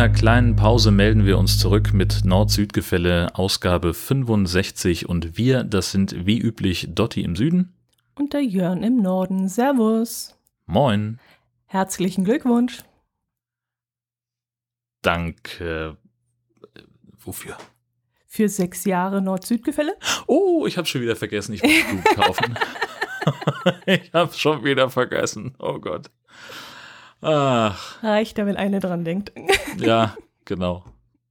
[0.00, 6.24] einer kleinen Pause melden wir uns zurück mit Nord-Süd-Gefälle, Ausgabe 65 und wir, das sind
[6.24, 7.74] wie üblich Dotti im Süden.
[8.14, 9.46] Und der Jörn im Norden.
[9.46, 10.38] Servus.
[10.64, 11.20] Moin.
[11.66, 12.78] Herzlichen Glückwunsch.
[15.02, 15.98] Danke.
[17.18, 17.58] Wofür?
[18.26, 19.92] Für sechs Jahre Nord-Süd-Gefälle.
[20.26, 22.58] Oh, ich habe schon wieder vergessen, ich muss Blut kaufen.
[23.84, 25.54] ich habe schon wieder vergessen.
[25.58, 26.10] Oh Gott.
[27.22, 28.02] Ach.
[28.02, 29.32] Reicht ja, wenn eine dran denkt.
[29.78, 30.84] ja, genau.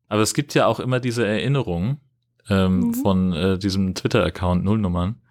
[0.07, 1.99] Aber es gibt ja auch immer diese Erinnerung
[2.49, 2.93] ähm, mhm.
[2.95, 5.21] von äh, diesem Twitter-Account Nullnummern.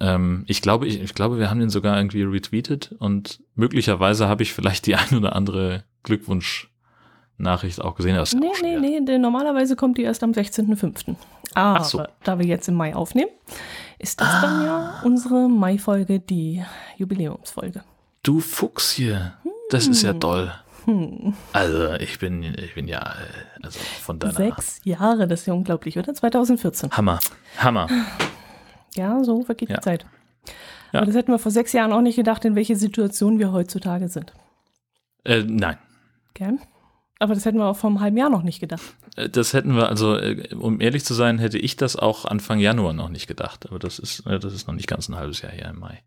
[0.00, 4.42] Ähm, ich glaube, ich, ich glaube, wir haben den sogar irgendwie retweetet und möglicherweise habe
[4.42, 8.16] ich vielleicht die ein oder andere Glückwunsch-Nachricht auch gesehen.
[8.16, 11.16] Das nee, auch nee, nee, denn normalerweise kommt die erst am 16.05.
[11.54, 12.02] Aber so.
[12.22, 13.30] da wir jetzt im Mai aufnehmen,
[13.98, 14.40] ist das ah.
[14.40, 16.64] dann ja unsere Mai-Folge, die
[16.96, 17.82] Jubiläumsfolge.
[18.22, 19.34] Du Fuchs hier.
[19.70, 20.20] Das ist ja hm.
[20.20, 20.52] toll.
[20.84, 21.34] Hm.
[21.52, 24.34] Also ich bin, ich bin ja, äh, also von deiner.
[24.34, 26.12] Sechs Jahre, das ist ja unglaublich, oder?
[26.12, 26.90] 2014.
[26.92, 27.20] Hammer,
[27.58, 27.88] Hammer.
[28.94, 29.76] Ja, so vergeht ja.
[29.76, 30.06] die Zeit.
[30.92, 31.00] Ja.
[31.00, 34.08] Aber das hätten wir vor sechs Jahren auch nicht gedacht, in welche Situation wir heutzutage
[34.08, 34.32] sind.
[35.24, 35.78] Äh, nein.
[36.34, 36.58] Gern.
[37.20, 38.82] Aber das hätten wir auch vor einem halben Jahr noch nicht gedacht.
[39.14, 40.18] Äh, das hätten wir, also
[40.58, 43.66] um ehrlich zu sein, hätte ich das auch Anfang Januar noch nicht gedacht.
[43.68, 46.02] Aber das ist, das ist noch nicht ganz ein halbes Jahr hier im Mai.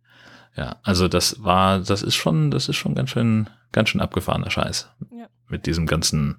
[0.56, 4.52] Ja, also das war, das ist schon, das ist schon ganz schön, ganz schön abgefahrener
[4.52, 4.90] Scheiß.
[5.12, 5.28] Ja.
[5.48, 6.38] Mit diesem ganzen,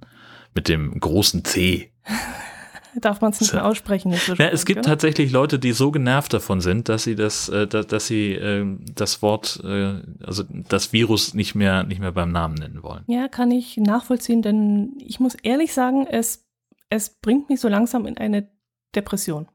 [0.54, 1.92] mit dem großen C.
[3.00, 4.12] Darf man es nicht mehr aussprechen?
[4.12, 4.88] Ja, es gibt genau.
[4.88, 8.64] tatsächlich Leute, die so genervt davon sind, dass sie das, äh, dass, dass sie äh,
[8.94, 13.02] das Wort, äh, also das Virus nicht mehr, nicht mehr beim Namen nennen wollen.
[13.08, 16.46] Ja, kann ich nachvollziehen, denn ich muss ehrlich sagen, es,
[16.88, 18.48] es bringt mich so langsam in eine
[18.94, 19.48] Depression.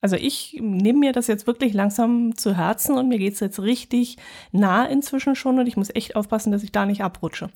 [0.00, 3.60] Also ich nehme mir das jetzt wirklich langsam zu Herzen und mir geht es jetzt
[3.60, 4.16] richtig
[4.50, 7.50] nah inzwischen schon und ich muss echt aufpassen, dass ich da nicht abrutsche.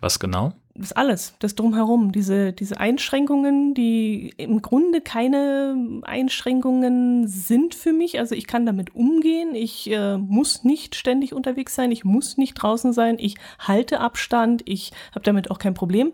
[0.00, 0.52] Was genau?
[0.74, 8.18] Das alles, das drumherum, diese, diese Einschränkungen, die im Grunde keine Einschränkungen sind für mich.
[8.18, 12.54] Also ich kann damit umgehen, ich äh, muss nicht ständig unterwegs sein, ich muss nicht
[12.54, 16.12] draußen sein, ich halte Abstand, ich habe damit auch kein Problem.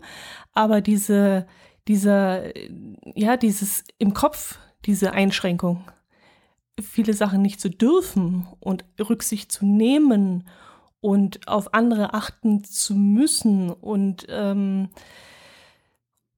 [0.53, 1.47] Aber diese,
[1.87, 2.43] dieser,
[3.15, 5.83] ja, dieses im Kopf diese Einschränkung,
[6.81, 10.47] viele Sachen nicht zu dürfen und Rücksicht zu nehmen
[10.99, 14.89] und auf andere achten zu müssen und ähm,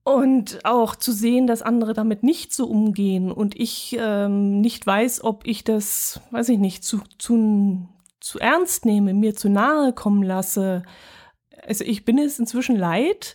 [0.04, 5.24] und auch zu sehen, dass andere damit nicht so umgehen und ich ähm, nicht weiß,
[5.24, 7.88] ob ich das, weiß ich nicht, zu, zu,
[8.20, 10.82] zu ernst nehme, mir zu nahe kommen lasse.
[11.66, 13.34] Also ich bin es inzwischen leid,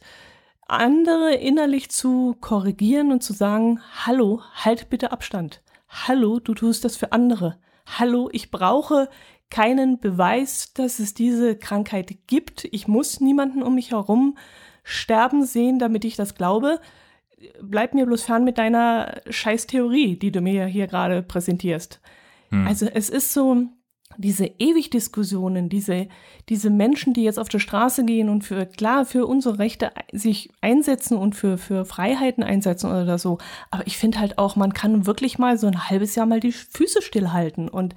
[0.70, 5.62] andere innerlich zu korrigieren und zu sagen, hallo, halt bitte Abstand.
[5.88, 7.58] Hallo, du tust das für andere.
[7.98, 9.10] Hallo, ich brauche
[9.50, 12.66] keinen Beweis, dass es diese Krankheit gibt.
[12.72, 14.38] Ich muss niemanden um mich herum
[14.84, 16.80] sterben sehen, damit ich das glaube.
[17.62, 22.00] Bleib mir bloß fern mit deiner Scheißtheorie, die du mir hier gerade präsentierst.
[22.50, 22.68] Hm.
[22.68, 23.68] Also es ist so,
[24.20, 26.10] diese Ewigdiskussionen, diese,
[26.50, 30.52] diese Menschen, die jetzt auf der Straße gehen und für, klar, für unsere Rechte sich
[30.60, 33.38] einsetzen und für, für Freiheiten einsetzen oder so.
[33.72, 36.52] Aber ich finde halt auch, man kann wirklich mal so ein halbes Jahr mal die
[36.52, 37.96] Füße stillhalten und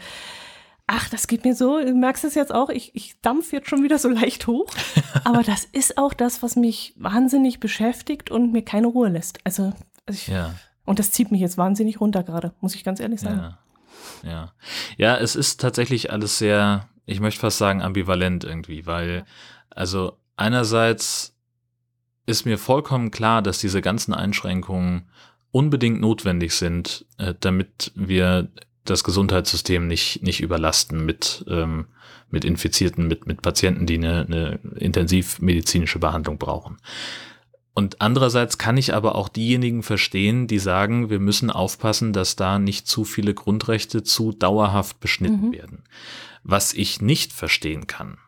[0.89, 3.83] Ach, das geht mir so, du merkst es jetzt auch, ich, ich dampf jetzt schon
[3.83, 4.67] wieder so leicht hoch.
[5.25, 9.39] Aber das ist auch das, was mich wahnsinnig beschäftigt und mir keine Ruhe lässt.
[9.45, 9.73] Also,
[10.11, 10.55] ich, ja.
[10.85, 13.39] und das zieht mich jetzt wahnsinnig runter gerade, muss ich ganz ehrlich sagen.
[13.39, 13.59] Ja.
[14.23, 14.53] Ja.
[14.97, 19.25] Ja, es ist tatsächlich alles sehr, ich möchte fast sagen, ambivalent irgendwie, weil,
[19.71, 21.35] also einerseits
[22.27, 25.09] ist mir vollkommen klar, dass diese ganzen Einschränkungen
[25.51, 28.49] unbedingt notwendig sind, äh, damit wir
[28.85, 31.87] das Gesundheitssystem nicht, nicht überlasten mit, ähm,
[32.31, 36.79] mit Infizierten, mit, mit Patienten, die eine, eine intensivmedizinische Behandlung brauchen.
[37.75, 42.59] Und andererseits kann ich aber auch diejenigen verstehen, die sagen, wir müssen aufpassen, dass da
[42.59, 45.53] nicht zu viele Grundrechte zu dauerhaft beschnitten mhm.
[45.53, 45.85] werden.
[46.43, 48.19] Was ich nicht verstehen kann,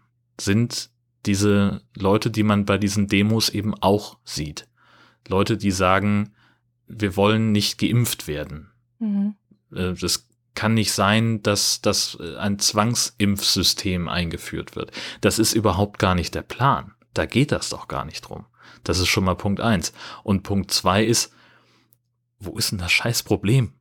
[0.41, 0.91] sind
[1.27, 4.67] diese Leute, die man bei diesen Demos eben auch sieht.
[5.29, 6.33] Leute, die sagen,
[6.87, 8.71] wir wollen nicht geimpft werden.
[8.99, 9.35] Mhm.
[9.75, 14.93] Äh, das kann nicht sein, dass, dass ein Zwangsimpfsystem eingeführt wird.
[15.21, 16.93] Das ist überhaupt gar nicht der Plan.
[17.13, 18.47] Da geht das doch gar nicht drum.
[18.85, 19.93] Das ist schon mal Punkt eins.
[20.23, 21.33] Und Punkt zwei ist,
[22.39, 23.73] wo ist denn das Scheißproblem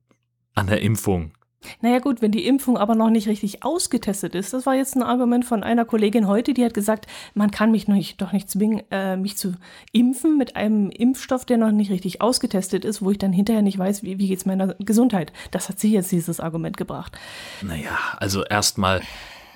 [0.56, 1.34] an der Impfung?
[1.82, 5.04] Naja gut, wenn die Impfung aber noch nicht richtig ausgetestet ist, das war jetzt ein
[5.04, 8.84] Argument von einer Kollegin heute, die hat gesagt, man kann mich nicht, doch nicht zwingen,
[8.92, 9.54] äh, mich zu
[9.92, 13.78] impfen mit einem Impfstoff, der noch nicht richtig ausgetestet ist, wo ich dann hinterher nicht
[13.78, 15.32] weiß, wie, wie geht es meiner Gesundheit.
[15.52, 17.18] Das hat sie jetzt dieses Argument gebracht.
[17.62, 19.02] Naja, also erstmal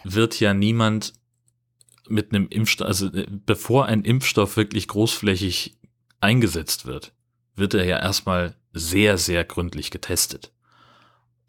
[0.04, 1.14] wird ja niemand
[2.10, 5.78] mit einem Impfstoff, also äh, bevor ein Impfstoff wirklich großflächig
[6.20, 7.14] eingesetzt wird,
[7.56, 10.52] wird er ja erstmal sehr, sehr gründlich getestet.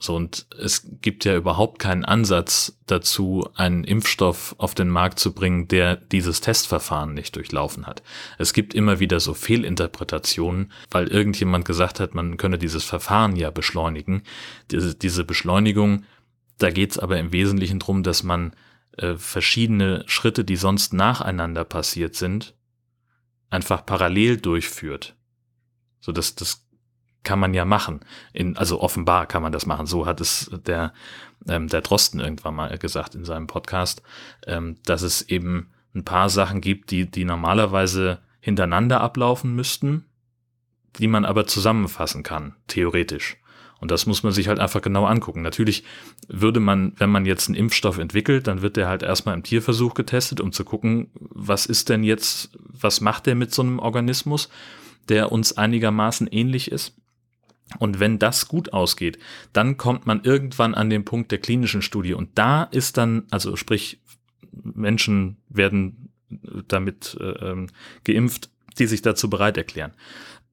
[0.00, 5.32] So, und es gibt ja überhaupt keinen Ansatz dazu, einen Impfstoff auf den Markt zu
[5.32, 8.04] bringen, der dieses Testverfahren nicht durchlaufen hat.
[8.38, 13.50] Es gibt immer wieder so Fehlinterpretationen, weil irgendjemand gesagt hat, man könne dieses Verfahren ja
[13.50, 14.22] beschleunigen.
[14.70, 16.04] Diese, diese Beschleunigung,
[16.58, 18.52] da geht es aber im Wesentlichen drum, dass man
[18.98, 22.54] äh, verschiedene Schritte, die sonst nacheinander passiert sind,
[23.50, 25.16] einfach parallel durchführt.
[26.00, 26.68] So, dass das
[27.24, 28.00] kann man ja machen.
[28.32, 29.86] In, also offenbar kann man das machen.
[29.86, 30.92] So hat es der,
[31.46, 34.02] ähm, der Drosten irgendwann mal gesagt in seinem Podcast,
[34.46, 40.06] ähm, dass es eben ein paar Sachen gibt, die, die normalerweise hintereinander ablaufen müssten,
[40.98, 43.36] die man aber zusammenfassen kann, theoretisch.
[43.80, 45.42] Und das muss man sich halt einfach genau angucken.
[45.42, 45.84] Natürlich
[46.26, 49.94] würde man, wenn man jetzt einen Impfstoff entwickelt, dann wird der halt erstmal im Tierversuch
[49.94, 54.48] getestet, um zu gucken, was ist denn jetzt, was macht der mit so einem Organismus,
[55.08, 56.94] der uns einigermaßen ähnlich ist.
[57.78, 59.18] Und wenn das gut ausgeht,
[59.52, 62.14] dann kommt man irgendwann an den Punkt der klinischen Studie.
[62.14, 64.00] Und da ist dann, also sprich,
[64.50, 66.08] Menschen werden
[66.66, 67.68] damit äh, ähm,
[68.04, 69.92] geimpft, die sich dazu bereit erklären.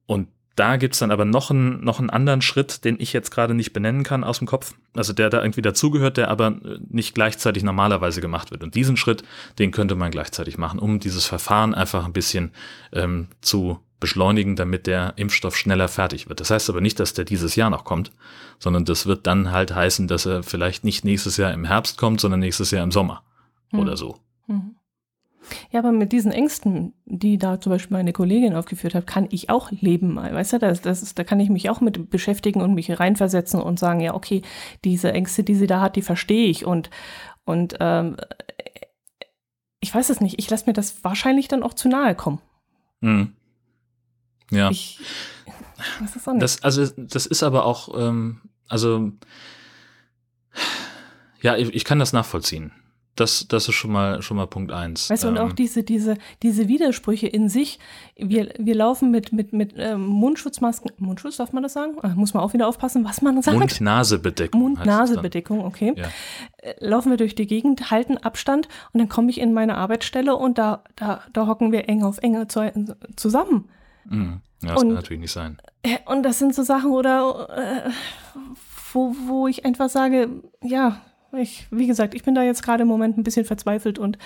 [0.06, 3.54] Und da gibt's dann aber noch einen, noch einen anderen Schritt, den ich jetzt gerade
[3.54, 6.56] nicht benennen kann aus dem Kopf, also der da irgendwie dazugehört, der aber
[6.88, 8.64] nicht gleichzeitig normalerweise gemacht wird.
[8.64, 9.22] Und diesen Schritt,
[9.58, 12.52] den könnte man gleichzeitig machen, um dieses Verfahren einfach ein bisschen
[12.92, 16.40] ähm, zu beschleunigen, damit der Impfstoff schneller fertig wird.
[16.40, 18.12] Das heißt aber nicht, dass der dieses Jahr noch kommt,
[18.58, 22.20] sondern das wird dann halt heißen, dass er vielleicht nicht nächstes Jahr im Herbst kommt,
[22.20, 23.22] sondern nächstes Jahr im Sommer
[23.72, 23.80] hm.
[23.80, 24.18] oder so.
[25.48, 25.56] Hm.
[25.70, 29.50] Ja, aber mit diesen Ängsten, die da zum Beispiel meine Kollegin aufgeführt hat, kann ich
[29.50, 30.16] auch leben.
[30.16, 33.60] Weißt du, das, das ist, da kann ich mich auch mit beschäftigen und mich reinversetzen
[33.60, 34.42] und sagen, ja, okay,
[34.84, 36.64] diese Ängste, die sie da hat, die verstehe ich.
[36.64, 36.90] Und,
[37.44, 38.16] und ähm,
[39.80, 42.40] ich weiß es nicht, ich lasse mir das wahrscheinlich dann auch zu nahe kommen.
[43.00, 43.32] Mhm.
[44.50, 44.70] Ja.
[44.70, 45.00] Ich,
[46.00, 46.42] das ist auch nicht.
[46.42, 49.12] Das, also, das ist aber auch, ähm, also,
[51.40, 52.72] ja, ich, ich kann das nachvollziehen.
[53.16, 55.10] Das, das ist schon mal, schon mal Punkt eins.
[55.10, 57.78] Weißt du, und auch ähm, diese, diese, diese Widersprüche in sich.
[58.14, 60.92] Wir, wir laufen mit, mit, mit ähm, Mundschutzmasken.
[60.98, 61.96] Mundschutz, darf man das sagen?
[62.02, 63.56] Ach, muss man auch wieder aufpassen, was man sagt.
[63.56, 64.60] Mund-Nase-Bedeckung.
[64.60, 65.94] Mund-Nase-Bedeckung, okay.
[65.96, 66.08] Ja.
[66.58, 70.36] Äh, laufen wir durch die Gegend, halten Abstand und dann komme ich in meine Arbeitsstelle
[70.36, 72.46] und da, da, da hocken wir eng auf enge
[73.16, 73.68] zusammen.
[74.04, 74.40] Mhm.
[74.62, 75.58] Ja, das und, kann natürlich nicht sein.
[75.82, 77.90] Äh, und das sind so Sachen, oder äh,
[78.92, 80.28] wo, wo ich einfach sage,
[80.62, 81.00] ja,
[81.36, 84.18] ich, wie gesagt, ich bin da jetzt gerade im Moment ein bisschen verzweifelt und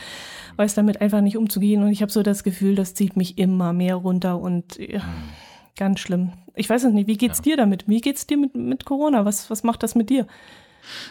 [0.56, 1.82] weiß damit einfach nicht umzugehen.
[1.82, 5.28] Und ich habe so das Gefühl, das zieht mich immer mehr runter und ja, mhm.
[5.76, 6.32] ganz schlimm.
[6.54, 7.42] Ich weiß es nicht, wie geht's ja.
[7.44, 7.88] dir damit?
[7.88, 9.24] Wie geht's dir mit, mit Corona?
[9.24, 10.26] Was, was macht das mit dir?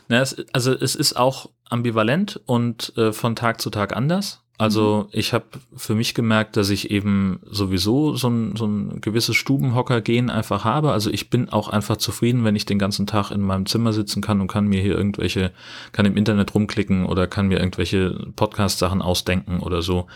[0.07, 4.43] Na, es, also es ist auch ambivalent und äh, von Tag zu Tag anders.
[4.59, 5.09] Also mhm.
[5.13, 10.29] ich habe für mich gemerkt, dass ich eben sowieso so ein, so ein gewisses Stubenhocker-Gen
[10.29, 10.91] einfach habe.
[10.91, 14.21] Also ich bin auch einfach zufrieden, wenn ich den ganzen Tag in meinem Zimmer sitzen
[14.21, 15.53] kann und kann mir hier irgendwelche,
[15.93, 20.07] kann im Internet rumklicken oder kann mir irgendwelche Podcast-Sachen ausdenken oder so.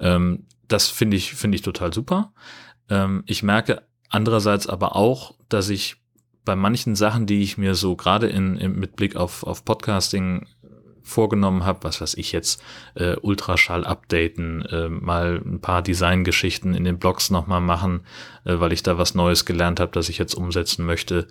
[0.00, 2.32] Ähm, das finde ich, finde ich total super.
[2.88, 5.96] Ähm, ich merke andererseits aber auch, dass ich
[6.44, 10.46] bei manchen Sachen, die ich mir so gerade in, in, mit Blick auf, auf Podcasting
[11.08, 12.62] vorgenommen habe, was weiß ich jetzt,
[12.94, 18.02] äh, Ultraschall updaten, äh, mal ein paar Designgeschichten in den Blogs nochmal machen,
[18.44, 21.26] äh, weil ich da was Neues gelernt habe, das ich jetzt umsetzen möchte.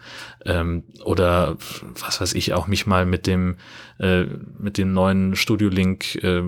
[0.46, 1.58] Ähm, oder
[2.02, 3.58] was weiß ich, auch mich mal mit dem,
[4.00, 4.24] äh,
[4.58, 6.44] mit dem neuen Studio Link äh,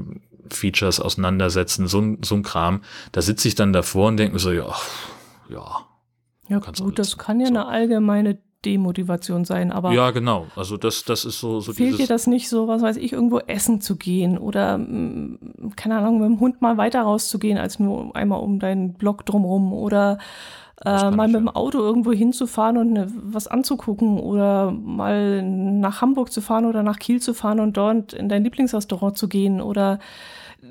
[0.52, 2.82] Features auseinandersetzen, so, so ein Kram.
[3.12, 4.74] Da sitze ich dann davor und denke mir so, ja,
[5.50, 5.86] ja.
[6.48, 7.54] Ja, gut, das kann ja so.
[7.54, 9.92] eine allgemeine Demotivation sein, aber.
[9.92, 10.48] Ja, genau.
[10.56, 13.40] Also das, das ist so, so Fehlt dir das nicht so, was weiß ich, irgendwo
[13.40, 18.16] essen zu gehen oder, mm, keine Ahnung, mit dem Hund mal weiter rauszugehen, als nur
[18.16, 20.18] einmal um deinen Block drumherum oder
[20.86, 26.32] äh, mal mit dem Auto irgendwo hinzufahren und ne, was anzugucken oder mal nach Hamburg
[26.32, 30.00] zu fahren oder nach Kiel zu fahren und dort in dein Lieblingsrestaurant zu gehen oder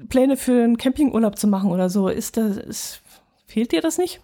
[0.08, 2.08] Pläne für einen Campingurlaub zu machen oder so.
[2.08, 3.02] Ist das, ist,
[3.46, 4.20] fehlt dir das nicht?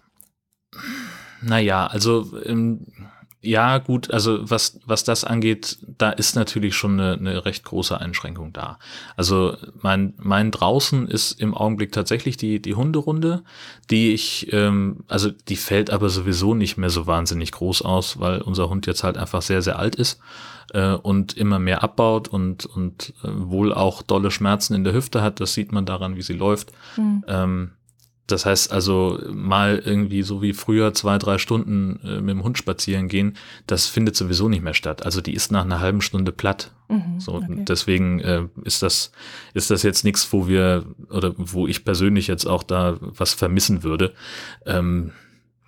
[1.41, 2.87] Naja, also ähm,
[3.45, 7.99] ja, gut, also was, was das angeht, da ist natürlich schon eine, eine recht große
[7.99, 8.79] Einschränkung da.
[9.15, 13.43] Also mein, mein draußen ist im Augenblick tatsächlich die, die Hunderunde,
[13.89, 18.41] die ich, ähm, also die fällt aber sowieso nicht mehr so wahnsinnig groß aus, weil
[18.41, 20.19] unser Hund jetzt halt einfach sehr, sehr alt ist
[20.73, 25.21] äh, und immer mehr abbaut und, und äh, wohl auch dolle Schmerzen in der Hüfte
[25.21, 25.39] hat.
[25.39, 26.71] Das sieht man daran, wie sie läuft.
[26.97, 27.23] Mhm.
[27.27, 27.71] Ähm,
[28.27, 32.57] das heißt also mal irgendwie so wie früher zwei, drei Stunden äh, mit dem Hund
[32.57, 35.05] spazieren gehen, das findet sowieso nicht mehr statt.
[35.05, 36.71] Also die ist nach einer halben Stunde platt.
[36.87, 37.63] Mhm, so okay.
[37.67, 39.11] deswegen äh, ist das
[39.53, 43.83] ist das jetzt nichts, wo wir oder wo ich persönlich jetzt auch da was vermissen
[43.83, 44.13] würde.
[44.65, 45.11] Ähm,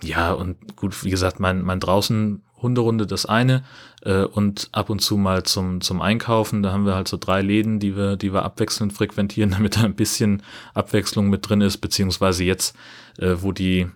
[0.04, 3.64] Ja, und gut, wie gesagt, mein, mein draußen Hunderunde das eine
[4.04, 6.64] äh, und ab und zu mal zum, zum Einkaufen.
[6.64, 9.84] Da haben wir halt so drei Läden, die wir, die wir abwechselnd frequentieren, damit da
[9.84, 12.76] ein bisschen Abwechslung mit drin ist, beziehungsweise jetzt,
[13.18, 13.88] äh, wo die,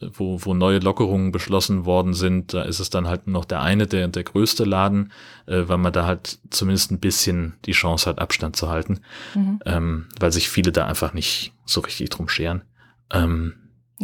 [0.00, 3.86] wo, wo neue Lockerungen beschlossen worden sind, da ist es dann halt noch der eine,
[3.86, 5.12] der, der größte Laden,
[5.46, 9.00] äh, weil man da halt zumindest ein bisschen die Chance hat, Abstand zu halten,
[9.34, 9.60] mhm.
[9.64, 12.62] ähm, weil sich viele da einfach nicht so richtig drum scheren.
[13.10, 13.54] Ähm,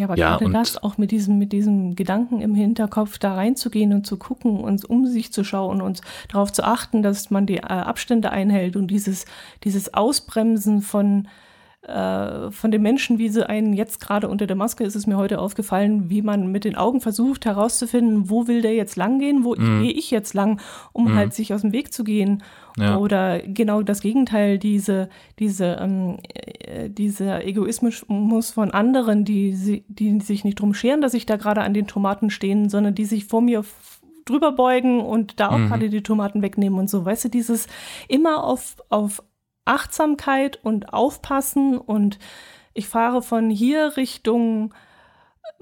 [0.01, 3.93] ja, aber ja, gerade das auch mit diesem, mit diesem Gedanken im Hinterkopf da reinzugehen
[3.93, 7.59] und zu gucken und um sich zu schauen und darauf zu achten, dass man die
[7.59, 9.27] äh, Abstände einhält und dieses,
[9.65, 11.29] dieses Ausbremsen von,
[11.83, 15.17] äh, von den Menschen, wie sie einen jetzt gerade unter der Maske ist es mir
[15.17, 19.45] heute aufgefallen, wie man mit den Augen versucht herauszufinden, wo will der jetzt lang gehen,
[19.45, 19.81] wo mm.
[19.81, 20.61] gehe ich jetzt lang,
[20.93, 21.15] um mm.
[21.15, 22.43] halt sich aus dem Weg zu gehen.
[22.77, 22.99] Ja.
[22.99, 25.09] Oder genau das Gegenteil, diese,
[25.39, 31.25] diese, ähm, äh, dieser Egoismus von anderen, die, die sich nicht drum scheren, dass ich
[31.25, 33.65] da gerade an den Tomaten stehen, sondern die sich vor mir
[34.27, 35.69] drüber beugen und da auch mhm.
[35.69, 37.05] gerade die Tomaten wegnehmen und so.
[37.07, 37.69] Weißt du, dieses
[38.09, 39.23] immer auf, auf
[39.71, 42.19] Achtsamkeit und Aufpassen und
[42.75, 44.73] ich fahre von hier Richtung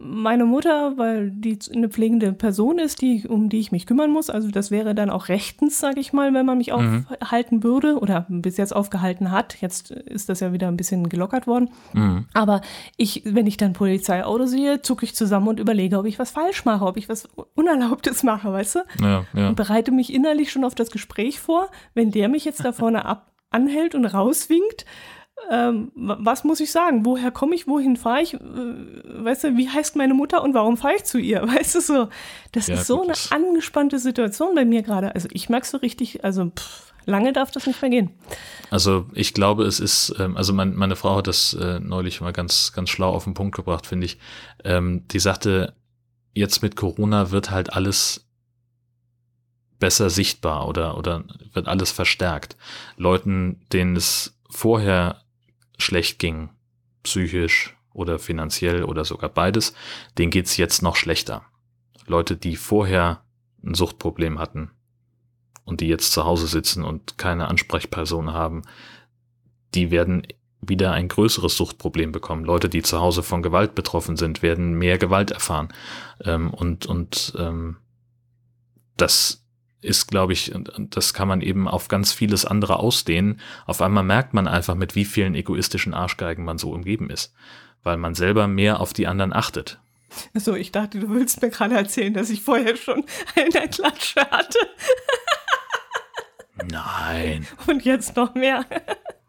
[0.00, 4.30] meine Mutter, weil die eine pflegende Person ist, die, um die ich mich kümmern muss.
[4.30, 7.06] Also das wäre dann auch rechtens, sage ich mal, wenn man mich mhm.
[7.20, 9.60] aufhalten würde oder bis jetzt aufgehalten hat.
[9.60, 11.70] Jetzt ist das ja wieder ein bisschen gelockert worden.
[11.94, 12.26] Mhm.
[12.32, 12.60] Aber
[12.96, 16.64] ich, wenn ich dann Polizeiauto sehe, zucke ich zusammen und überlege, ob ich was falsch
[16.64, 18.78] mache, ob ich was Unerlaubtes mache, weißt du?
[19.00, 19.48] Ja, ja.
[19.48, 21.70] Und bereite mich innerlich schon auf das Gespräch vor.
[21.94, 24.84] Wenn der mich jetzt da vorne ab anhält und rauswinkt,
[25.50, 27.04] ähm, was muss ich sagen?
[27.04, 27.66] Woher komme ich?
[27.66, 28.34] Wohin fahre ich?
[28.34, 31.42] Äh, weißt du, wie heißt meine Mutter und warum fahre ich zu ihr?
[31.46, 32.08] Weißt du so?
[32.52, 35.14] Das ja, ist so eine angespannte Situation bei mir gerade.
[35.14, 38.10] Also ich merke so richtig, also pff, lange darf das nicht mehr gehen.
[38.70, 42.32] Also ich glaube, es ist, ähm, also mein, meine Frau hat das äh, neulich mal
[42.32, 44.18] ganz, ganz schlau auf den Punkt gebracht, finde ich.
[44.64, 45.74] Ähm, die sagte,
[46.34, 48.27] jetzt mit Corona wird halt alles
[49.78, 52.56] besser sichtbar oder, oder wird alles verstärkt.
[52.96, 55.22] Leuten, denen es vorher
[55.78, 56.50] schlecht ging,
[57.02, 59.74] psychisch oder finanziell oder sogar beides,
[60.16, 61.42] denen geht's jetzt noch schlechter.
[62.06, 63.22] Leute, die vorher
[63.62, 64.70] ein Suchtproblem hatten
[65.64, 68.62] und die jetzt zu Hause sitzen und keine Ansprechperson haben,
[69.74, 70.26] die werden
[70.60, 72.44] wieder ein größeres Suchtproblem bekommen.
[72.44, 75.68] Leute, die zu Hause von Gewalt betroffen sind, werden mehr Gewalt erfahren.
[76.24, 77.76] Ähm, und und ähm,
[78.96, 79.44] das
[79.80, 80.52] ist, glaube ich,
[80.90, 83.40] das kann man eben auf ganz vieles andere ausdehnen.
[83.66, 87.32] Auf einmal merkt man einfach, mit wie vielen egoistischen Arschgeigen man so umgeben ist,
[87.84, 89.78] weil man selber mehr auf die anderen achtet.
[90.34, 93.04] So, ich dachte, du willst mir gerade erzählen, dass ich vorher schon
[93.36, 94.58] eine Klatsche hatte.
[96.70, 97.46] Nein.
[97.66, 98.64] Und jetzt noch mehr.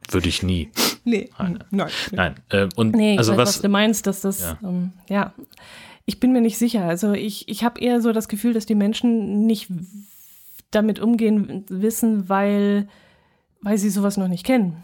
[0.09, 0.71] Würde ich nie.
[1.03, 1.63] Nee, nein.
[1.69, 1.89] Nein.
[2.11, 2.35] nein.
[2.49, 4.57] Äh, und nee, also weiß, was, was, du meinst, dass das, ja.
[4.63, 5.33] Ähm, ja.
[6.05, 6.85] Ich bin mir nicht sicher.
[6.85, 9.69] Also ich, ich habe eher so das Gefühl, dass die Menschen nicht
[10.71, 12.87] damit umgehen wissen, weil,
[13.61, 14.83] weil sie sowas noch nicht kennen.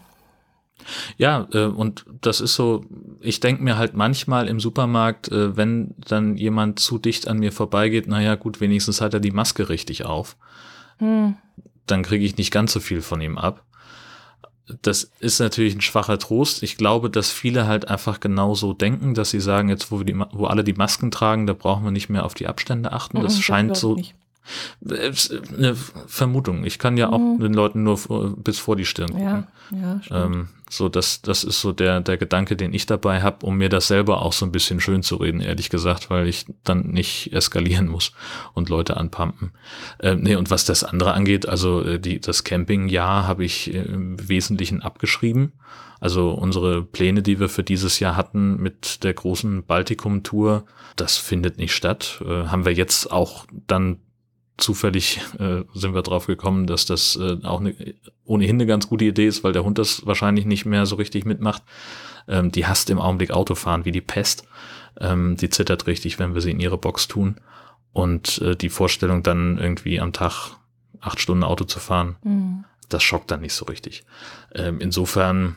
[1.16, 2.84] Ja, äh, und das ist so,
[3.20, 7.52] ich denke mir halt manchmal im Supermarkt, äh, wenn dann jemand zu dicht an mir
[7.52, 10.36] vorbeigeht, naja gut, wenigstens hat er die Maske richtig auf.
[10.98, 11.36] Hm.
[11.86, 13.64] Dann kriege ich nicht ganz so viel von ihm ab.
[14.82, 16.64] Das ist natürlich ein schwacher Trost.
[16.64, 20.18] Ich glaube, dass viele halt einfach genauso denken, dass sie sagen, jetzt wo, wir die,
[20.32, 23.22] wo alle die Masken tragen, da brauchen wir nicht mehr auf die Abstände achten.
[23.22, 24.16] Das, das scheint so, nicht.
[24.88, 26.64] Eine Vermutung.
[26.64, 27.40] Ich kann ja auch mhm.
[27.40, 27.98] den Leuten nur
[28.36, 29.46] bis vor die Stirn gucken.
[29.72, 33.46] Ja, ja, ähm, so, das, das ist so der, der Gedanke, den ich dabei habe,
[33.46, 36.46] um mir das selber auch so ein bisschen schön zu reden, ehrlich gesagt, weil ich
[36.64, 38.12] dann nicht eskalieren muss
[38.52, 39.52] und Leute anpumpen.
[40.00, 44.28] Ähm, nee, und was das andere angeht, also äh, die, das Campingjahr habe ich im
[44.28, 45.52] Wesentlichen abgeschrieben.
[46.00, 50.64] Also unsere Pläne, die wir für dieses Jahr hatten mit der großen Baltikum-Tour,
[50.96, 52.22] das findet nicht statt.
[52.26, 53.98] Äh, haben wir jetzt auch dann
[54.58, 57.74] zufällig äh, sind wir drauf gekommen, dass das äh, auch ne,
[58.24, 61.24] ohnehin eine ganz gute Idee ist, weil der Hund das wahrscheinlich nicht mehr so richtig
[61.24, 61.62] mitmacht.
[62.28, 64.46] Ähm, die hasst im Augenblick Autofahren wie die Pest.
[64.98, 67.36] Ähm, die zittert richtig, wenn wir sie in ihre Box tun.
[67.92, 70.56] Und äh, die Vorstellung dann irgendwie am Tag
[71.00, 72.64] acht Stunden Auto zu fahren, mhm.
[72.88, 74.04] das schockt dann nicht so richtig.
[74.54, 75.56] Ähm, insofern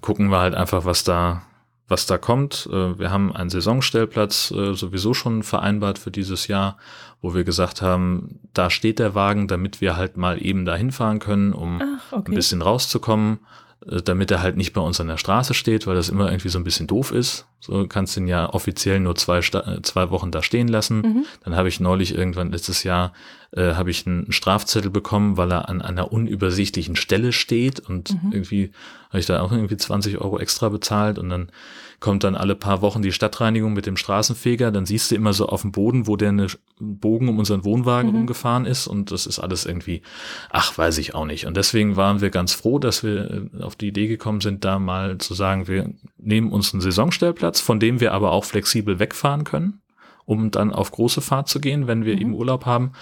[0.00, 1.42] gucken wir halt einfach, was da
[1.88, 2.68] was da kommt.
[2.70, 6.76] Äh, wir haben einen Saisonstellplatz äh, sowieso schon vereinbart für dieses Jahr,
[7.20, 11.18] wo wir gesagt haben, da steht der Wagen, damit wir halt mal eben dahin fahren
[11.18, 12.30] können, um Ach, okay.
[12.30, 13.40] ein bisschen rauszukommen,
[13.86, 16.50] äh, damit er halt nicht bei uns an der Straße steht, weil das immer irgendwie
[16.50, 17.46] so ein bisschen doof ist.
[17.60, 21.00] So kannst du ihn ja offiziell nur zwei, äh, zwei Wochen da stehen lassen.
[21.00, 21.24] Mhm.
[21.44, 23.12] Dann habe ich neulich irgendwann letztes Jahr
[23.50, 28.32] äh, habe ich einen Strafzettel bekommen, weil er an einer unübersichtlichen Stelle steht und mhm.
[28.32, 28.72] irgendwie
[29.08, 31.50] habe ich da auch irgendwie 20 Euro extra bezahlt und dann
[31.98, 35.46] kommt dann alle paar Wochen die Stadtreinigung mit dem Straßenfeger, dann siehst du immer so
[35.46, 36.46] auf dem Boden, wo der eine
[36.78, 38.16] Bogen um unseren Wohnwagen mhm.
[38.18, 40.02] rumgefahren ist und das ist alles irgendwie,
[40.50, 41.46] ach, weiß ich auch nicht.
[41.46, 44.78] Und deswegen waren wir ganz froh, dass wir äh, auf die Idee gekommen sind, da
[44.78, 49.44] mal zu sagen, wir nehmen uns einen Saisonstellplatz, von dem wir aber auch flexibel wegfahren
[49.44, 49.80] können,
[50.24, 52.20] um dann auf große Fahrt zu gehen, wenn wir mhm.
[52.20, 52.92] eben Urlaub haben.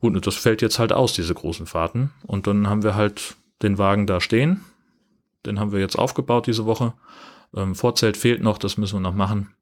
[0.00, 2.10] Gut, und das fällt jetzt halt aus, diese großen Fahrten.
[2.26, 4.62] Und dann haben wir halt den Wagen da stehen.
[5.46, 6.94] Den haben wir jetzt aufgebaut diese Woche
[7.54, 9.54] ähm, Vorzelt fehlt noch, das müssen wir noch machen.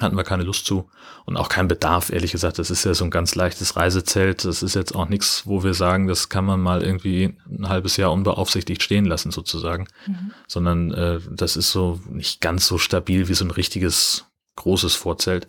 [0.00, 0.90] Hatten wir keine Lust zu
[1.24, 2.58] und auch keinen Bedarf, ehrlich gesagt.
[2.58, 4.44] Das ist ja so ein ganz leichtes Reisezelt.
[4.44, 7.96] Das ist jetzt auch nichts, wo wir sagen, das kann man mal irgendwie ein halbes
[7.96, 9.86] Jahr unbeaufsichtigt stehen lassen, sozusagen.
[10.06, 10.32] Mhm.
[10.48, 15.46] Sondern äh, das ist so nicht ganz so stabil wie so ein richtiges großes Vorzelt.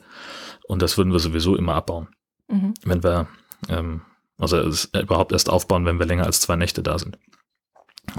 [0.68, 2.10] Und das würden wir sowieso immer abbauen.
[2.48, 2.76] Mhm.
[2.84, 3.28] Wenn wir,
[3.68, 4.02] ähm,
[4.38, 4.62] also
[4.94, 7.18] überhaupt erst aufbauen, wenn wir länger als zwei Nächte da sind.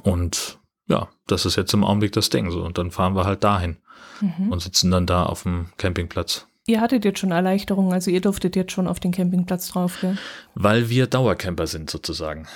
[0.02, 2.64] Und ja, das ist jetzt im Augenblick das Ding so.
[2.64, 3.76] Und dann fahren wir halt dahin
[4.20, 4.52] mhm.
[4.52, 6.46] und sitzen dann da auf dem Campingplatz.
[6.66, 10.18] Ihr hattet jetzt schon Erleichterungen, also ihr durftet jetzt schon auf den Campingplatz drauf, gell?
[10.54, 12.49] Weil wir Dauercamper sind sozusagen.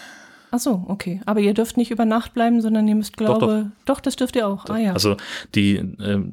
[0.50, 1.20] Ach so, okay.
[1.26, 3.96] Aber ihr dürft nicht über Nacht bleiben, sondern ihr müsst, glaube, doch, doch.
[3.96, 4.68] doch das dürft ihr auch.
[4.68, 4.92] Ah ja.
[4.92, 5.16] Also
[5.54, 6.24] die, äh,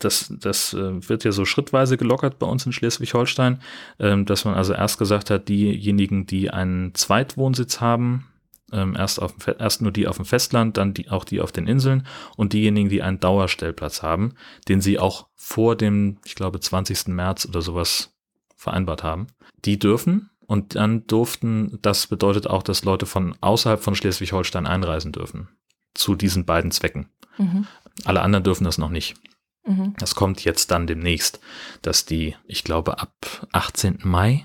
[0.00, 3.60] das, das äh, wird ja so schrittweise gelockert bei uns in Schleswig-Holstein,
[3.98, 8.26] äh, dass man also erst gesagt hat, diejenigen, die einen Zweitwohnsitz haben,
[8.72, 11.52] ähm, erst, auf dem, erst nur die auf dem Festland, dann die, auch die auf
[11.52, 14.34] den Inseln und diejenigen, die einen Dauerstellplatz haben,
[14.68, 17.08] den sie auch vor dem, ich glaube, 20.
[17.08, 18.14] März oder sowas
[18.56, 19.28] vereinbart haben.
[19.64, 25.12] Die dürfen und dann durften, das bedeutet auch, dass Leute von außerhalb von Schleswig-Holstein einreisen
[25.12, 25.48] dürfen.
[25.94, 27.08] Zu diesen beiden Zwecken.
[27.38, 27.66] Mhm.
[28.04, 29.16] Alle anderen dürfen das noch nicht.
[29.64, 29.94] Mhm.
[29.98, 31.40] Das kommt jetzt dann demnächst,
[31.82, 34.00] dass die, ich glaube, ab 18.
[34.02, 34.42] Mai,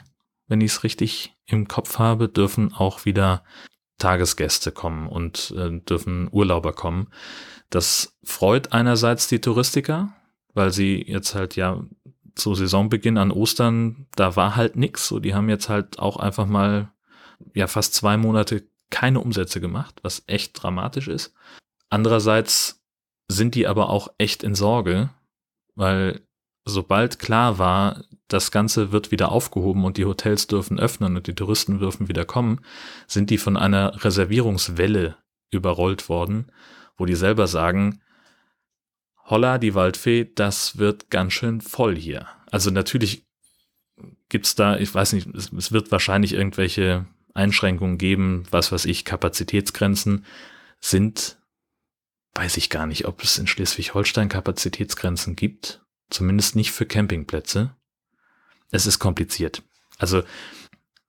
[0.47, 3.43] wenn ich es richtig im Kopf habe, dürfen auch wieder
[3.97, 7.08] Tagesgäste kommen und äh, dürfen Urlauber kommen.
[7.69, 10.13] Das freut einerseits die Touristiker,
[10.53, 11.84] weil sie jetzt halt ja
[12.36, 15.08] zu Saisonbeginn an Ostern, da war halt nix.
[15.08, 16.91] So, die haben jetzt halt auch einfach mal
[17.53, 21.34] ja fast zwei Monate keine Umsätze gemacht, was echt dramatisch ist.
[21.89, 22.84] Andererseits
[23.27, 25.10] sind die aber auch echt in Sorge,
[25.75, 26.24] weil
[26.65, 31.36] sobald klar war, das Ganze wird wieder aufgehoben und die Hotels dürfen öffnen und die
[31.36, 32.62] Touristen dürfen wieder kommen,
[33.08, 35.17] sind die von einer Reservierungswelle
[35.51, 36.51] überrollt worden,
[36.97, 38.01] wo die selber sagen,
[39.25, 42.28] holla, die Waldfee, das wird ganz schön voll hier.
[42.51, 43.25] Also natürlich
[44.30, 49.06] gibt's da, ich weiß nicht, es, es wird wahrscheinlich irgendwelche Einschränkungen geben, was weiß ich,
[49.06, 50.25] Kapazitätsgrenzen
[50.80, 51.38] sind,
[52.34, 57.75] weiß ich gar nicht, ob es in Schleswig-Holstein Kapazitätsgrenzen gibt Zumindest nicht für Campingplätze.
[58.71, 59.63] Es ist kompliziert.
[59.97, 60.23] Also,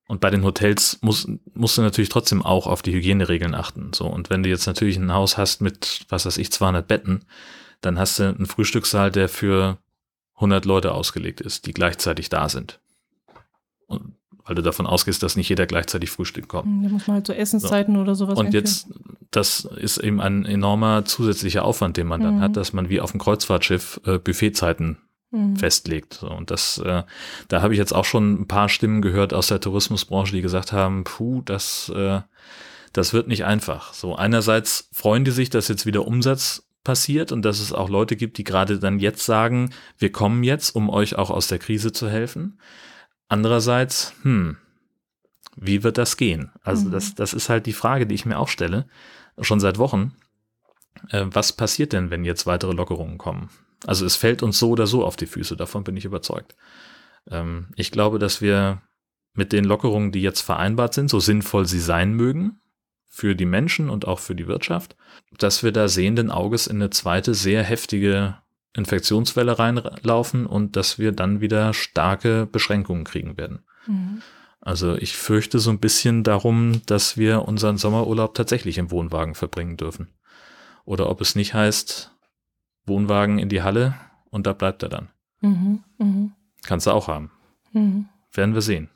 [0.09, 3.93] und bei den Hotels muss, musst du natürlich trotzdem auch auf die Hygieneregeln achten.
[3.93, 7.25] So, und wenn du jetzt natürlich ein Haus hast mit, was weiß ich, 200 Betten,
[7.81, 9.79] dann hast du einen Frühstückssaal, der für
[10.37, 12.79] 100 Leute ausgelegt ist, die gleichzeitig da sind.
[13.87, 14.16] Und
[14.47, 16.85] weil du davon ausgehst, dass nicht jeder gleichzeitig frühstücken kommt.
[16.85, 18.01] Da muss man halt so Essenszeiten so.
[18.01, 18.89] oder sowas Und jetzt,
[19.31, 22.41] das ist eben ein enormer zusätzlicher Aufwand, den man dann mhm.
[22.41, 24.99] hat, dass man wie auf dem Kreuzfahrtschiff äh, Buffetzeiten
[25.33, 25.57] mhm.
[25.57, 26.15] festlegt.
[26.15, 27.03] So, und das, äh,
[27.49, 30.73] da habe ich jetzt auch schon ein paar Stimmen gehört aus der Tourismusbranche, die gesagt
[30.73, 32.21] haben, puh, das, äh,
[32.93, 33.93] das wird nicht einfach.
[33.95, 38.15] So, einerseits freuen die sich, dass jetzt wieder Umsatz passiert und dass es auch Leute
[38.15, 41.91] gibt, die gerade dann jetzt sagen, wir kommen jetzt, um euch auch aus der Krise
[41.91, 42.61] zu helfen.
[43.29, 44.57] Andererseits, hm,
[45.57, 46.53] wie wird das gehen?
[46.63, 46.93] Also mhm.
[46.93, 48.87] das, das ist halt die Frage, die ich mir auch stelle,
[49.41, 50.15] schon seit Wochen.
[51.11, 53.51] Äh, was passiert denn, wenn jetzt weitere Lockerungen kommen?
[53.87, 56.57] Also es fällt uns so oder so auf die Füße, davon bin ich überzeugt.
[57.31, 58.83] Ähm, ich glaube, dass wir
[59.35, 62.61] mit den Lockerungen, die jetzt vereinbart sind, so sinnvoll sie sein mögen,
[63.07, 64.97] für die Menschen und auch für die Wirtschaft,
[65.39, 68.37] dass wir da sehenden Auges in eine zweite sehr heftige
[68.77, 73.65] Infektionswelle reinlaufen und dass wir dann wieder starke Beschränkungen kriegen werden.
[73.87, 74.23] Mhm.
[74.61, 79.77] Also ich fürchte so ein bisschen darum, dass wir unseren Sommerurlaub tatsächlich im Wohnwagen verbringen
[79.77, 80.09] dürfen.
[80.85, 82.13] Oder ob es nicht heißt,
[82.85, 83.95] Wohnwagen in die Halle
[84.31, 85.09] und da bleibt er dann.
[85.41, 86.31] Mhm, mh.
[86.67, 87.31] Kannst du auch haben.
[87.73, 88.07] Mhm.
[88.33, 88.89] Werden wir sehen.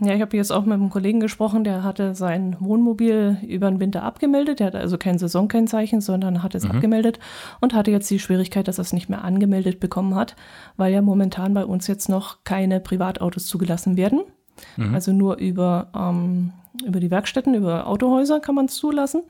[0.00, 3.80] Ja, ich habe jetzt auch mit einem Kollegen gesprochen, der hatte sein Wohnmobil über den
[3.80, 4.60] Winter abgemeldet.
[4.60, 6.72] Der hatte also kein Saisonkennzeichen, sondern hat es mhm.
[6.72, 7.18] abgemeldet
[7.60, 10.36] und hatte jetzt die Schwierigkeit, dass er es nicht mehr angemeldet bekommen hat,
[10.76, 14.22] weil ja momentan bei uns jetzt noch keine Privatautos zugelassen werden.
[14.76, 14.94] Mhm.
[14.94, 16.52] Also nur über, ähm,
[16.84, 19.22] über die Werkstätten, über Autohäuser kann man es zulassen,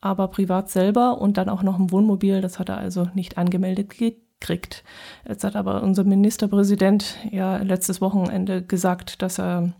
[0.00, 3.90] aber privat selber und dann auch noch ein Wohnmobil, das hat er also nicht angemeldet
[4.40, 4.84] kriegt.
[5.28, 9.72] Jetzt hat aber unser Ministerpräsident ja letztes Wochenende gesagt, dass er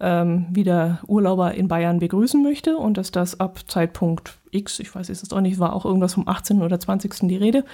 [0.00, 5.08] ähm, wieder Urlauber in Bayern begrüßen möchte und dass das ab Zeitpunkt X, ich weiß
[5.08, 6.62] es auch nicht, war auch irgendwas vom 18.
[6.62, 7.28] oder 20.
[7.28, 7.64] die Rede.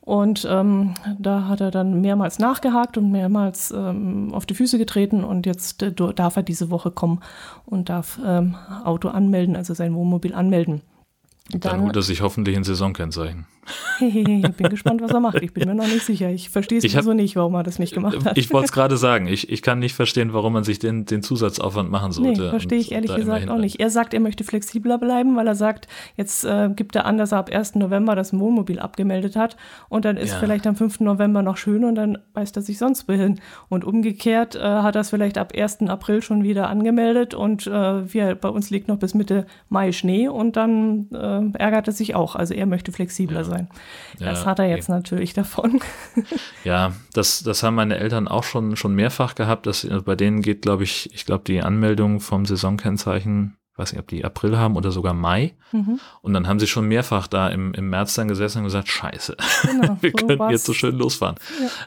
[0.00, 5.22] Und ähm, da hat er dann mehrmals nachgehakt und mehrmals ähm, auf die Füße getreten
[5.22, 7.20] und jetzt äh, darf er diese Woche kommen
[7.66, 10.80] und darf ähm, Auto anmelden, also sein Wohnmobil anmelden.
[11.50, 13.46] Dann, dann holt er sich hoffentlich ein Saisonkennzeichen.
[14.00, 15.42] Ich bin gespannt, was er macht.
[15.42, 16.30] Ich bin mir noch nicht sicher.
[16.30, 18.38] Ich verstehe es so nicht, warum er das nicht gemacht hat.
[18.38, 19.26] Ich wollte es gerade sagen.
[19.26, 22.42] Ich, ich kann nicht verstehen, warum man sich den, den Zusatzaufwand machen sollte.
[22.42, 23.80] Nee, verstehe ich ehrlich gesagt auch nicht.
[23.80, 27.32] Er sagt, er möchte flexibler bleiben, weil er sagt, jetzt äh, gibt er an, dass
[27.32, 27.76] er ab 1.
[27.76, 29.56] November das Wohnmobil abgemeldet hat
[29.88, 30.38] und dann ist ja.
[30.38, 31.00] vielleicht am 5.
[31.00, 33.40] November noch schön und dann weist er sich sonst wohin.
[33.68, 35.82] Und umgekehrt äh, hat er es vielleicht ab 1.
[35.88, 40.28] April schon wieder angemeldet und äh, wir, bei uns liegt noch bis Mitte Mai Schnee
[40.28, 42.36] und dann äh, ärgert er sich auch.
[42.36, 43.44] Also er möchte flexibler ja.
[43.44, 43.57] sein.
[44.18, 44.98] Das ja, hat er jetzt okay.
[44.98, 45.80] natürlich davon.
[46.64, 49.66] Ja, das, das haben meine Eltern auch schon, schon mehrfach gehabt.
[49.66, 54.08] Dass, bei denen geht, glaube ich, ich glaube, die Anmeldung vom Saisonkennzeichen weiß nicht, ob
[54.08, 55.54] die April haben oder sogar Mai.
[55.72, 56.00] Mhm.
[56.20, 59.36] Und dann haben sie schon mehrfach da im, im März dann gesessen und gesagt, scheiße,
[59.62, 61.36] genau, wir so können jetzt so schön losfahren.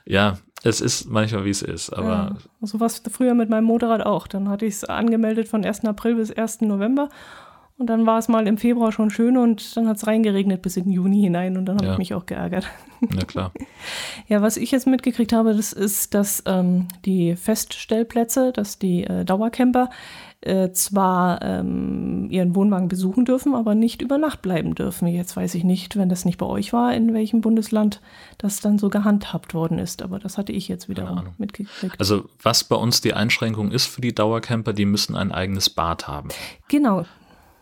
[0.05, 0.31] Ja.
[0.31, 0.37] ja.
[0.63, 2.07] es ist manchmal, wie es ist, aber.
[2.07, 4.27] Ja, so war es früher mit meinem Motorrad auch.
[4.27, 5.85] Dann hatte ich es angemeldet von 1.
[5.85, 6.61] April bis 1.
[6.61, 7.09] November
[7.81, 10.77] und dann war es mal im Februar schon schön und dann hat es reingeregnet bis
[10.77, 11.91] in den Juni hinein und dann habe ja.
[11.93, 12.67] ich mich auch geärgert.
[12.99, 13.51] Na klar.
[14.27, 19.25] ja, was ich jetzt mitgekriegt habe, das ist, dass ähm, die Feststellplätze, dass die äh,
[19.25, 19.89] Dauercamper
[20.41, 25.07] äh, zwar ähm, ihren Wohnwagen besuchen dürfen, aber nicht über Nacht bleiben dürfen.
[25.07, 27.99] Jetzt weiß ich nicht, wenn das nicht bei euch war, in welchem Bundesland
[28.37, 30.03] das dann so gehandhabt worden ist.
[30.03, 31.99] Aber das hatte ich jetzt wieder mitgekriegt.
[31.99, 36.07] Also was bei uns die Einschränkung ist für die Dauercamper, die müssen ein eigenes Bad
[36.07, 36.29] haben.
[36.67, 37.05] Genau,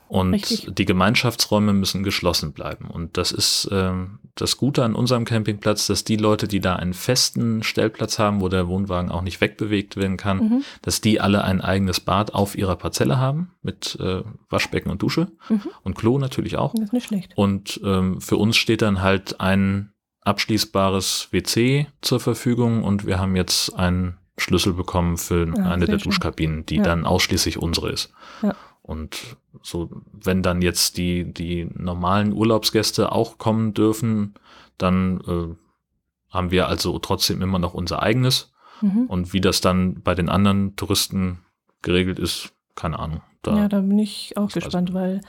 [0.10, 0.68] und Richtig.
[0.74, 2.90] die Gemeinschaftsräume müssen geschlossen bleiben.
[2.90, 6.96] Und das ist ähm, das Gute an unserem Campingplatz, dass die Leute, die da einen
[6.96, 10.64] festen Stellplatz haben, wo der Wohnwagen auch nicht wegbewegt werden kann, mhm.
[10.82, 15.28] dass die alle ein eigenes Bad auf ihrer Parzelle haben mit äh, Waschbecken und Dusche
[15.48, 15.62] mhm.
[15.84, 16.74] und Klo natürlich auch.
[16.74, 17.34] Das ist nicht schlecht.
[17.36, 23.36] Und ähm, für uns steht dann halt ein abschließbares WC zur Verfügung und wir haben
[23.36, 26.10] jetzt einen Schlüssel bekommen für ja, eine der schön.
[26.10, 26.84] Duschkabinen, die ja.
[26.84, 28.12] dann ausschließlich unsere ist.
[28.42, 28.56] Ja.
[28.82, 34.36] Und so, wenn dann jetzt die, die normalen Urlaubsgäste auch kommen dürfen,
[34.78, 38.52] dann äh, haben wir also trotzdem immer noch unser eigenes.
[38.82, 39.06] Mhm.
[39.08, 41.40] Und wie das dann bei den anderen Touristen
[41.82, 43.22] geregelt ist, keine Ahnung.
[43.42, 45.22] Da ja, da bin ich auch gespannt, weil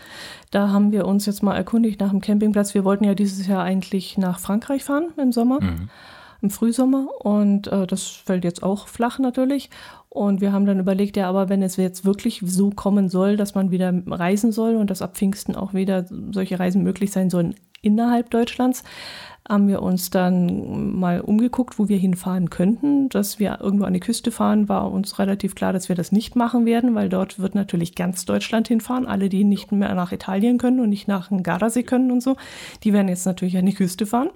[0.51, 2.75] da haben wir uns jetzt mal erkundigt nach dem Campingplatz.
[2.75, 5.61] Wir wollten ja dieses Jahr eigentlich nach Frankreich fahren im Sommer.
[5.61, 5.91] Mhm
[6.43, 9.71] im Frühsommer und äh, das fällt jetzt auch flach natürlich.
[10.09, 13.55] Und wir haben dann überlegt, ja, aber wenn es jetzt wirklich so kommen soll, dass
[13.55, 17.55] man wieder reisen soll und dass ab Pfingsten auch wieder solche Reisen möglich sein sollen
[17.83, 18.83] innerhalb Deutschlands,
[19.49, 23.09] haben wir uns dann mal umgeguckt, wo wir hinfahren könnten.
[23.09, 26.37] Dass wir irgendwo an die Küste fahren, war uns relativ klar, dass wir das nicht
[26.37, 29.07] machen werden, weil dort wird natürlich ganz Deutschland hinfahren.
[29.07, 32.37] Alle, die nicht mehr nach Italien können und nicht nach dem Gardasee können und so,
[32.85, 34.31] die werden jetzt natürlich an die Küste fahren.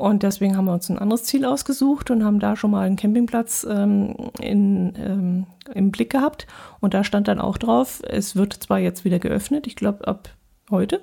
[0.00, 2.96] Und deswegen haben wir uns ein anderes Ziel ausgesucht und haben da schon mal einen
[2.96, 6.46] Campingplatz ähm, in, ähm, im Blick gehabt.
[6.80, 10.30] Und da stand dann auch drauf, es wird zwar jetzt wieder geöffnet, ich glaube ab
[10.70, 11.02] heute,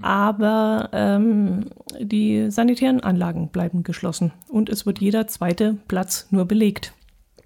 [0.00, 6.94] aber ähm, die sanitären Anlagen bleiben geschlossen und es wird jeder zweite Platz nur belegt.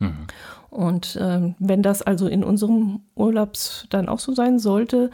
[0.01, 0.27] Mhm.
[0.69, 5.11] Und ähm, wenn das also in unserem Urlaubs dann auch so sein sollte,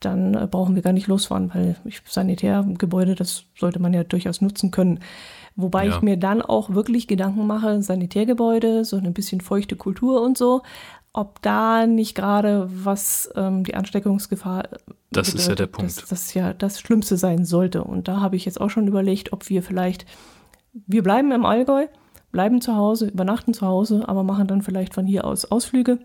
[0.00, 4.40] dann äh, brauchen wir gar nicht losfahren, weil ich, Sanitärgebäude, das sollte man ja durchaus
[4.40, 5.00] nutzen können.
[5.56, 5.96] Wobei ja.
[5.96, 10.62] ich mir dann auch wirklich Gedanken mache, Sanitärgebäude, so ein bisschen feuchte Kultur und so,
[11.12, 14.68] ob da nicht gerade was ähm, die Ansteckungsgefahr.
[15.10, 15.96] Das bedeutet, ist ja der Punkt.
[15.96, 17.82] Dass das ja das Schlimmste sein sollte.
[17.82, 20.06] Und da habe ich jetzt auch schon überlegt, ob wir vielleicht,
[20.72, 21.86] wir bleiben im Allgäu,
[22.30, 25.98] bleiben zu Hause, übernachten zu Hause, aber machen dann vielleicht von hier aus Ausflüge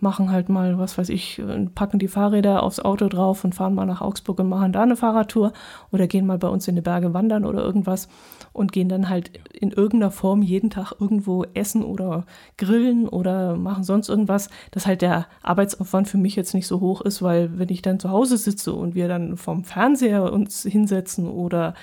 [0.00, 1.42] machen halt mal, was weiß ich,
[1.74, 4.96] packen die Fahrräder aufs Auto drauf und fahren mal nach Augsburg und machen da eine
[4.96, 5.52] Fahrradtour
[5.90, 8.08] oder gehen mal bei uns in die Berge wandern oder irgendwas
[8.52, 12.24] und gehen dann halt in irgendeiner Form jeden Tag irgendwo essen oder
[12.56, 17.00] grillen oder machen sonst irgendwas, dass halt der Arbeitsaufwand für mich jetzt nicht so hoch
[17.00, 21.28] ist, weil wenn ich dann zu Hause sitze und wir dann vom Fernseher uns hinsetzen
[21.28, 21.74] oder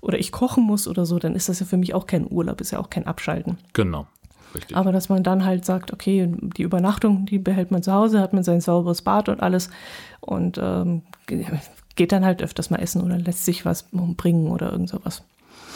[0.00, 2.60] oder ich kochen muss oder so, dann ist das ja für mich auch kein Urlaub,
[2.60, 3.58] ist ja auch kein Abschalten.
[3.72, 4.06] Genau.
[4.54, 4.76] Richtig.
[4.76, 8.32] Aber dass man dann halt sagt, okay, die Übernachtung, die behält man zu Hause, hat
[8.32, 9.70] man sein sauberes Bad und alles
[10.20, 11.02] und ähm,
[11.96, 15.22] geht dann halt öfters mal essen oder lässt sich was bringen oder irgend sowas.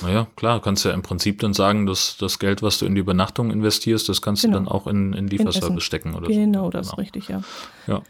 [0.03, 3.01] Naja, klar, kannst ja im Prinzip dann sagen, dass das Geld, was du in die
[3.01, 4.59] Übernachtung investierst, das kannst genau.
[4.59, 6.71] du dann auch in, in Lieferservice stecken oder genau, so.
[6.71, 6.93] das genau.
[6.95, 7.43] ist richtig, ja.
[7.87, 8.03] Ja.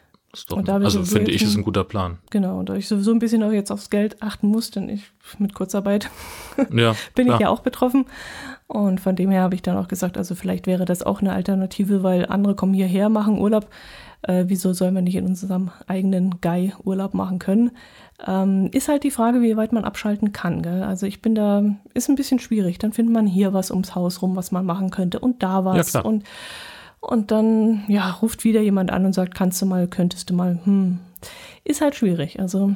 [0.48, 2.18] Doch, also finde ich, ist ein guter Plan.
[2.31, 5.05] Genau, und da ich sowieso ein bisschen auch jetzt aufs Geld achten muss, denn ich
[5.38, 6.11] mit Kurzarbeit
[6.72, 8.07] ja, bin ich ja auch betroffen.
[8.66, 11.33] Und von dem her habe ich dann auch gesagt, also vielleicht wäre das auch eine
[11.33, 13.68] Alternative, weil andere kommen hierher, machen Urlaub.
[14.22, 17.72] Äh, wieso sollen wir nicht in unserem eigenen Guy Urlaub machen können?
[18.27, 20.62] Ähm, ist halt die Frage, wie weit man abschalten kann.
[20.62, 20.83] Gell?
[20.83, 22.79] Also ich bin da, ist ein bisschen schwierig.
[22.79, 25.92] Dann findet man hier was ums Haus rum, was man machen könnte und da was.
[25.92, 26.24] Ja, und,
[27.00, 30.59] und dann, ja, ruft wieder jemand an und sagt, kannst du mal, könntest du mal,
[30.64, 31.00] hm.
[31.64, 32.40] Ist halt schwierig.
[32.40, 32.74] Also.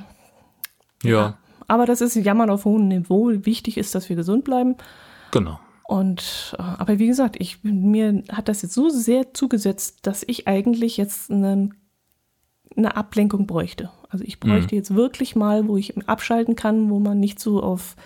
[1.02, 1.10] ja.
[1.10, 1.38] ja.
[1.70, 3.30] Aber das ist Jammern auf hohem Niveau.
[3.30, 4.76] Wichtig ist, dass wir gesund bleiben.
[5.32, 5.60] Genau.
[5.88, 10.46] Und äh, aber wie gesagt, ich mir hat das jetzt so sehr zugesetzt, dass ich
[10.46, 11.70] eigentlich jetzt eine,
[12.76, 13.90] eine Ablenkung bräuchte.
[14.10, 14.80] Also ich bräuchte mhm.
[14.80, 17.96] jetzt wirklich mal, wo ich abschalten kann, wo man nicht so auf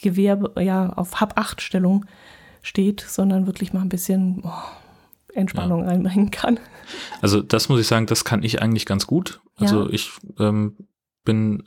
[0.00, 2.06] Gewerbe, ja, auf Hab-Acht-Stellung
[2.62, 4.52] steht, sondern wirklich mal ein bisschen oh,
[5.34, 5.88] Entspannung ja.
[5.88, 6.60] reinbringen kann.
[7.20, 9.40] Also das muss ich sagen, das kann ich eigentlich ganz gut.
[9.56, 9.90] Also ja.
[9.90, 10.76] ich ähm,
[11.24, 11.64] bin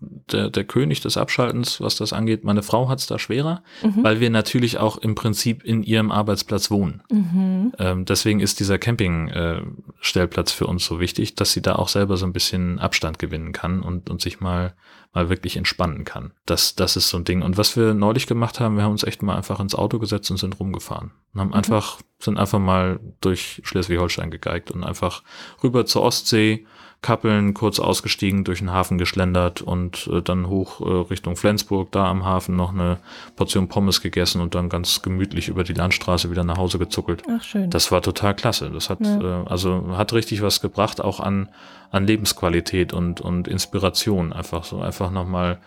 [0.00, 2.44] der, der König des Abschaltens, was das angeht.
[2.44, 4.02] Meine Frau hat es da schwerer, mhm.
[4.02, 7.02] weil wir natürlich auch im Prinzip in ihrem Arbeitsplatz wohnen.
[7.10, 7.72] Mhm.
[7.78, 12.16] Ähm, deswegen ist dieser Campingstellplatz äh, für uns so wichtig, dass sie da auch selber
[12.16, 14.74] so ein bisschen Abstand gewinnen kann und, und sich mal,
[15.12, 16.32] mal wirklich entspannen kann.
[16.46, 17.42] Das, das ist so ein Ding.
[17.42, 20.30] Und was wir neulich gemacht haben, wir haben uns echt mal einfach ins Auto gesetzt
[20.30, 21.10] und sind rumgefahren.
[21.34, 21.54] Und haben mhm.
[21.54, 25.22] einfach, sind einfach mal durch Schleswig-Holstein gegeigt und einfach
[25.62, 26.66] rüber zur Ostsee,
[27.02, 32.06] Kappeln kurz ausgestiegen, durch den Hafen geschlendert und äh, dann hoch äh, Richtung Flensburg, da
[32.06, 32.98] am Hafen noch eine
[33.36, 37.22] Portion Pommes gegessen und dann ganz gemütlich über die Landstraße wieder nach Hause gezuckelt.
[37.30, 37.70] Ach schön.
[37.70, 38.70] Das war total klasse.
[38.70, 39.42] Das hat ja.
[39.42, 41.48] äh, also hat richtig was gebracht, auch an
[41.90, 44.32] an Lebensqualität und und Inspiration.
[44.34, 45.58] Einfach so einfach nochmal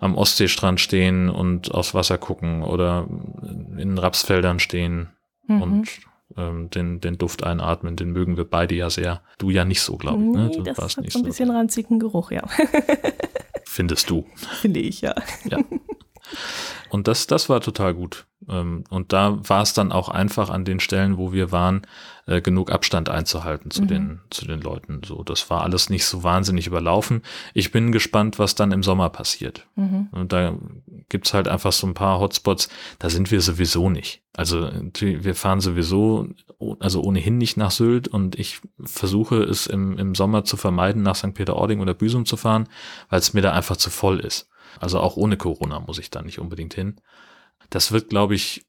[0.00, 3.06] am Ostseestrand stehen und aufs Wasser gucken oder
[3.78, 5.08] in Rapsfeldern stehen
[5.46, 5.62] mhm.
[5.62, 5.88] und
[6.36, 9.22] ähm, den, den Duft einatmen, den mögen wir beide ja sehr.
[9.38, 10.28] Du ja nicht so, glaube ich.
[10.28, 10.50] Ne?
[10.50, 11.52] Du das hat so ein bisschen so.
[11.54, 12.42] ranzigen Geruch, ja.
[13.66, 14.24] Findest du?
[14.60, 15.14] Finde ich, ja.
[15.48, 15.58] Ja.
[16.88, 18.26] Und das, das war total gut.
[18.48, 21.82] Ähm, und da war es dann auch einfach an den Stellen, wo wir waren,
[22.26, 23.88] äh, genug Abstand einzuhalten zu mhm.
[23.88, 25.02] den, zu den Leuten.
[25.04, 27.22] So, das war alles nicht so wahnsinnig überlaufen.
[27.52, 29.66] Ich bin gespannt, was dann im Sommer passiert.
[29.76, 30.08] Mhm.
[30.12, 30.54] Und da
[31.08, 34.22] gibt's halt einfach so ein paar Hotspots, da sind wir sowieso nicht.
[34.36, 36.28] Also wir fahren sowieso,
[36.80, 41.14] also ohnehin nicht nach Sylt und ich versuche es im, im Sommer zu vermeiden, nach
[41.14, 41.34] St.
[41.34, 42.68] Peter-Ording oder Büsum zu fahren,
[43.10, 44.48] weil es mir da einfach zu voll ist.
[44.80, 47.00] Also auch ohne Corona muss ich da nicht unbedingt hin.
[47.70, 48.66] Das wird, glaube ich,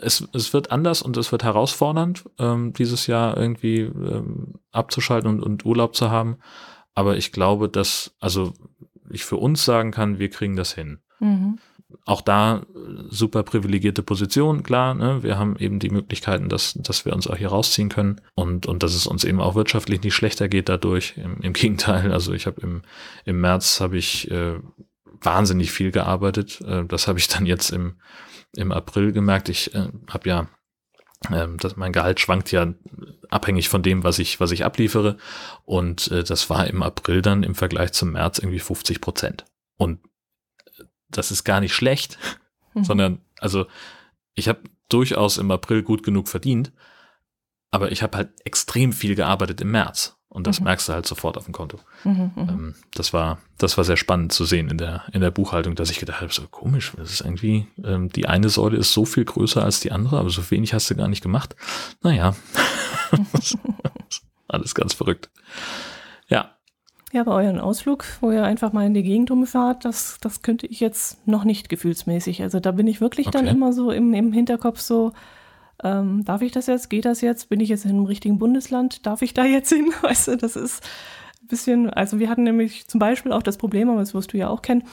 [0.00, 5.42] es, es wird anders und es wird herausfordernd, ähm, dieses Jahr irgendwie ähm, abzuschalten und,
[5.42, 6.38] und Urlaub zu haben.
[6.94, 8.54] Aber ich glaube, dass, also
[9.10, 11.00] ich für uns sagen kann, wir kriegen das hin.
[11.20, 11.58] Mhm.
[12.04, 12.66] Auch da
[13.08, 14.94] super privilegierte Position, klar.
[14.94, 15.22] Ne?
[15.22, 18.82] Wir haben eben die Möglichkeiten, dass, dass wir uns auch hier rausziehen können und, und
[18.82, 21.14] dass es uns eben auch wirtschaftlich nicht schlechter geht dadurch.
[21.16, 22.82] Im, im Gegenteil, also ich habe im,
[23.24, 24.58] im März habe ich äh,
[25.20, 26.60] wahnsinnig viel gearbeitet.
[26.62, 28.00] Äh, das habe ich dann jetzt im,
[28.54, 29.48] im April gemerkt.
[29.48, 30.48] Ich äh, habe ja,
[31.30, 32.72] äh, das, mein Gehalt schwankt ja
[33.28, 35.16] abhängig von dem, was ich, was ich abliefere.
[35.64, 39.44] Und äh, das war im April dann im Vergleich zum März irgendwie 50 Prozent.
[39.76, 40.00] Und
[41.08, 42.18] das ist gar nicht schlecht,
[42.74, 42.84] mhm.
[42.84, 43.66] sondern also
[44.34, 46.72] ich habe durchaus im April gut genug verdient,
[47.70, 50.17] aber ich habe halt extrem viel gearbeitet im März.
[50.30, 50.64] Und das mhm.
[50.64, 51.78] merkst du halt sofort auf dem Konto.
[52.04, 55.30] Mhm, mhm, ähm, das war, das war sehr spannend zu sehen in der, in der
[55.30, 58.92] Buchhaltung, dass ich gedacht habe, so komisch, das ist irgendwie, ähm, die eine Säule ist
[58.92, 61.56] so viel größer als die andere, aber so wenig hast du gar nicht gemacht.
[62.02, 62.34] Naja,
[64.48, 65.30] alles ganz verrückt.
[66.28, 66.50] Ja.
[67.10, 70.66] Ja, bei euren Ausflug, wo ihr einfach mal in die Gegend rumfahrt, das, das könnte
[70.66, 72.42] ich jetzt noch nicht gefühlsmäßig.
[72.42, 73.38] Also da bin ich wirklich okay.
[73.38, 75.14] dann immer so im, im Hinterkopf so,
[75.82, 76.90] ähm, darf ich das jetzt?
[76.90, 77.48] Geht das jetzt?
[77.48, 79.06] Bin ich jetzt in einem richtigen Bundesland?
[79.06, 79.92] Darf ich da jetzt hin?
[80.02, 80.82] Weißt du, das ist
[81.42, 84.36] ein bisschen, also wir hatten nämlich zum Beispiel auch das Problem, aber das wirst du
[84.36, 84.84] ja auch kennen,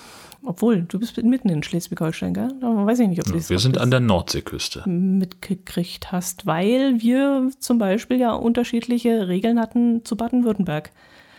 [0.43, 2.49] obwohl, du bist mitten in Schleswig-Holstein, gell?
[2.61, 4.87] Da weiß ich nicht, ob du das Wir sind an der Nordseeküste.
[4.87, 10.91] Mitgekriegt hast, weil wir zum Beispiel ja unterschiedliche Regeln hatten zu Baden-Württemberg.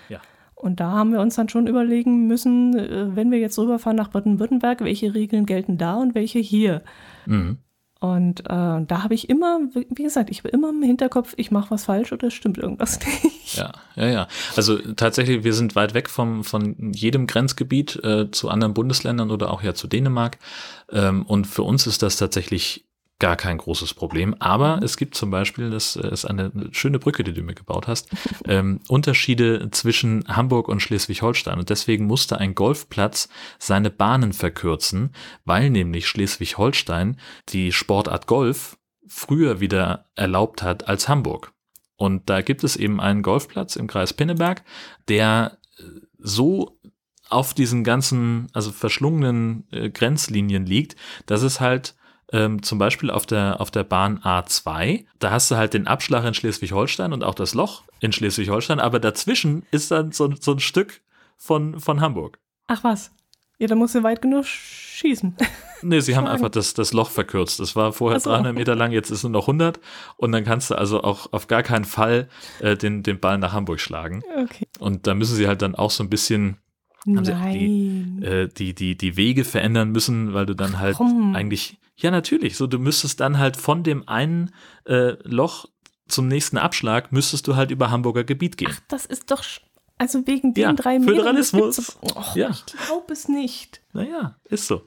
[0.08, 0.20] Ja.
[0.56, 4.08] Und da haben wir uns dann schon überlegen müssen, äh, wenn wir jetzt rüberfahren nach
[4.08, 6.82] Baden-Württemberg, welche Regeln gelten da und welche hier?
[7.26, 7.58] Mhm.
[7.98, 11.70] Und äh, da habe ich immer, wie gesagt, ich habe immer im Hinterkopf, ich mache
[11.70, 13.56] was falsch oder stimmt irgendwas nicht.
[13.56, 14.28] Ja, ja, ja.
[14.54, 19.50] Also tatsächlich, wir sind weit weg vom, von jedem Grenzgebiet äh, zu anderen Bundesländern oder
[19.50, 20.38] auch ja zu Dänemark.
[20.92, 22.85] Ähm, und für uns ist das tatsächlich
[23.18, 24.34] gar kein großes Problem.
[24.40, 28.10] Aber es gibt zum Beispiel, das ist eine schöne Brücke, die du mir gebaut hast,
[28.46, 31.58] ähm, Unterschiede zwischen Hamburg und Schleswig-Holstein.
[31.58, 35.10] Und deswegen musste ein Golfplatz seine Bahnen verkürzen,
[35.44, 38.76] weil nämlich Schleswig-Holstein die Sportart Golf
[39.08, 41.52] früher wieder erlaubt hat als Hamburg.
[41.96, 44.62] Und da gibt es eben einen Golfplatz im Kreis Pinneberg,
[45.08, 45.82] der äh,
[46.18, 46.78] so
[47.28, 51.96] auf diesen ganzen, also verschlungenen äh, Grenzlinien liegt, dass es halt
[52.32, 56.24] ähm, zum Beispiel auf der, auf der Bahn A2, da hast du halt den Abschlag
[56.24, 60.60] in Schleswig-Holstein und auch das Loch in Schleswig-Holstein, aber dazwischen ist dann so, so ein
[60.60, 61.02] Stück
[61.36, 62.38] von, von Hamburg.
[62.66, 63.12] Ach was.
[63.58, 65.36] Ja, da musst du weit genug schießen.
[65.82, 67.60] Nee, sie haben einfach das, das Loch verkürzt.
[67.60, 68.30] Das war vorher so.
[68.30, 69.78] 300 Meter lang, jetzt ist es nur noch 100.
[70.16, 72.28] Und dann kannst du also auch auf gar keinen Fall
[72.60, 74.22] äh, den, den Ball nach Hamburg schlagen.
[74.42, 74.66] Okay.
[74.78, 76.56] Und da müssen sie halt dann auch so ein bisschen
[77.06, 80.98] haben sie auch die, äh, die, die, die Wege verändern müssen, weil du dann halt
[80.98, 81.36] Warum?
[81.36, 84.52] eigentlich, ja natürlich, so du müsstest dann halt von dem einen
[84.84, 85.66] äh, Loch
[86.08, 88.70] zum nächsten Abschlag müsstest du halt über Hamburger Gebiet gehen.
[88.72, 89.42] Ach, das ist doch,
[89.98, 91.98] also wegen den ja, drei Föderalismus.
[92.00, 92.50] Oh, ja.
[92.50, 93.80] Ich glaube es nicht.
[93.92, 94.82] Naja, ist so.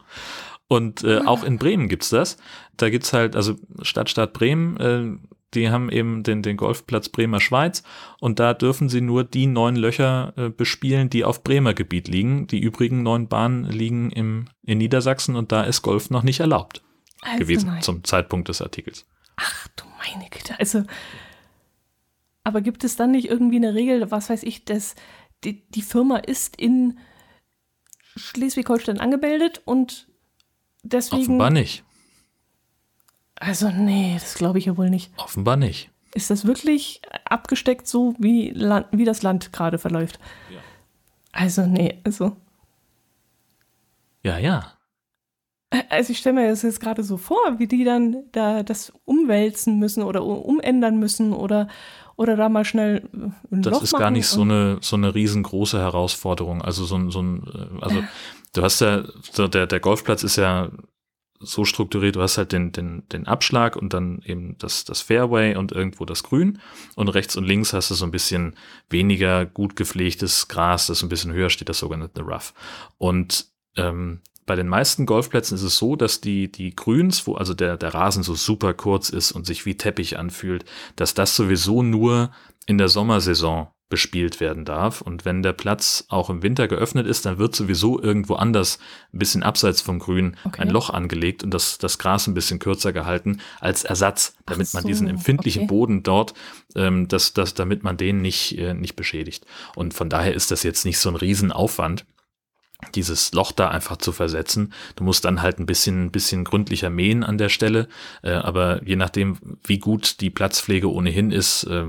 [0.67, 2.37] Und äh, auch in Bremen gibt's das.
[2.77, 7.81] Da gibt's halt, also Stadtstaat Bremen, äh, die haben eben den, den Golfplatz Bremer Schweiz
[8.19, 12.45] und da dürfen sie nur die neun Löcher äh, bespielen, die auf Bremer Gebiet liegen.
[12.45, 16.83] Die übrigen neun Bahnen liegen im, in Niedersachsen und da ist Golf noch nicht erlaubt
[17.21, 17.81] also gewesen nein.
[17.81, 19.05] zum Zeitpunkt des Artikels.
[19.35, 20.83] Ach du meine Güte, also
[22.43, 24.95] aber gibt es dann nicht irgendwie eine Regel, was weiß ich, dass
[25.43, 26.97] die, die Firma ist in
[28.15, 30.07] Schleswig-Holstein angemeldet und
[30.83, 31.21] deswegen.
[31.23, 31.83] Offenbar nicht.
[33.35, 35.11] Also, nee, das glaube ich ja wohl nicht.
[35.17, 35.91] Offenbar nicht.
[36.13, 40.19] Ist das wirklich abgesteckt so, wie, Land, wie das Land gerade verläuft?
[40.51, 40.59] Ja.
[41.31, 42.35] Also, nee, also.
[44.23, 44.73] Ja, ja.
[45.89, 49.77] Also ich stelle mir das jetzt gerade so vor, wie die dann da das umwälzen
[49.77, 51.67] müssen oder umändern müssen oder,
[52.15, 53.07] oder da mal schnell
[53.51, 56.63] ein Das Loch ist gar nicht so eine, so eine riesengroße Herausforderung.
[56.63, 58.03] Also so ein, so ein äh, also
[58.53, 59.03] du hast ja,
[59.37, 60.71] der, der Golfplatz ist ja
[61.39, 65.55] so strukturiert, du hast halt den, den, den Abschlag und dann eben das, das Fairway
[65.55, 66.59] und irgendwo das Grün
[66.95, 68.55] und rechts und links hast du so ein bisschen
[68.89, 72.53] weniger gut gepflegtes Gras, das ein bisschen höher steht, das sogenannte Rough.
[72.97, 77.53] Und ähm, bei den meisten Golfplätzen ist es so, dass die, die Grüns, wo also
[77.53, 81.83] der, der Rasen so super kurz ist und sich wie Teppich anfühlt, dass das sowieso
[81.83, 82.31] nur
[82.65, 85.01] in der Sommersaison bespielt werden darf.
[85.01, 88.79] Und wenn der Platz auch im Winter geöffnet ist, dann wird sowieso irgendwo anders,
[89.13, 90.63] ein bisschen abseits vom Grün, okay.
[90.63, 94.79] ein Loch angelegt und das, das Gras ein bisschen kürzer gehalten als Ersatz, damit so,
[94.79, 95.69] man diesen empfindlichen okay.
[95.69, 96.33] Boden dort,
[96.75, 99.45] ähm, das, das, damit man den nicht, äh, nicht beschädigt.
[99.75, 102.03] Und von daher ist das jetzt nicht so ein Riesenaufwand
[102.95, 104.73] dieses Loch da einfach zu versetzen.
[104.95, 107.87] Du musst dann halt ein bisschen, ein bisschen gründlicher mähen an der Stelle,
[108.23, 111.85] äh, aber je nachdem, wie gut die Platzpflege ohnehin ist, äh,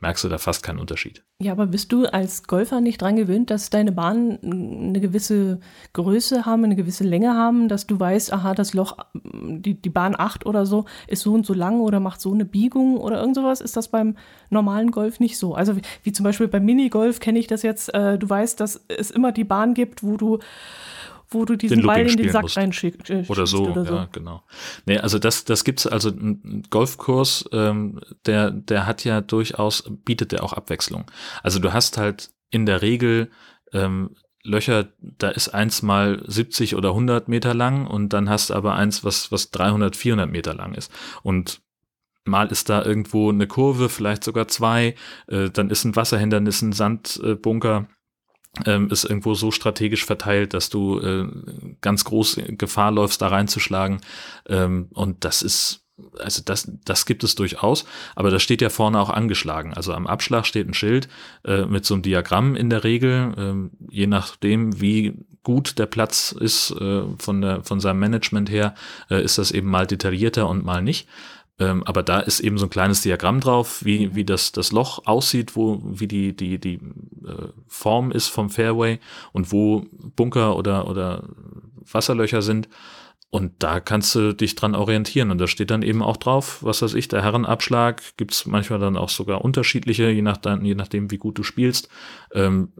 [0.00, 1.24] merkst du da fast keinen Unterschied.
[1.40, 5.60] Ja, aber bist du als Golfer nicht dran gewöhnt, dass deine Bahnen eine gewisse
[5.92, 10.14] Größe haben, eine gewisse Länge haben, dass du weißt, aha, das Loch, die, die Bahn
[10.18, 13.36] 8 oder so, ist so und so lang oder macht so eine Biegung oder irgend
[13.36, 13.60] sowas?
[13.60, 14.16] Ist das beim
[14.50, 15.54] normalen Golf nicht so?
[15.54, 18.84] Also wie, wie zum Beispiel beim Minigolf kenne ich das jetzt, äh, du weißt, dass
[18.88, 20.38] es immer die Bahn gibt, wo du
[21.30, 23.10] wo du diesen Ball in den Sack reinschickst.
[23.10, 24.42] Äh, oder so, oder so, ja, genau.
[24.86, 30.32] Nee, also das, das gibt's, also ein Golfkurs, ähm, der, der hat ja durchaus, bietet
[30.32, 31.10] der auch Abwechslung.
[31.42, 33.30] Also du hast halt in der Regel
[33.72, 38.54] ähm, Löcher, da ist eins mal 70 oder 100 Meter lang und dann hast du
[38.54, 40.90] aber eins, was, was 300, 400 Meter lang ist.
[41.22, 41.60] Und
[42.24, 44.94] mal ist da irgendwo eine Kurve, vielleicht sogar zwei,
[45.26, 47.88] äh, dann ist ein Wasserhindernis, ein Sandbunker.
[48.64, 51.26] Äh, ähm, ist irgendwo so strategisch verteilt, dass du äh,
[51.80, 54.00] ganz groß Gefahr läufst, da reinzuschlagen.
[54.46, 55.84] Ähm, und das ist,
[56.18, 59.74] also das, das gibt es durchaus, aber das steht ja vorne auch angeschlagen.
[59.74, 61.08] Also am Abschlag steht ein Schild
[61.44, 66.32] äh, mit so einem Diagramm in der Regel, äh, je nachdem, wie gut der Platz
[66.32, 68.74] ist äh, von, der, von seinem Management her,
[69.10, 71.08] äh, ist das eben mal detaillierter und mal nicht.
[71.58, 75.06] Ähm, aber da ist eben so ein kleines Diagramm drauf, wie, wie das, das Loch
[75.06, 79.00] aussieht, wo, wie die, die, die äh, Form ist vom Fairway
[79.32, 81.24] und wo Bunker oder, oder
[81.90, 82.68] Wasserlöcher sind.
[83.30, 85.30] Und da kannst du dich dran orientieren.
[85.30, 88.96] Und da steht dann eben auch drauf, was weiß ich, der Herrenabschlag gibt's manchmal dann
[88.96, 91.88] auch sogar unterschiedliche, je, nach, je nachdem, wie gut du spielst.
[92.32, 92.72] Ähm,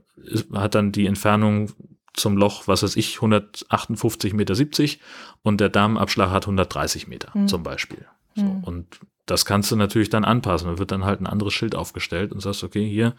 [0.54, 1.72] hat dann die Entfernung
[2.14, 4.54] zum Loch, was weiß ich, 158,70 Meter
[5.42, 7.48] und der Damenabschlag hat 130 Meter mhm.
[7.48, 8.06] zum Beispiel.
[8.38, 8.64] So, mhm.
[8.64, 10.70] Und das kannst du natürlich dann anpassen.
[10.70, 13.14] Da wird dann halt ein anderes Schild aufgestellt und sagst, okay, hier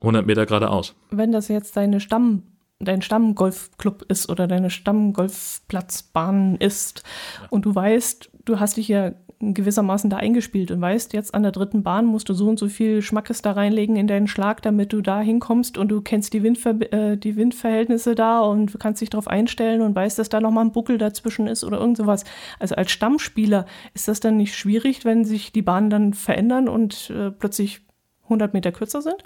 [0.00, 0.94] 100 Meter geradeaus.
[1.10, 2.44] Wenn das jetzt deine Stamm,
[2.78, 7.02] dein Stammgolfclub ist oder deine Stammgolfplatzbahn ist
[7.40, 7.48] ja.
[7.50, 11.52] und du weißt, du hast dich ja gewissermaßen da eingespielt und weißt, jetzt an der
[11.52, 14.92] dritten Bahn musst du so und so viel Schmackes da reinlegen in deinen Schlag, damit
[14.92, 19.10] du da hinkommst und du kennst die, Windver äh, die Windverhältnisse da und kannst dich
[19.10, 22.24] darauf einstellen und weißt, dass da nochmal ein Buckel dazwischen ist oder irgend sowas.
[22.58, 27.10] Also als Stammspieler ist das dann nicht schwierig, wenn sich die Bahnen dann verändern und
[27.10, 27.80] äh, plötzlich
[28.24, 29.22] 100 Meter kürzer sind?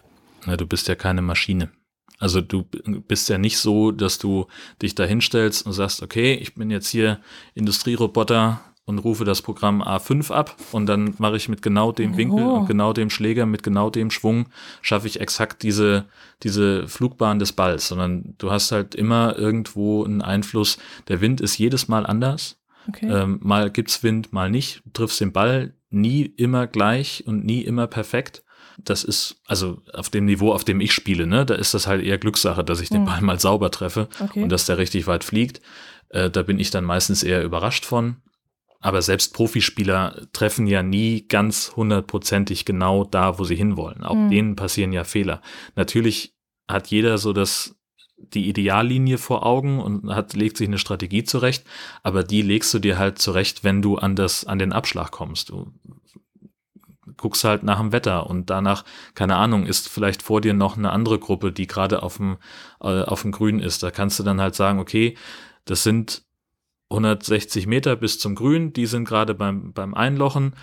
[0.47, 1.71] Na, du bist ja keine Maschine.
[2.19, 4.47] Also du bist ja nicht so, dass du
[4.83, 7.21] dich da hinstellst und sagst, okay, ich bin jetzt hier
[7.55, 12.43] Industrieroboter und rufe das Programm A5 ab und dann mache ich mit genau dem Winkel
[12.43, 12.55] oh.
[12.55, 14.47] und genau dem Schläger, mit genau dem Schwung,
[14.81, 16.07] schaffe ich exakt diese,
[16.43, 20.79] diese Flugbahn des Balls, sondern du hast halt immer irgendwo einen Einfluss.
[21.09, 22.57] Der Wind ist jedes Mal anders.
[22.89, 23.07] Okay.
[23.11, 24.83] Ähm, mal gibt's Wind, mal nicht.
[24.87, 28.43] Du triffst den Ball nie immer gleich und nie immer perfekt
[28.85, 32.05] das ist, also auf dem Niveau, auf dem ich spiele, ne, da ist das halt
[32.05, 33.07] eher Glückssache, dass ich den hm.
[33.07, 34.41] Ball mal sauber treffe okay.
[34.41, 35.61] und dass der richtig weit fliegt.
[36.11, 38.19] Äh, da bin ich dann meistens eher überrascht von.
[38.81, 44.05] Aber selbst Profispieler treffen ja nie ganz hundertprozentig genau da, wo sie hinwollen.
[44.05, 44.31] Auch mhm.
[44.31, 45.43] denen passieren ja Fehler.
[45.75, 46.35] Natürlich
[46.69, 47.77] hat jeder so das,
[48.17, 51.65] die Ideallinie vor Augen und hat, legt sich eine Strategie zurecht,
[52.03, 55.49] aber die legst du dir halt zurecht, wenn du an das, an den Abschlag kommst.
[55.49, 55.73] Du
[57.17, 60.91] guckst halt nach dem Wetter und danach, keine Ahnung, ist vielleicht vor dir noch eine
[60.91, 62.37] andere Gruppe, die gerade auf dem,
[62.81, 63.83] äh, auf dem Grün ist.
[63.83, 65.17] Da kannst du dann halt sagen, okay,
[65.65, 66.28] das sind
[66.91, 70.55] 160 Meter bis zum Grün, die sind gerade beim, beim Einlochen.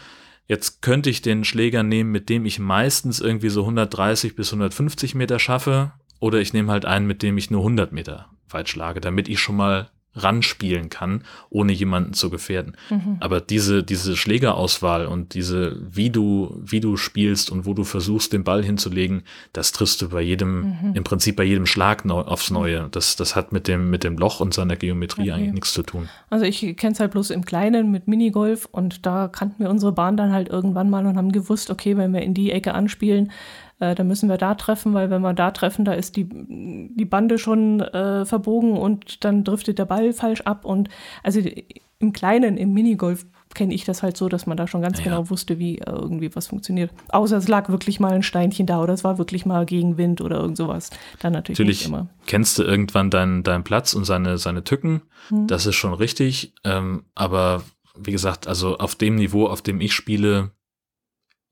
[0.47, 5.15] Jetzt könnte ich den Schläger nehmen, mit dem ich meistens irgendwie so 130 bis 150
[5.15, 9.01] Meter schaffe, oder ich nehme halt einen, mit dem ich nur 100 Meter weit schlage,
[9.01, 12.76] damit ich schon mal ranspielen kann, ohne jemanden zu gefährden.
[12.89, 13.18] Mhm.
[13.20, 18.34] Aber diese, diese Schlägerauswahl und diese, wie du, wie du spielst und wo du versuchst,
[18.34, 20.95] den Ball hinzulegen, das triffst du bei jedem, mhm.
[20.95, 22.88] im Prinzip bei jedem Schlag neu, aufs Neue.
[22.91, 25.32] Das, das hat mit dem, mit dem Loch und seiner Geometrie okay.
[25.32, 26.09] eigentlich nichts zu tun.
[26.30, 29.91] Also ich kenne es halt bloß im Kleinen mit Minigolf und da kannten wir unsere
[29.91, 33.32] Bahn dann halt irgendwann mal und haben gewusst, okay, wenn wir in die Ecke anspielen,
[33.80, 37.05] äh, da müssen wir da treffen, weil wenn wir da treffen, da ist die, die
[37.05, 40.65] Bande schon äh, verbogen und dann driftet der Ball falsch ab.
[40.65, 40.89] Und
[41.23, 41.41] also
[41.99, 45.05] im Kleinen, im Minigolf kenne ich das halt so, dass man da schon ganz ja.
[45.05, 46.91] genau wusste, wie äh, irgendwie was funktioniert.
[47.09, 50.38] Außer es lag wirklich mal ein Steinchen da oder es war wirklich mal Gegenwind oder
[50.38, 50.89] irgend sowas.
[51.19, 52.09] Dann natürlich, natürlich nicht immer.
[52.26, 55.01] Kennst du irgendwann deinen, deinen Platz und seine, seine Tücken?
[55.30, 55.47] Hm.
[55.47, 56.53] Das ist schon richtig.
[56.63, 57.63] Ähm, aber
[57.97, 60.51] wie gesagt, also auf dem Niveau, auf dem ich spiele,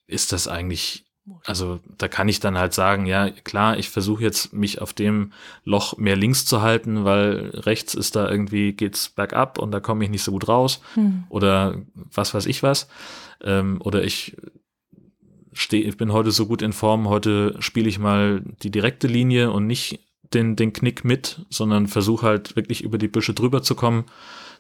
[0.08, 1.06] ist das eigentlich
[1.46, 5.32] also da kann ich dann halt sagen, ja klar, ich versuche jetzt mich auf dem
[5.64, 10.04] Loch mehr links zu halten, weil rechts ist da irgendwie geht's bergab und da komme
[10.04, 11.24] ich nicht so gut raus hm.
[11.30, 12.90] oder was weiß ich was
[13.42, 14.36] ähm, oder ich
[15.54, 19.52] stehe, ich bin heute so gut in Form, heute spiele ich mal die direkte Linie
[19.52, 20.02] und nicht
[20.34, 24.06] den den Knick mit, sondern versuche halt wirklich über die Büsche drüber zu kommen.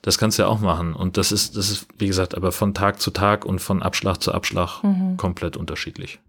[0.01, 2.74] Das kannst du ja auch machen und das ist das ist wie gesagt aber von
[2.74, 5.18] Tag zu Tag und von Abschlag zu Abschlag mhm.
[5.18, 6.20] komplett unterschiedlich.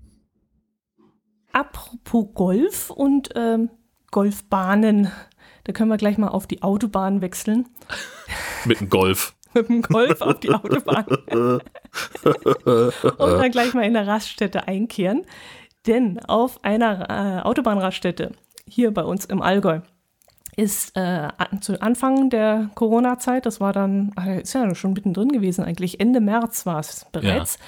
[1.55, 3.71] Apropos Golf und ähm,
[4.11, 5.13] Golfbahnen.
[5.63, 7.69] Da können wir gleich mal auf die Autobahn wechseln.
[8.65, 9.37] Mit dem Golf.
[9.55, 11.07] Mit dem Golf auf die Autobahn.
[12.25, 15.25] und dann gleich mal in der Raststätte einkehren.
[15.87, 18.33] Denn auf einer äh, Autobahnraststätte
[18.67, 19.81] hier bei uns im Allgäu
[20.57, 21.29] ist äh,
[21.61, 26.21] zu Anfang der Corona-Zeit, das war dann, äh, ist ja schon mittendrin gewesen eigentlich, Ende
[26.21, 27.59] März war es bereits.
[27.59, 27.65] Ja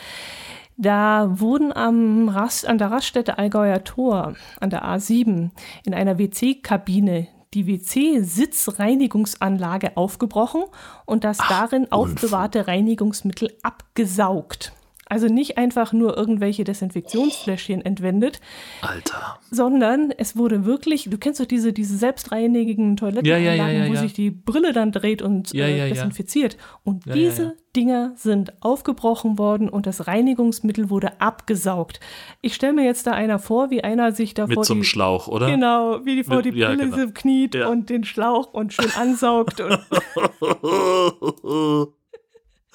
[0.76, 5.50] da wurden am Rast, an der Raststätte Allgäuer Tor an der A7
[5.84, 10.64] in einer WC-Kabine die WC-Sitzreinigungsanlage aufgebrochen
[11.06, 14.74] und das Ach, darin aufbewahrte Reinigungsmittel abgesaugt.
[15.08, 18.40] Also nicht einfach nur irgendwelche Desinfektionsfläschchen entwendet.
[18.80, 19.38] Alter.
[19.50, 23.94] Sondern es wurde wirklich, du kennst doch diese, diese selbstreinigen Toilettenanlagen, ja, ja, ja, wo
[23.94, 26.56] sich die Brille dann dreht und äh, desinfiziert.
[26.82, 32.00] Und diese Dinger sind aufgebrochen worden und das Reinigungsmittel wurde abgesaugt.
[32.40, 34.82] Ich stelle mir jetzt da einer vor, wie einer sich da Mit vor so einem
[34.82, 35.46] Schlauch, oder?
[35.46, 37.12] Genau, wie die vor Mit, die Brille genau.
[37.14, 39.60] kniet und den Schlauch und schön ansaugt.
[39.60, 39.78] und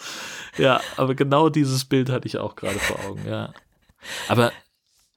[0.58, 3.54] ja, aber genau dieses Bild hatte ich auch gerade vor Augen, ja.
[4.28, 4.52] Aber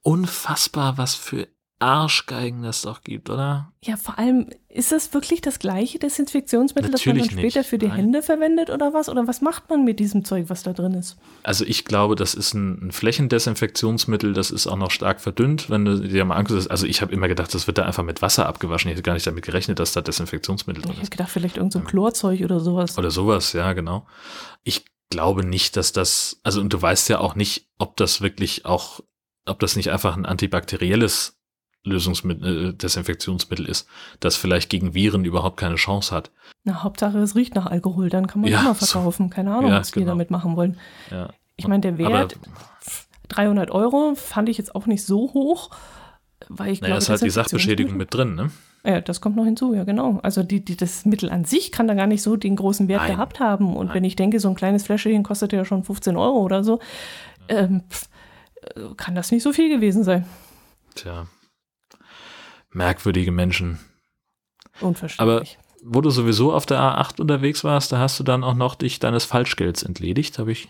[0.01, 1.47] unfassbar, was für
[1.79, 3.73] Arschgeigen das doch gibt, oder?
[3.83, 7.69] Ja, vor allem, ist das wirklich das gleiche Desinfektionsmittel, Natürlich das man dann später nicht.
[7.69, 7.97] für die Nein.
[7.97, 9.09] Hände verwendet oder was?
[9.09, 11.17] Oder was macht man mit diesem Zeug, was da drin ist?
[11.43, 15.83] Also ich glaube, das ist ein, ein Flächendesinfektionsmittel, das ist auch noch stark verdünnt, wenn
[15.83, 16.71] du dir mal anguckst.
[16.71, 18.89] Also ich habe immer gedacht, das wird da einfach mit Wasser abgewaschen.
[18.89, 20.97] Ich hätte gar nicht damit gerechnet, dass da Desinfektionsmittel drin ist.
[20.97, 22.97] Ich hätte gedacht, vielleicht irgendein so Chlorzeug oder sowas.
[22.97, 24.07] Oder sowas, ja, genau.
[24.63, 28.65] Ich glaube nicht, dass das, also und du weißt ja auch nicht, ob das wirklich
[28.65, 29.01] auch,
[29.45, 31.37] ob das nicht einfach ein antibakterielles
[31.83, 33.87] Lösungsmittel, äh, Desinfektionsmittel ist,
[34.19, 36.31] das vielleicht gegen Viren überhaupt keine Chance hat.
[36.63, 39.29] Na, Hauptsache es riecht nach Alkohol, dann kann man Ja, immer verkaufen.
[39.29, 40.13] Keine Ahnung, Ja, was die genau.
[40.13, 40.79] damit machen wollen.
[41.11, 41.29] Ja.
[41.57, 42.27] Ich meine, der Wert, Aber
[43.29, 45.69] 300 Euro, fand ich jetzt auch nicht so hoch,
[46.49, 48.51] weil ich naja, glaube, ist halt die Sachbeschädigung mit drin, ne?
[48.83, 50.19] Ja, das kommt noch hinzu, ja genau.
[50.21, 53.01] Also die, die, das Mittel an sich kann da gar nicht so den großen Wert
[53.01, 53.13] Nein.
[53.13, 53.75] gehabt haben.
[53.75, 53.95] Und Nein.
[53.95, 56.79] wenn ich denke, so ein kleines Fläschchen kostet ja schon 15 Euro oder so,
[57.49, 58.09] ähm, pf,
[58.61, 60.25] äh, kann das nicht so viel gewesen sein.
[60.93, 61.25] Tja.
[62.71, 63.79] Merkwürdige Menschen.
[64.81, 65.57] Unverständlich.
[65.81, 68.99] Wo du sowieso auf der A8 unterwegs warst, da hast du dann auch noch dich
[68.99, 70.69] deines Falschgelds entledigt, habe ich,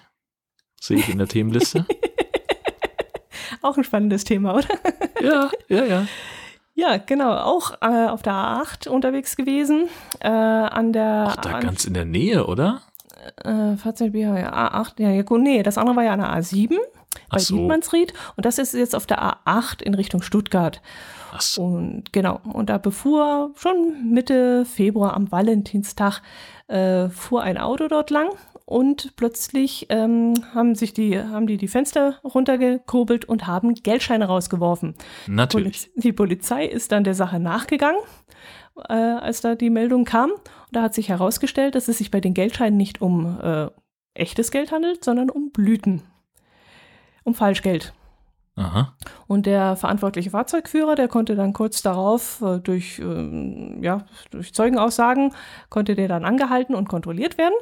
[0.80, 1.86] sehe ich in der Themenliste.
[3.62, 4.68] Auch ein spannendes Thema, oder?
[5.22, 6.08] ja, ja, ja.
[6.78, 7.34] Ja, genau.
[7.38, 9.88] Auch äh, auf der A8 unterwegs gewesen.
[10.20, 12.82] Äh, an der Ach, da an- ganz in der Nähe, oder?
[13.44, 16.30] äh, 14 Bier, ja, A8, ja, ja, gut, nee, das andere war ja an der
[16.36, 16.76] A7
[17.30, 17.56] bei so.
[17.56, 20.82] Dietmannsried und das ist jetzt auf der A8 in Richtung Stuttgart.
[21.34, 21.64] Ach so.
[21.64, 26.22] Und genau, und da befuhr schon Mitte Februar am Valentinstag
[26.68, 28.30] äh, fuhr ein Auto dort lang
[28.66, 34.96] und plötzlich ähm, haben sich die, haben die die Fenster runtergekurbelt und haben Geldscheine rausgeworfen.
[35.28, 35.92] Natürlich.
[35.94, 38.02] Poliz die Polizei ist dann der Sache nachgegangen,
[38.90, 40.32] äh, als da die Meldung kam.
[40.32, 40.42] Und
[40.72, 43.68] da hat sich herausgestellt, dass es sich bei den Geldscheinen nicht um äh,
[44.16, 46.02] echtes Geld handelt, sondern um Blüten.
[47.24, 47.94] Um Falschgeld.
[48.56, 48.96] Aha.
[49.28, 55.34] Und der verantwortliche Fahrzeugführer, der konnte dann kurz darauf äh, durch, ähm, ja, durch Zeugenaussagen,
[55.70, 57.54] konnte der dann angehalten und kontrolliert werden.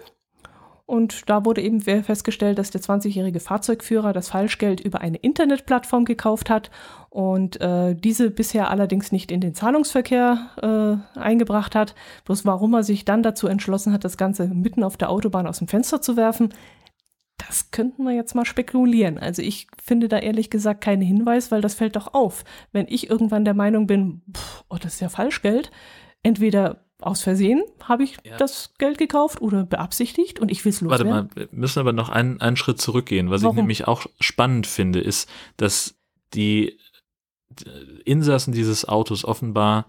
[0.85, 6.49] Und da wurde eben festgestellt, dass der 20-jährige Fahrzeugführer das Falschgeld über eine Internetplattform gekauft
[6.49, 6.71] hat
[7.09, 11.95] und äh, diese bisher allerdings nicht in den Zahlungsverkehr äh, eingebracht hat.
[12.25, 15.59] Bloß warum er sich dann dazu entschlossen hat, das Ganze mitten auf der Autobahn aus
[15.59, 16.49] dem Fenster zu werfen,
[17.37, 19.17] das könnten wir jetzt mal spekulieren.
[19.17, 22.43] Also ich finde da ehrlich gesagt keinen Hinweis, weil das fällt doch auf.
[22.71, 25.71] Wenn ich irgendwann der Meinung bin, pff, oh, das ist ja Falschgeld,
[26.23, 28.37] entweder aus Versehen habe ich Ja.
[28.37, 31.29] das Geld gekauft oder beabsichtigt und ich will es Warte loswerden.
[31.29, 33.29] mal, wir müssen aber noch einen, einen Schritt zurückgehen.
[33.29, 33.55] Was Warum?
[33.55, 35.95] ich nämlich auch spannend finde, ist, dass
[36.33, 36.77] die
[38.05, 39.85] Insassen dieses Autos offenbar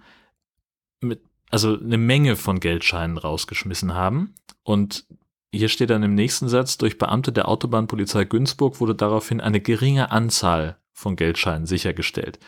[1.01, 4.35] mit, also eine Menge von Geldscheinen rausgeschmissen haben.
[4.63, 5.07] Und
[5.53, 10.11] hier steht dann im nächsten Satz, durch Beamte der Autobahnpolizei Günzburg wurde daraufhin eine geringe
[10.11, 12.39] Anzahl von Geldscheinen sichergestellt.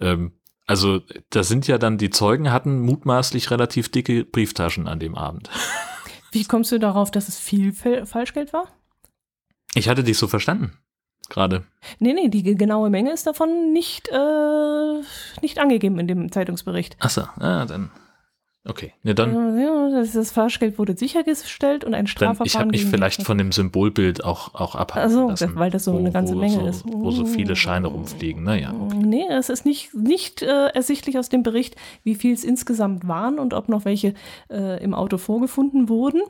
[0.00, 0.32] Ähm,
[0.70, 1.00] also,
[1.30, 5.50] da sind ja dann die Zeugen hatten mutmaßlich relativ dicke Brieftaschen an dem Abend.
[6.32, 8.68] Wie kommst du darauf, dass es viel Falschgeld war?
[9.74, 10.78] Ich hatte dich so verstanden.
[11.28, 11.64] Gerade.
[11.98, 15.00] Nee, nee, die ge- genaue Menge ist davon nicht, äh,
[15.42, 16.96] nicht angegeben in dem Zeitungsbericht.
[17.00, 17.90] Achso, ah, dann.
[18.70, 18.92] Okay.
[19.02, 19.58] Ne, dann.
[19.58, 22.46] Ja, das, das Falschgeld wurde sichergestellt und ein Strafverfahren.
[22.46, 25.56] ich habe mich vielleicht von dem Symbolbild auch, auch abhalten so, lassen.
[25.56, 26.84] weil das so eine ganze wo Menge so, ist.
[26.86, 28.44] Wo so viele Scheine rumfliegen.
[28.44, 28.72] Naja.
[28.72, 33.40] Nee, es ist nicht, nicht äh, ersichtlich aus dem Bericht, wie viel es insgesamt waren
[33.40, 34.14] und ob noch welche
[34.50, 36.22] äh, im Auto vorgefunden wurden.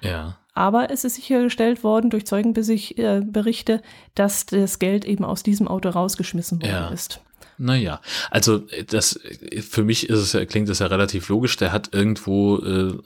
[0.00, 0.38] Ja.
[0.54, 3.80] Aber es ist sichergestellt worden durch Zeugenberichte, äh,
[4.14, 6.88] dass das Geld eben aus diesem Auto rausgeschmissen worden Ja.
[6.88, 7.20] ist.
[7.58, 8.00] Naja,
[8.30, 9.20] also äh, das
[9.60, 11.56] für mich ist es ja, klingt das ja relativ logisch.
[11.56, 12.98] Der hat irgendwo äh,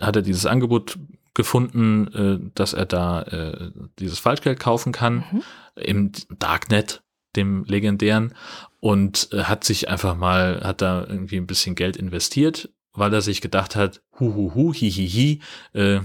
[0.00, 0.98] hat er dieses Angebot
[1.34, 5.42] gefunden, äh, dass er da äh, dieses Falschgeld kaufen kann Mhm.
[5.76, 7.02] im Darknet,
[7.36, 8.34] dem legendären,
[8.80, 13.22] und äh, hat sich einfach mal, hat da irgendwie ein bisschen Geld investiert, weil er
[13.22, 15.40] sich gedacht hat, hu hu hu, hi hi hi,
[15.80, 16.00] äh,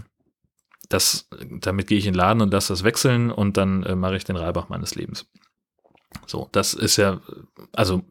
[0.90, 1.28] das,
[1.60, 4.24] damit gehe ich in den Laden und lasse das wechseln und dann äh, mache ich
[4.24, 5.26] den Reibach meines Lebens.
[6.26, 7.22] So, das ist ja,
[7.74, 8.04] also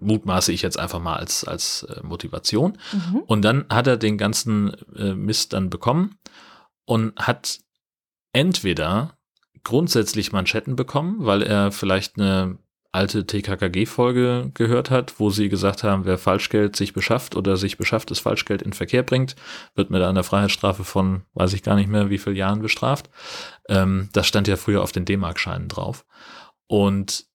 [0.00, 2.78] mutmaße ich jetzt einfach mal als, als äh, Motivation.
[2.92, 3.18] Mhm.
[3.26, 6.18] Und dann hat er den ganzen äh, Mist dann bekommen
[6.84, 7.60] und hat
[8.32, 9.16] entweder
[9.64, 12.58] grundsätzlich Manschetten bekommen, weil er vielleicht eine
[12.92, 18.20] alte TKKG-Folge gehört hat, wo sie gesagt haben, wer Falschgeld sich beschafft oder sich beschafftes
[18.20, 19.36] Falschgeld in Verkehr bringt,
[19.74, 23.10] wird mit einer Freiheitsstrafe von, weiß ich gar nicht mehr, wie viel Jahren bestraft.
[23.68, 26.06] Ähm, das stand ja früher auf den D-Mark-Scheinen drauf.
[26.68, 27.26] Und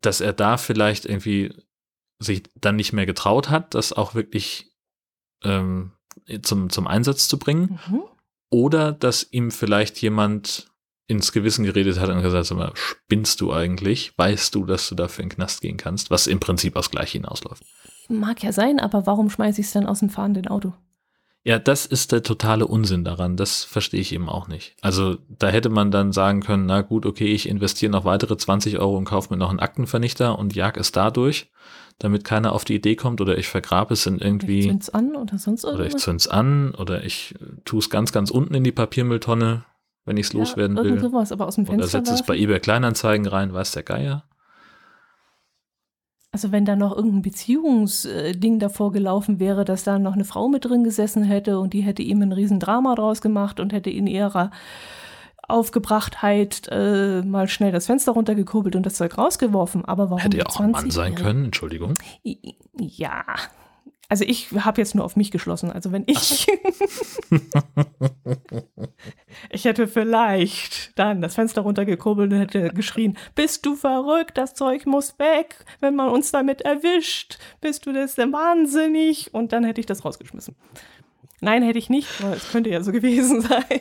[0.00, 1.54] dass er da vielleicht irgendwie
[2.18, 4.72] sich dann nicht mehr getraut hat, das auch wirklich
[5.44, 5.92] ähm,
[6.42, 7.78] zum, zum Einsatz zu bringen.
[7.88, 8.02] Mhm.
[8.50, 10.70] Oder dass ihm vielleicht jemand
[11.08, 14.16] ins Gewissen geredet hat und gesagt, sag mal, spinnst du eigentlich?
[14.18, 16.10] Weißt du, dass du dafür in den Knast gehen kannst?
[16.10, 17.62] Was im Prinzip aufs Gleiche hinausläuft.
[18.08, 20.72] Mag ja sein, aber warum schmeiße ich es dann aus dem fahrenden Auto?
[21.46, 23.36] Ja, das ist der totale Unsinn daran.
[23.36, 24.74] Das verstehe ich eben auch nicht.
[24.80, 28.80] Also da hätte man dann sagen können, na gut, okay, ich investiere noch weitere 20
[28.80, 31.48] Euro und kaufe mir noch einen Aktenvernichter und jag es dadurch,
[32.00, 35.14] damit keiner auf die Idee kommt oder ich vergrabe es in Ich irgendwie zünd's an
[35.14, 36.02] oder sonst oder ich irgendwas?
[36.02, 39.64] zünd's an oder ich tue es ganz, ganz unten in die Papiermülltonne,
[40.04, 41.10] wenn ich es loswerden ja, irgend will.
[41.10, 44.24] sowas, aber aus dem Oder Fenster setze es bei eBay Kleinanzeigen rein, weiß der Geier.
[46.36, 50.66] Also wenn da noch irgendein Beziehungsding davor gelaufen wäre, dass da noch eine Frau mit
[50.66, 54.50] drin gesessen hätte und die hätte ihm ein Riesendrama draus gemacht und hätte in ihrer
[55.48, 59.86] Aufgebrachtheit äh, mal schnell das Fenster runtergekurbelt und das Zeug rausgeworfen.
[59.86, 61.94] Aber warum Hätte ja auch ein Mann sein können, Entschuldigung.
[62.78, 63.24] Ja,
[64.08, 65.70] also ich habe jetzt nur auf mich geschlossen.
[65.70, 66.46] Also wenn ich.
[69.50, 74.38] ich hätte vielleicht dann das Fenster runtergekurbelt und hätte geschrien: Bist du verrückt?
[74.38, 75.64] Das Zeug muss weg.
[75.80, 79.34] Wenn man uns damit erwischt, bist du das denn wahnsinnig?
[79.34, 80.54] Und dann hätte ich das rausgeschmissen.
[81.40, 83.80] Nein, hätte ich nicht, weil es könnte ja so gewesen sein.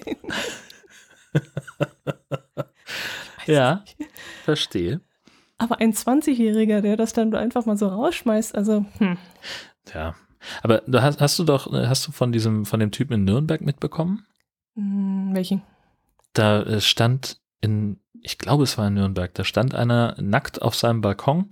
[3.45, 3.83] ja,
[4.43, 5.01] verstehe.
[5.57, 9.17] Aber ein 20-Jähriger, der das dann einfach mal so rausschmeißt, also, hm.
[9.93, 10.15] Ja.
[10.61, 13.61] Aber du hast, hast du doch, hast du von diesem, von dem Typen in Nürnberg
[13.61, 14.25] mitbekommen?
[14.75, 15.61] Hm, welchen?
[16.33, 20.75] Da äh, stand in, ich glaube, es war in Nürnberg, da stand einer nackt auf
[20.75, 21.49] seinem Balkon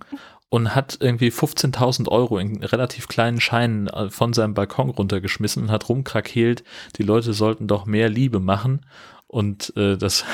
[0.48, 5.70] und hat irgendwie 15.000 Euro in relativ kleinen Scheinen äh, von seinem Balkon runtergeschmissen und
[5.70, 6.62] hat rumkrakeelt,
[6.96, 8.86] die Leute sollten doch mehr Liebe machen
[9.26, 10.24] und äh, das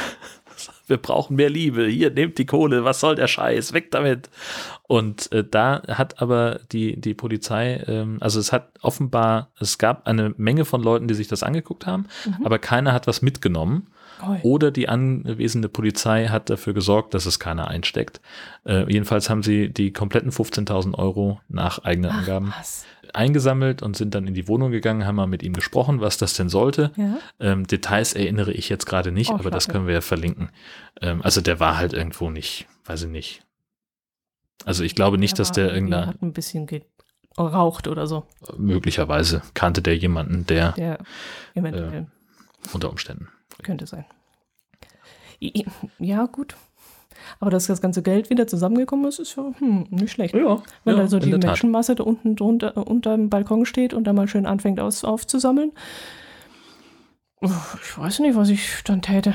[0.91, 4.29] wir brauchen mehr Liebe, hier, nehmt die Kohle, was soll der Scheiß, weg damit.
[4.87, 10.07] Und äh, da hat aber die, die Polizei, ähm, also es hat offenbar, es gab
[10.07, 12.45] eine Menge von Leuten, die sich das angeguckt haben, mhm.
[12.45, 13.87] aber keiner hat was mitgenommen.
[14.43, 18.21] Oder die anwesende Polizei hat dafür gesorgt, dass es keiner einsteckt.
[18.67, 22.85] Äh, jedenfalls haben sie die kompletten 15.000 Euro nach eigenen Angaben was?
[23.15, 26.35] Eingesammelt und sind dann in die Wohnung gegangen, haben mal mit ihm gesprochen, was das
[26.35, 26.93] denn sollte.
[26.97, 27.19] Ja.
[27.39, 30.51] Ähm, Details erinnere ich jetzt gerade nicht, oh, aber das können wir ja verlinken.
[31.01, 33.43] Ähm, also der war halt irgendwo nicht, weiß ich nicht.
[34.65, 36.09] Also ich glaube nicht, der dass der irgendeiner.
[36.09, 38.27] Hat ein bisschen geraucht oder so.
[38.57, 40.73] Möglicherweise kannte der jemanden, der.
[40.73, 40.99] Der
[41.55, 42.03] eventuell.
[42.03, 43.29] Äh, unter Umständen.
[43.63, 44.05] Könnte sein.
[45.99, 46.57] Ja, gut.
[47.39, 50.35] Aber dass das ganze Geld wieder zusammengekommen ist, ist ja hm, nicht schlecht.
[50.35, 54.13] Ja, Wenn ja, also die Menschenmasse da unten drunter, unter dem Balkon steht und da
[54.13, 55.73] mal schön anfängt aus, aufzusammeln.
[57.43, 59.35] Ich weiß nicht, was ich dann täte.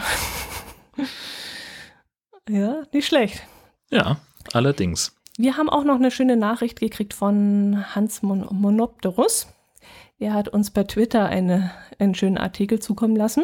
[2.49, 3.41] ja, nicht schlecht.
[3.89, 4.17] Ja,
[4.53, 5.15] allerdings.
[5.37, 9.47] Wir haben auch noch eine schöne Nachricht gekriegt von Hans Mon Monopterus.
[10.17, 13.43] Er hat uns per Twitter eine, einen schönen Artikel zukommen lassen.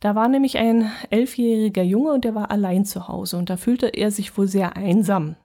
[0.00, 3.86] Da war nämlich ein elfjähriger Junge und der war allein zu Hause und da fühlte
[3.88, 5.36] er sich wohl sehr einsam.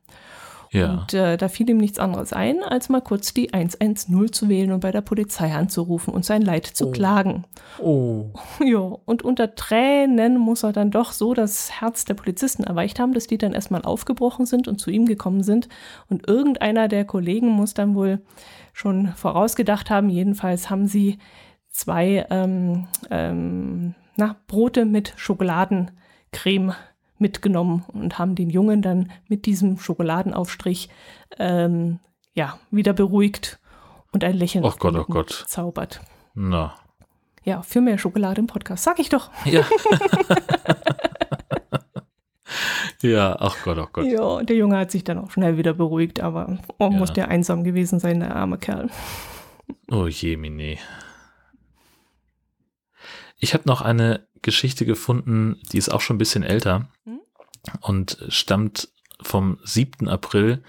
[0.71, 0.99] Ja.
[0.99, 4.71] Und äh, da fiel ihm nichts anderes ein, als mal kurz die 110 zu wählen
[4.71, 6.91] und bei der Polizei anzurufen und sein Leid zu oh.
[6.91, 7.45] klagen.
[7.79, 8.25] Oh.
[8.63, 13.13] Ja, und unter Tränen muss er dann doch so das Herz der Polizisten erweicht haben,
[13.13, 15.69] dass die dann erstmal aufgebrochen sind und zu ihm gekommen sind.
[16.09, 18.21] Und irgendeiner der Kollegen muss dann wohl
[18.73, 20.09] schon vorausgedacht haben.
[20.09, 21.17] Jedenfalls haben sie
[21.69, 26.75] zwei ähm, ähm, na, Brote mit Schokoladencreme
[27.17, 30.89] mitgenommen und haben den Jungen dann mit diesem Schokoladenaufstrich
[31.37, 31.99] ähm,
[32.33, 33.59] ja, wieder beruhigt
[34.11, 35.45] und ein Lächeln oh Gott, oh Gott.
[35.47, 36.01] zaubert.
[36.33, 36.75] Na.
[37.43, 39.31] Ja, für mehr Schokolade im Podcast, sag ich doch.
[39.45, 39.63] Ja.
[43.01, 44.05] ja, ach Gott, oh Gott.
[44.05, 46.97] Ja, der Junge hat sich dann auch schnell wieder beruhigt, aber oh, ja.
[46.97, 48.89] muss der einsam gewesen sein, der arme Kerl.
[49.89, 50.77] Oh je, Mine.
[53.39, 57.19] Ich habe noch eine Geschichte gefunden, die ist auch schon ein bisschen älter hm?
[57.81, 58.89] und stammt
[59.21, 60.07] vom 7.
[60.07, 60.63] April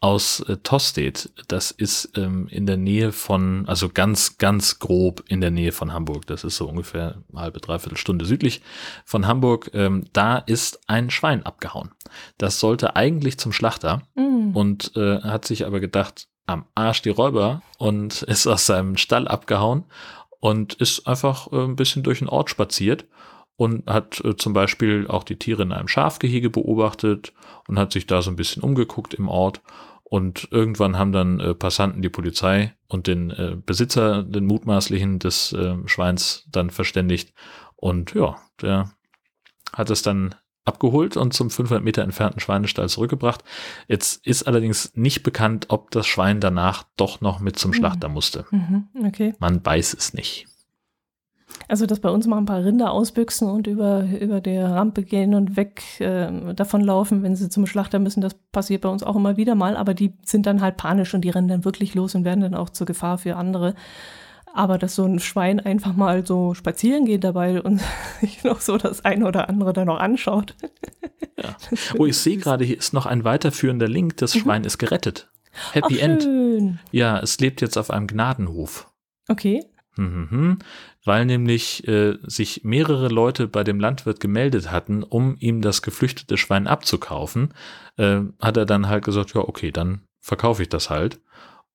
[0.00, 1.30] aus äh, Tostedt.
[1.48, 5.92] Das ist ähm, in der Nähe von, also ganz, ganz grob in der Nähe von
[5.92, 6.26] Hamburg.
[6.26, 8.62] Das ist so ungefähr eine halbe, dreiviertel Stunde südlich
[9.04, 9.70] von Hamburg.
[9.72, 11.90] Ähm, da ist ein Schwein abgehauen.
[12.38, 14.54] Das sollte eigentlich zum Schlachter mhm.
[14.54, 19.26] und äh, hat sich aber gedacht, am Arsch die Räuber und ist aus seinem Stall
[19.26, 19.84] abgehauen
[20.46, 23.08] und ist einfach äh, ein bisschen durch den Ort spaziert
[23.56, 27.32] und hat äh, zum Beispiel auch die Tiere in einem Schafgehege beobachtet
[27.66, 29.60] und hat sich da so ein bisschen umgeguckt im Ort.
[30.04, 35.52] Und irgendwann haben dann äh, Passanten die Polizei und den äh, Besitzer, den mutmaßlichen des
[35.52, 37.34] äh, Schweins dann verständigt.
[37.74, 38.92] Und ja, der
[39.72, 40.36] hat es dann
[40.66, 43.42] abgeholt und zum 500 Meter entfernten Schweinestall zurückgebracht.
[43.88, 47.78] Jetzt ist allerdings nicht bekannt, ob das Schwein danach doch noch mit zum hm.
[47.78, 48.44] Schlachter musste.
[48.50, 49.34] Mhm, okay.
[49.38, 50.46] Man weiß es nicht.
[51.68, 55.34] Also, dass bei uns mal ein paar Rinder ausbüchsen und über, über die Rampe gehen
[55.34, 59.36] und weg äh, davonlaufen, wenn sie zum Schlachter müssen, das passiert bei uns auch immer
[59.36, 62.24] wieder mal, aber die sind dann halt panisch und die rennen dann wirklich los und
[62.24, 63.74] werden dann auch zur Gefahr für andere.
[64.56, 67.82] Aber dass so ein Schwein einfach mal so spazieren geht dabei und
[68.20, 70.54] sich noch so das eine oder andere da noch anschaut.
[71.36, 71.54] Ja.
[71.98, 74.16] Oh, ich sehe gerade, hier ist noch ein weiterführender Link.
[74.16, 74.40] Das mhm.
[74.40, 75.30] Schwein ist gerettet.
[75.72, 76.22] Happy Ach, End.
[76.22, 76.78] Schön.
[76.90, 78.90] Ja, es lebt jetzt auf einem Gnadenhof.
[79.28, 79.62] Okay.
[79.96, 80.58] Mhm,
[81.04, 86.36] weil nämlich äh, sich mehrere Leute bei dem Landwirt gemeldet hatten, um ihm das geflüchtete
[86.36, 87.54] Schwein abzukaufen,
[87.96, 91.20] äh, hat er dann halt gesagt, ja, okay, dann verkaufe ich das halt.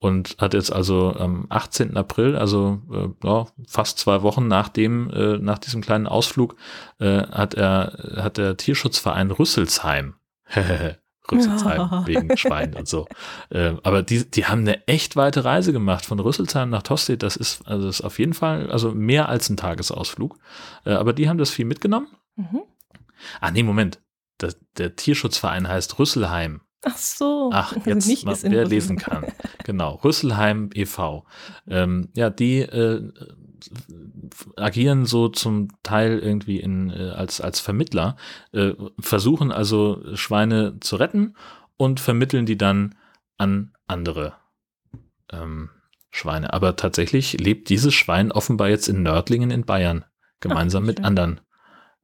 [0.03, 1.95] Und hat jetzt also am 18.
[1.95, 6.55] April, also äh, ja, fast zwei Wochen nach dem, äh, nach diesem kleinen Ausflug,
[6.99, 10.15] äh, hat er, hat der Tierschutzverein Rüsselsheim
[11.31, 12.07] Rüsselsheim ja.
[12.07, 13.07] wegen Schwein und so.
[13.51, 17.21] Äh, aber die, die haben eine echt weite Reise gemacht von Rüsselsheim nach Tostedt.
[17.21, 20.39] Das ist, also das ist auf jeden Fall, also mehr als ein Tagesausflug.
[20.83, 22.07] Äh, aber die haben das viel mitgenommen.
[22.37, 22.63] Mhm.
[23.39, 23.99] Ah, nee, Moment.
[24.41, 26.61] Der, der Tierschutzverein heißt Rüsselheim.
[26.83, 27.49] Ach so.
[27.53, 29.25] Ach, also jetzt, nicht mal, wer lesen kann.
[29.63, 31.25] Genau, Rüsselheim e.V.
[31.67, 33.11] Ähm, ja, die äh,
[34.57, 38.15] agieren so zum Teil irgendwie in, äh, als, als Vermittler,
[38.51, 41.35] äh, versuchen also Schweine zu retten
[41.77, 42.95] und vermitteln die dann
[43.37, 44.33] an andere
[45.31, 45.69] ähm,
[46.09, 46.53] Schweine.
[46.53, 50.05] Aber tatsächlich lebt dieses Schwein offenbar jetzt in Nördlingen in Bayern,
[50.39, 51.41] gemeinsam Ach, mit anderen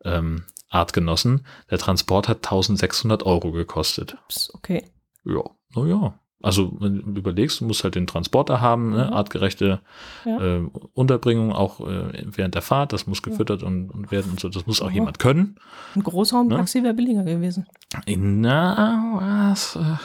[0.03, 1.45] ähm, Artgenossen.
[1.72, 4.18] Der Transport hat 1600 Euro gekostet.
[4.26, 4.84] Ups, okay.
[5.24, 5.43] Ja,
[5.76, 6.20] naja.
[6.41, 9.05] Also wenn du überlegst, du musst halt den Transporter haben, ne?
[9.05, 9.13] Mhm.
[9.13, 9.82] artgerechte
[10.24, 10.57] ja.
[10.57, 13.68] äh, Unterbringung auch äh, während der Fahrt, das muss gefüttert ja.
[13.68, 14.95] und, und, werden und so, das muss auch mhm.
[14.95, 15.55] jemand können.
[15.95, 16.84] Ein Großraumtaxi ne?
[16.86, 17.65] wäre billiger gewesen.
[18.05, 19.97] Na, was, äh,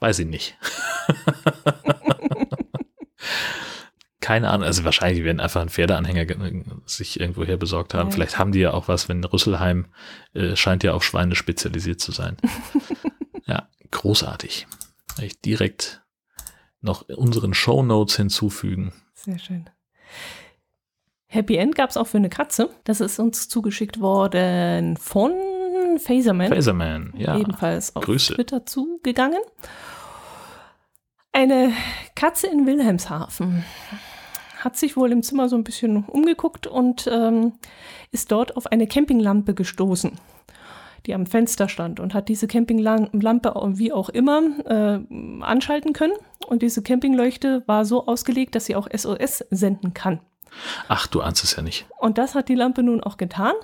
[0.00, 0.58] weiß ich nicht.
[4.22, 6.24] Keine Ahnung, also wahrscheinlich werden einfach ein Pferdeanhänger
[6.86, 8.08] sich irgendwo her besorgt haben.
[8.08, 8.14] Ja.
[8.14, 9.86] Vielleicht haben die ja auch was, wenn Rüsselheim
[10.32, 12.38] äh, scheint ja auf Schweine spezialisiert zu sein.
[13.46, 14.66] ja, großartig
[15.20, 16.02] ich direkt
[16.80, 18.92] noch unseren Show Notes hinzufügen.
[19.14, 19.68] Sehr schön.
[21.26, 22.70] Happy End gab es auch für eine Katze.
[22.84, 25.32] Das ist uns zugeschickt worden von
[25.98, 26.48] Phaserman.
[26.48, 27.38] Phaserman, ja.
[27.38, 28.34] Ebenfalls auf Grüße.
[28.34, 29.40] Twitter zugegangen.
[31.32, 31.72] Eine
[32.14, 33.64] Katze in Wilhelmshaven
[34.64, 37.54] hat sich wohl im Zimmer so ein bisschen umgeguckt und ähm,
[38.10, 40.12] ist dort auf eine Campinglampe gestoßen
[41.06, 46.14] die am Fenster stand und hat diese Campinglampe wie auch immer äh, anschalten können.
[46.46, 50.20] Und diese Campingleuchte war so ausgelegt, dass sie auch SOS senden kann.
[50.88, 51.86] Ach, du ahnst es ja nicht.
[51.98, 53.54] Und das hat die Lampe nun auch getan.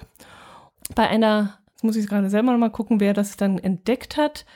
[0.95, 4.47] Bei einer, jetzt muss ich gerade selber mal gucken, wer das dann entdeckt hat,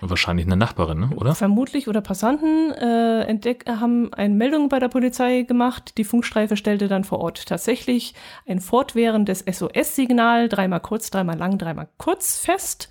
[0.00, 1.10] Wahrscheinlich eine Nachbarin, ne?
[1.16, 1.34] oder?
[1.34, 5.98] Vermutlich oder Passanten äh, entdeck, haben eine Meldung bei der Polizei gemacht.
[5.98, 8.14] Die Funkstreife stellte dann vor Ort tatsächlich
[8.46, 12.88] ein fortwährendes SOS-Signal, dreimal kurz, dreimal lang, dreimal kurz fest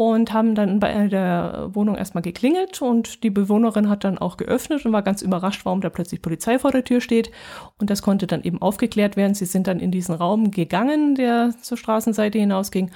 [0.00, 4.86] und haben dann bei der Wohnung erstmal geklingelt und die Bewohnerin hat dann auch geöffnet
[4.86, 7.30] und war ganz überrascht, warum da plötzlich Polizei vor der Tür steht.
[7.78, 9.34] Und das konnte dann eben aufgeklärt werden.
[9.34, 12.90] Sie sind dann in diesen Raum gegangen, der zur Straßenseite hinausging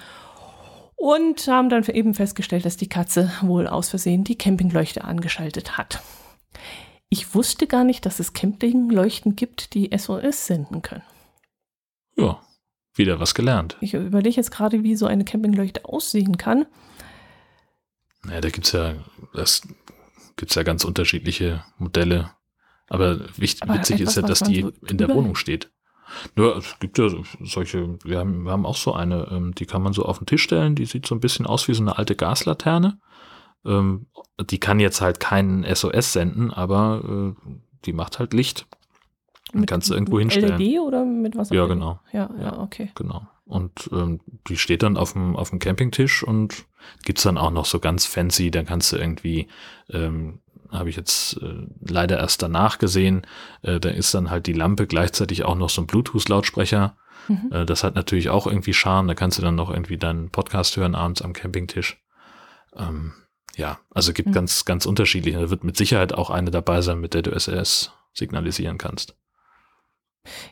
[0.97, 6.03] und haben dann eben festgestellt, dass die Katze wohl aus Versehen die Campingleuchte angeschaltet hat.
[7.09, 11.03] Ich wusste gar nicht, dass es Campingleuchten gibt, die SOS senden können.
[12.16, 12.40] Ja,
[12.95, 13.76] wieder was gelernt.
[13.80, 16.66] Ich überlege jetzt gerade, wie so eine Campingleuchte aussehen kann.
[18.24, 18.95] Naja, da gibt es ja,
[19.34, 19.62] das
[20.36, 22.30] gibt's ja ganz unterschiedliche Modelle.
[22.88, 25.70] Aber wichtig, Aber witzig etwas, ist ja, dass die so in der Wohnung steht.
[26.36, 27.09] Ja, es gibt ja
[27.42, 30.26] solche, wir haben, wir haben auch so eine, ähm, die kann man so auf den
[30.26, 32.98] Tisch stellen, die sieht so ein bisschen aus wie so eine alte Gaslaterne.
[33.64, 34.07] Ähm,
[34.38, 37.50] die kann jetzt halt keinen SOS senden, aber äh,
[37.84, 38.66] die macht halt Licht.
[39.52, 40.59] Mit, kannst du irgendwo hinstellen.
[40.59, 41.50] LED oder mit was?
[41.50, 42.00] Ja, genau.
[42.12, 42.90] Ja, ja, okay.
[42.94, 43.26] Genau.
[43.46, 46.64] Und ähm, die steht dann auf dem, auf dem Campingtisch und
[47.05, 49.48] gibt's dann auch noch so ganz fancy, dann kannst du irgendwie
[49.90, 50.40] ähm,
[50.79, 53.27] habe ich jetzt äh, leider erst danach gesehen.
[53.62, 56.97] Äh, da ist dann halt die Lampe gleichzeitig auch noch so ein Bluetooth-Lautsprecher.
[57.29, 57.51] Mhm.
[57.53, 59.09] Äh, das hat natürlich auch irgendwie Charme.
[59.09, 62.03] Da kannst du dann noch irgendwie deinen Podcast hören abends am Campingtisch.
[62.77, 63.12] Ähm,
[63.57, 64.35] ja, also gibt mhm.
[64.35, 65.39] ganz, ganz unterschiedliche.
[65.39, 69.16] Da wird mit Sicherheit auch eine dabei sein, mit der du SRS signalisieren kannst.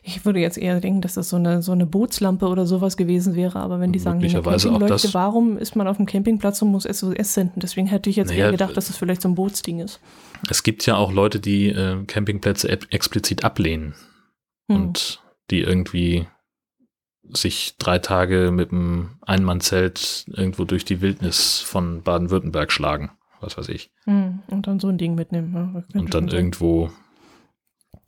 [0.03, 3.35] Ich würde jetzt eher denken, dass das so eine, so eine Bootslampe oder sowas gewesen
[3.35, 7.33] wäre, aber wenn die sagen, Campingleuchte, warum ist man auf dem Campingplatz und muss SOS
[7.33, 7.59] senden?
[7.59, 9.99] Deswegen hätte ich jetzt naja, eher gedacht, dass das vielleicht so ein Bootsding ist.
[10.49, 13.95] Es gibt ja auch Leute, die äh, Campingplätze explizit ablehnen
[14.69, 14.75] hm.
[14.75, 16.27] und die irgendwie
[17.31, 23.69] sich drei Tage mit einem Einmannzelt irgendwo durch die Wildnis von Baden-Württemberg schlagen, was weiß
[23.69, 23.91] ich.
[24.03, 24.39] Hm.
[24.47, 25.85] Und dann so ein Ding mitnehmen.
[25.93, 26.91] Ja, und dann irgendwo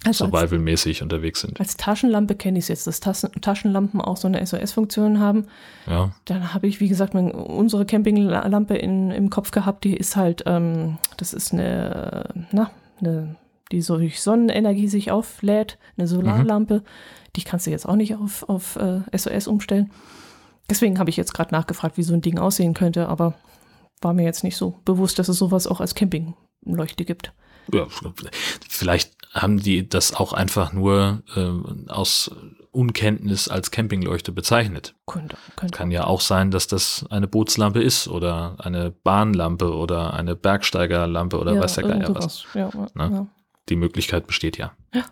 [0.03, 1.59] also survivalmäßig unterwegs sind.
[1.59, 5.47] Als Taschenlampe kenne ich es jetzt, dass Taschen, Taschenlampen auch so eine SOS-Funktion haben.
[5.87, 6.11] Ja.
[6.25, 10.43] Dann habe ich, wie gesagt, mein, unsere Campinglampe in, im Kopf gehabt, die ist halt,
[10.45, 13.35] ähm, das ist eine, na, eine,
[13.71, 16.75] die so durch Sonnenenergie sich auflädt, eine Solarlampe.
[16.75, 16.83] Mhm.
[17.35, 19.91] Die kannst du jetzt auch nicht auf, auf äh, SOS umstellen.
[20.69, 23.35] Deswegen habe ich jetzt gerade nachgefragt, wie so ein Ding aussehen könnte, aber
[24.01, 27.33] war mir jetzt nicht so bewusst, dass es sowas auch als Campingleuchte gibt.
[27.73, 27.87] Ja,
[28.69, 32.31] vielleicht haben die das auch einfach nur äh, aus
[32.71, 34.95] Unkenntnis als Campingleuchte bezeichnet.
[35.05, 35.77] Könnte, könnte.
[35.77, 41.39] Kann ja auch sein, dass das eine Bootslampe ist oder eine Bahnlampe oder eine Bergsteigerlampe
[41.39, 42.45] oder ja, weiß der Geier was.
[42.53, 43.09] ja, Ne?
[43.11, 43.27] ja.
[43.69, 44.73] Die Möglichkeit besteht ja.
[44.93, 45.05] Ja.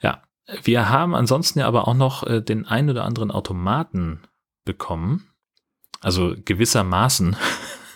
[0.00, 0.22] Ja.
[0.62, 4.22] Wir haben ansonsten ja aber auch noch äh, den ein oder anderen Automaten
[4.64, 5.28] bekommen.
[6.00, 7.36] Also gewissermaßen.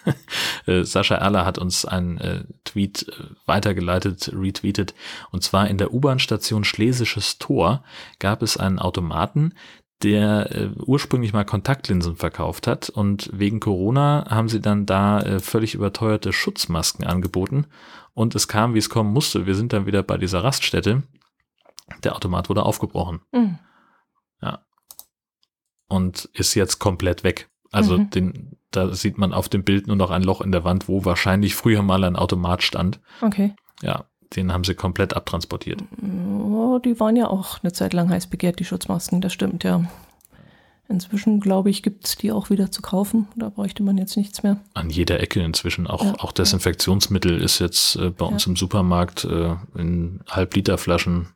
[0.66, 4.94] Äh, Sascha Erler hat uns einen äh, Tweet äh, weitergeleitet, retweetet.
[5.30, 7.82] Und zwar in der U-Bahn-Station Schlesisches Tor
[8.18, 9.54] gab es einen Automaten,
[10.02, 15.40] der äh, ursprünglich mal Kontaktlinsen verkauft hat und wegen Corona haben sie dann da äh,
[15.40, 17.66] völlig überteuerte Schutzmasken angeboten
[18.14, 19.46] und es kam, wie es kommen musste.
[19.46, 21.02] Wir sind dann wieder bei dieser Raststätte.
[22.04, 23.58] Der Automat wurde aufgebrochen Mhm.
[25.88, 27.48] und ist jetzt komplett weg.
[27.70, 28.10] Also Mhm.
[28.10, 31.04] den, da sieht man auf dem Bild nur noch ein Loch in der Wand, wo
[31.04, 33.00] wahrscheinlich früher mal ein Automat stand.
[33.20, 33.54] Okay.
[33.82, 34.04] Ja,
[34.36, 35.82] den haben sie komplett abtransportiert.
[36.02, 39.84] Oh, die waren ja auch eine Zeit lang heiß begehrt, die Schutzmasken, das stimmt, ja.
[40.90, 43.28] Inzwischen, glaube ich, gibt es die auch wieder zu kaufen.
[43.36, 44.58] Da bräuchte man jetzt nichts mehr.
[44.72, 45.86] An jeder Ecke inzwischen.
[45.86, 51.28] Auch, Ja, auch Desinfektionsmittel ist jetzt äh, bei uns im Supermarkt äh, in Halbliterflaschen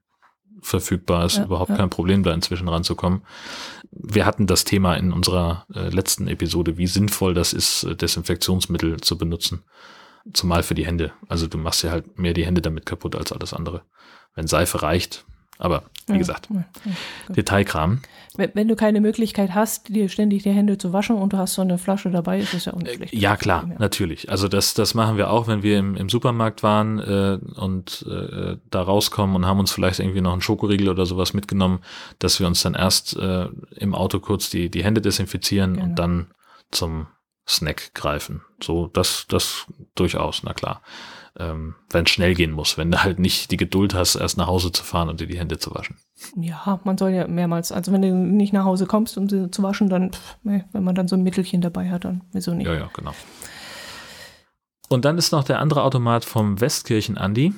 [0.63, 1.27] verfügbar.
[1.27, 1.77] Ist Ja, überhaupt ja.
[1.77, 3.23] kein Problem, da inzwischen ranzukommen.
[3.91, 9.01] Wir hatten das Thema in unserer äh, letzten Episode, wie sinnvoll das ist, äh, Desinfektionsmittel
[9.01, 9.63] zu benutzen.
[10.33, 11.13] Zumal für die Hände.
[11.29, 13.83] Also du machst ja halt mehr die Hände damit kaputt als alles andere.
[14.35, 15.25] Wenn Seife reicht.
[15.63, 16.65] Aber wie gesagt, ja.
[17.33, 18.01] Detailkram.
[18.37, 21.55] Wenn, wenn du keine Möglichkeit hast, dir ständig die Hände zu waschen und du hast
[21.55, 22.73] so eine Flasche dabei, ist das ja.
[22.85, 24.29] Äh, Ja, klar, natürlich.
[24.29, 28.57] Also das, das machen wir auch, wenn wir im, im Supermarkt waren äh, und äh,
[28.71, 31.79] da rauskommen und haben uns vielleicht irgendwie noch einen Schokoriegel oder sowas mitgenommen,
[32.19, 33.47] dass wir uns dann erst äh,
[33.77, 35.85] im Auto kurz die, die Hände desinfizieren Genau.
[35.85, 36.27] und dann
[36.73, 37.07] zum
[37.49, 38.43] Snack greifen.
[38.61, 40.83] So, das, das durchaus, na klar.
[41.39, 44.49] Ähm, wenn es schnell gehen muss, wenn du halt nicht die Geduld hast, erst nach
[44.49, 45.97] Hause zu fahren und dir die Hände zu waschen.
[46.37, 49.62] Ja, man soll ja mehrmals, also wenn du nicht nach Hause kommst, um sie zu
[49.62, 52.66] waschen, dann, pff, nee, wenn man dann so ein Mittelchen dabei hat, dann wieso nicht.
[52.66, 53.12] Ja, ja, genau.
[54.91, 57.55] Und dann ist noch der andere Automat vom Westkirchen Andi.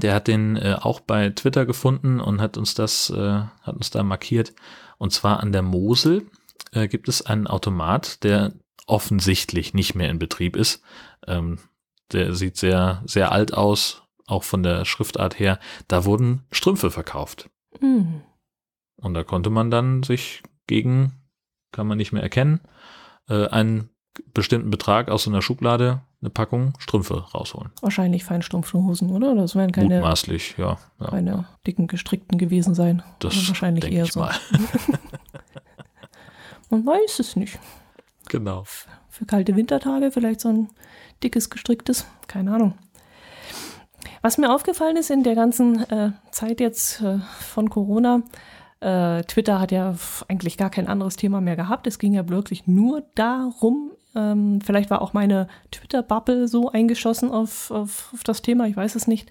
[0.00, 3.90] Der hat den äh, auch bei Twitter gefunden und hat uns das, äh, hat uns
[3.90, 4.54] da markiert.
[4.96, 6.26] Und zwar an der Mosel
[6.72, 8.52] äh, gibt es einen Automat, der
[8.86, 10.82] offensichtlich nicht mehr in Betrieb ist.
[11.26, 11.58] Ähm,
[12.12, 15.58] der sieht sehr, sehr alt aus, auch von der Schriftart her.
[15.88, 17.50] Da wurden Strümpfe verkauft.
[17.80, 18.22] Hm.
[18.96, 21.12] Und da konnte man dann sich gegen,
[21.72, 22.60] kann man nicht mehr erkennen,
[23.28, 23.90] äh, einen
[24.34, 27.70] bestimmten Betrag aus so einer Schublade, eine Packung Strümpfe rausholen.
[27.80, 29.34] Wahrscheinlich Feinstrumpfhosen, oder?
[29.34, 30.78] Das werden keine, Mutmaßlich, ja.
[31.00, 33.02] ja keine dicken gestrickten gewesen sein.
[33.20, 34.20] das Oder wahrscheinlich denke eher so.
[36.70, 37.58] Man weiß es nicht.
[38.28, 38.64] Genau.
[39.08, 40.68] Für kalte Wintertage vielleicht so ein
[41.22, 42.74] dickes gestricktes, keine Ahnung.
[44.22, 48.22] Was mir aufgefallen ist in der ganzen äh, Zeit jetzt äh, von Corona,
[48.80, 49.94] äh, Twitter hat ja
[50.28, 51.86] eigentlich gar kein anderes Thema mehr gehabt.
[51.86, 57.70] Es ging ja wirklich nur darum, ähm, vielleicht war auch meine Twitter-Bubble so eingeschossen auf,
[57.70, 59.30] auf, auf das Thema, ich weiß es nicht.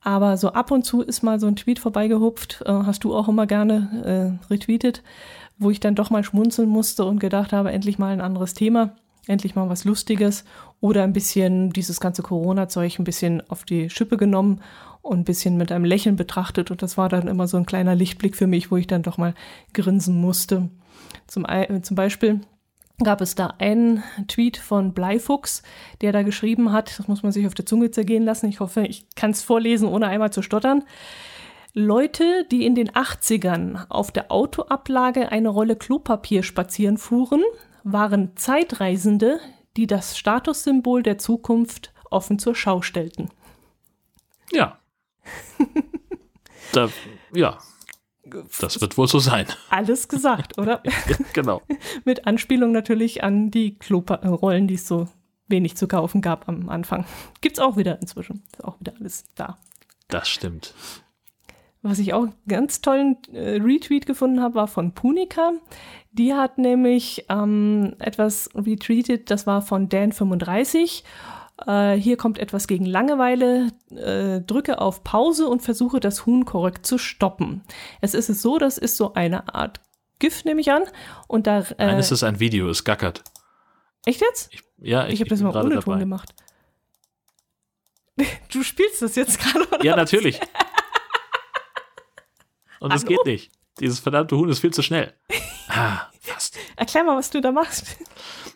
[0.00, 3.28] Aber so ab und zu ist mal so ein Tweet vorbeigehupft, äh, hast du auch
[3.28, 5.02] immer gerne äh, retweetet,
[5.58, 8.94] wo ich dann doch mal schmunzeln musste und gedacht habe, endlich mal ein anderes Thema,
[9.26, 10.44] endlich mal was Lustiges
[10.80, 14.60] oder ein bisschen dieses ganze Corona-Zeug ein bisschen auf die Schippe genommen
[15.02, 16.70] und ein bisschen mit einem Lächeln betrachtet.
[16.70, 19.18] Und das war dann immer so ein kleiner Lichtblick für mich, wo ich dann doch
[19.18, 19.34] mal
[19.74, 20.68] grinsen musste.
[21.26, 22.40] Zum, äh, zum Beispiel
[23.02, 25.62] gab es da einen Tweet von Bleifuchs,
[26.00, 28.82] der da geschrieben hat, das muss man sich auf der Zunge zergehen lassen, ich hoffe,
[28.82, 30.82] ich kann es vorlesen, ohne einmal zu stottern.
[31.74, 37.42] Leute, die in den 80ern auf der Autoablage eine Rolle Klopapier spazieren fuhren,
[37.84, 39.38] waren Zeitreisende,
[39.78, 43.30] die das Statussymbol der Zukunft offen zur Schau stellten.
[44.50, 44.80] Ja.
[46.72, 46.88] da,
[47.32, 47.58] ja,
[48.60, 49.46] das wird wohl so sein.
[49.70, 50.82] Alles gesagt, oder?
[51.32, 51.62] genau.
[52.04, 55.06] Mit Anspielung natürlich an die Klorollen, die es so
[55.46, 57.06] wenig zu kaufen gab am Anfang.
[57.40, 58.42] Gibt's auch wieder inzwischen.
[58.50, 59.58] Ist auch wieder alles da.
[60.08, 60.74] Das stimmt.
[61.88, 65.52] Was ich auch einen ganz tollen äh, Retweet gefunden habe, war von Punika.
[66.12, 71.02] Die hat nämlich ähm, etwas retweetet, das war von Dan35.
[71.66, 73.68] Äh, hier kommt etwas gegen Langeweile.
[73.90, 77.62] Äh, drücke auf Pause und versuche das Huhn korrekt zu stoppen.
[78.00, 79.80] Es ist es so, das ist so eine Art
[80.18, 80.82] GIF, nehme ich an.
[81.26, 81.60] Und da.
[81.60, 83.22] Äh, Nein, es ist ein Video, es gackert.
[84.04, 84.52] echt jetzt?
[84.52, 85.98] Ich, ja, Ich, habe das mal ohne Ton dabei.
[86.00, 86.34] gemacht.
[88.52, 89.84] Du spielst das jetzt gerade, oder?
[89.84, 90.40] Ja, natürlich.
[92.80, 93.50] Und es geht nicht.
[93.80, 95.12] Dieses verdammte Huhn ist viel zu schnell.
[95.70, 96.56] Ah, fast.
[96.76, 97.98] Erklär mal, was du da machst.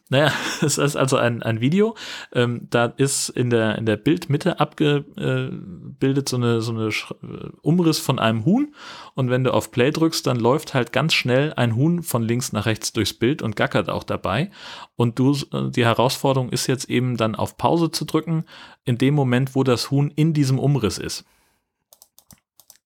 [0.09, 1.95] Naja, es ist also ein, ein Video.
[2.33, 7.99] Ähm, da ist in der, in der Bildmitte abgebildet so eine, so eine äh, Umriss
[7.99, 8.75] von einem Huhn.
[9.15, 12.53] Und wenn du auf Play drückst, dann läuft halt ganz schnell ein Huhn von links
[12.53, 14.51] nach rechts durchs Bild und gackert auch dabei.
[14.97, 18.45] Und du, äh, die Herausforderung ist jetzt eben dann auf Pause zu drücken,
[18.85, 21.25] in dem Moment, wo das Huhn in diesem Umriss ist.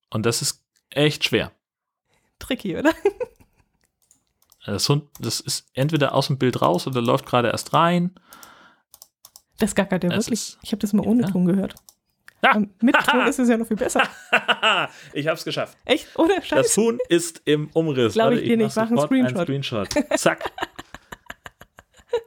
[0.09, 0.66] Und das ist
[0.97, 1.51] echt schwer.
[2.39, 2.93] Tricky, oder?
[4.65, 8.19] Das, Hund, das ist entweder aus dem Bild raus oder läuft gerade erst rein.
[9.59, 10.31] Das gackert ja wirklich.
[10.31, 11.29] Ist, ich habe das mal ohne ja.
[11.29, 11.75] Ton gehört.
[12.41, 12.59] Ah.
[12.81, 14.03] Mit Ton ist es ja noch viel besser.
[15.13, 15.77] ich habe es geschafft.
[15.85, 16.07] Echt?
[16.19, 16.67] Ohne Scheiß?
[16.67, 18.13] Das Huhn ist im Umriss.
[18.13, 18.75] Glaube ich dir nicht.
[18.75, 19.43] Mach einen Screenshot.
[19.43, 19.89] Screenshot.
[20.17, 20.51] Zack.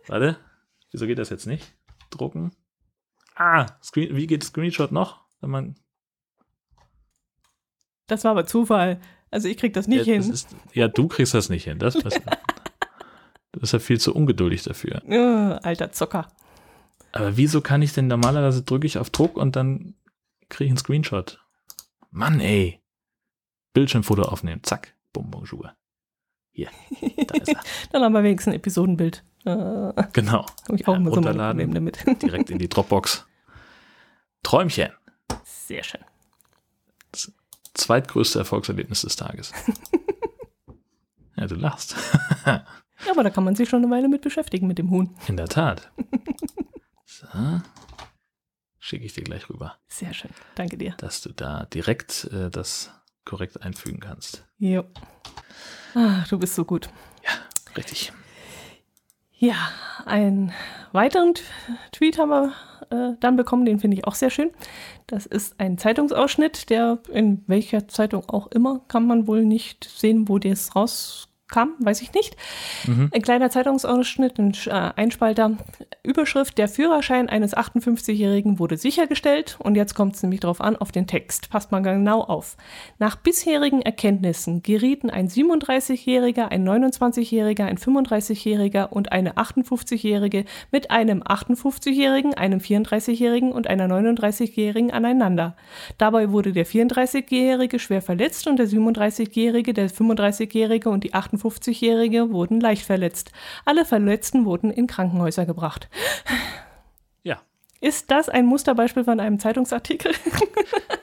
[0.08, 0.38] Warte.
[0.90, 1.74] Wieso geht das jetzt nicht?
[2.10, 2.52] Drucken.
[3.36, 5.24] Ah, Screen, wie geht Screenshot noch?
[5.40, 5.74] Wenn man.
[8.10, 9.00] Das war aber Zufall.
[9.30, 10.22] Also ich krieg das nicht ja, hin.
[10.22, 11.78] Das ist, ja, du kriegst das nicht hin.
[11.78, 12.14] Das, das,
[13.52, 15.00] du bist ja viel zu ungeduldig dafür.
[15.06, 16.26] Uh, alter Zocker.
[17.12, 19.94] Aber wieso kann ich denn normalerweise drücke ich auf Druck und dann
[20.48, 21.40] kriege ich einen Screenshot?
[22.10, 22.80] Mann, ey.
[23.74, 24.62] Bildschirmfoto aufnehmen.
[24.64, 24.94] Zack.
[25.12, 25.72] Bum, bonjour.
[26.50, 26.68] Hier.
[27.28, 27.60] Da ist er.
[27.92, 29.22] dann haben wir wenigstens ein Episodenbild.
[29.46, 30.46] Uh, genau.
[30.64, 32.04] Habe ich auch ja, immer so ein Problem damit.
[32.20, 33.28] direkt in die Dropbox.
[34.42, 34.90] Träumchen.
[35.44, 36.00] Sehr schön
[37.74, 39.52] zweitgrößte Erfolgserlebnis des Tages.
[41.36, 41.96] ja, du lachst.
[42.46, 42.64] ja,
[43.10, 45.14] aber da kann man sich schon eine Weile mit beschäftigen, mit dem Huhn.
[45.28, 45.90] In der Tat.
[47.20, 47.26] So.
[48.78, 49.76] Schicke ich dir gleich rüber.
[49.88, 50.30] Sehr schön.
[50.54, 50.94] Danke dir.
[50.96, 52.90] Dass du da direkt äh, das
[53.26, 54.46] korrekt einfügen kannst.
[54.56, 54.84] Jo.
[55.94, 56.88] Ah, du bist so gut.
[57.24, 57.32] Ja,
[57.76, 58.12] richtig.
[59.42, 59.70] Ja,
[60.04, 60.52] einen
[60.92, 61.32] weiteren
[61.92, 62.52] Tweet haben wir
[62.90, 64.50] äh, dann bekommen, den finde ich auch sehr schön.
[65.06, 70.28] Das ist ein Zeitungsausschnitt, der in welcher Zeitung auch immer, kann man wohl nicht sehen,
[70.28, 72.36] wo das raus kam, weiß ich nicht.
[72.86, 73.10] Mhm.
[73.12, 75.56] Ein kleiner Zeitungsausschnitt, ein äh, Einspalter.
[76.02, 79.56] Überschrift, der Führerschein eines 58-Jährigen wurde sichergestellt.
[79.58, 81.50] Und jetzt kommt es nämlich darauf an, auf den Text.
[81.50, 82.56] Passt mal genau auf.
[82.98, 91.22] Nach bisherigen Erkenntnissen gerieten ein 37-Jähriger, ein 29-Jähriger, ein 35-Jähriger und eine 58-Jährige mit einem
[91.22, 95.56] 58-Jährigen, einem 34-Jährigen und einer 39-Jährigen aneinander.
[95.98, 102.30] Dabei wurde der 34-Jährige schwer verletzt und der 37-Jährige, der 35-Jährige und die 58 58-Jährige
[102.30, 103.32] wurden leicht verletzt.
[103.64, 105.88] Alle Verletzten wurden in Krankenhäuser gebracht.
[107.22, 107.40] Ja.
[107.80, 110.12] Ist das ein Musterbeispiel von einem Zeitungsartikel?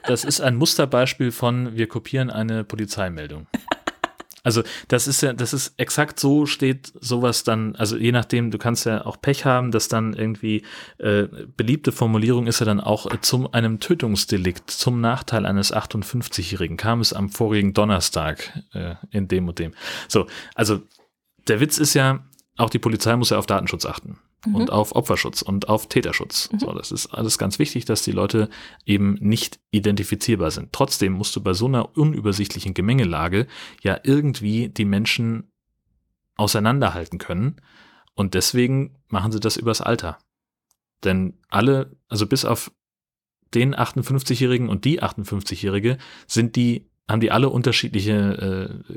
[0.08, 3.48] das ist ein Musterbeispiel von, wir kopieren eine Polizeimeldung.
[4.48, 8.58] Also das ist ja, das ist exakt so steht sowas dann, also je nachdem, du
[8.58, 10.64] kannst ja auch Pech haben, dass dann irgendwie
[11.00, 11.28] äh,
[11.58, 17.02] beliebte Formulierung ist ja dann auch äh, zum einem Tötungsdelikt zum Nachteil eines 58-Jährigen kam
[17.02, 19.74] es am vorigen Donnerstag äh, in dem und dem.
[20.08, 20.80] So, also
[21.50, 22.26] der Witz ist ja,
[22.56, 24.56] auch die Polizei muss ja auf Datenschutz achten mhm.
[24.56, 26.52] und auf Opferschutz und auf Täterschutz.
[26.52, 26.60] Mhm.
[26.60, 28.50] So, das ist alles ganz wichtig, dass die Leute
[28.86, 30.74] eben nicht identifizierbar sind.
[30.74, 33.48] Trotzdem musst du bei so einer unübersichtlichen Gemengelage
[33.82, 35.52] ja irgendwie die Menschen
[36.36, 37.58] auseinanderhalten können.
[38.14, 40.18] Und deswegen machen sie das übers Alter.
[41.04, 42.72] Denn alle, also bis auf
[43.54, 48.96] den 58-Jährigen und die 58-Jährige sind die, haben die alle unterschiedliche, äh,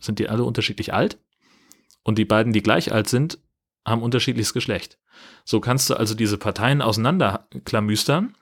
[0.00, 1.18] sind die alle unterschiedlich alt.
[2.02, 3.38] Und die beiden, die gleich alt sind,
[3.84, 4.98] haben unterschiedliches Geschlecht.
[5.44, 8.34] So kannst du also diese Parteien auseinanderklamüstern,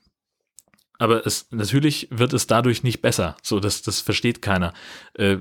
[0.99, 3.36] aber es, natürlich wird es dadurch nicht besser.
[3.43, 4.72] So, das, das versteht keiner.
[5.14, 5.38] Äh,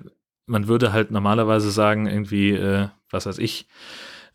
[0.48, 3.68] man würde halt normalerweise sagen, irgendwie, äh, was weiß ich,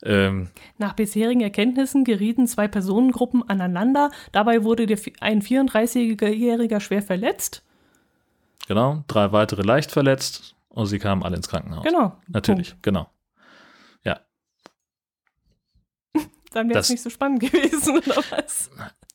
[0.02, 0.48] ähm,
[0.78, 4.10] Nach bisherigen Erkenntnissen gerieten zwei Personengruppen aneinander.
[4.32, 7.62] Dabei wurde der, ein 34-Jähriger schwer verletzt.
[8.68, 11.84] Genau, drei weitere leicht verletzt und sie kamen alle ins Krankenhaus.
[11.84, 12.16] Genau.
[12.28, 12.82] Natürlich, Punkt.
[12.82, 13.10] genau.
[16.56, 18.70] Dann wäre es nicht so spannend gewesen, oder was?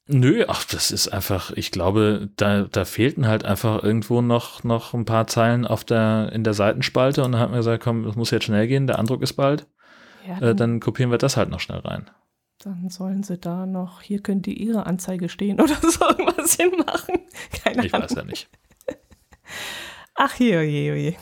[0.05, 4.93] Nö, ach, das ist einfach, ich glaube, da, da fehlten halt einfach irgendwo noch, noch
[4.93, 8.15] ein paar Zeilen auf der, in der Seitenspalte und dann hat man gesagt, komm, es
[8.15, 9.65] muss jetzt schnell gehen, der Andruck ist bald.
[10.27, 12.11] Ja, dann, äh, dann kopieren wir das halt noch schnell rein.
[12.59, 17.21] Dann sollen sie da noch, hier könnte ihre Anzeige stehen oder so irgendwas hinmachen.
[17.63, 18.05] Keine ich Ahnung.
[18.05, 18.49] Ich weiß ja nicht.
[20.13, 21.15] Ach je, oje, oje.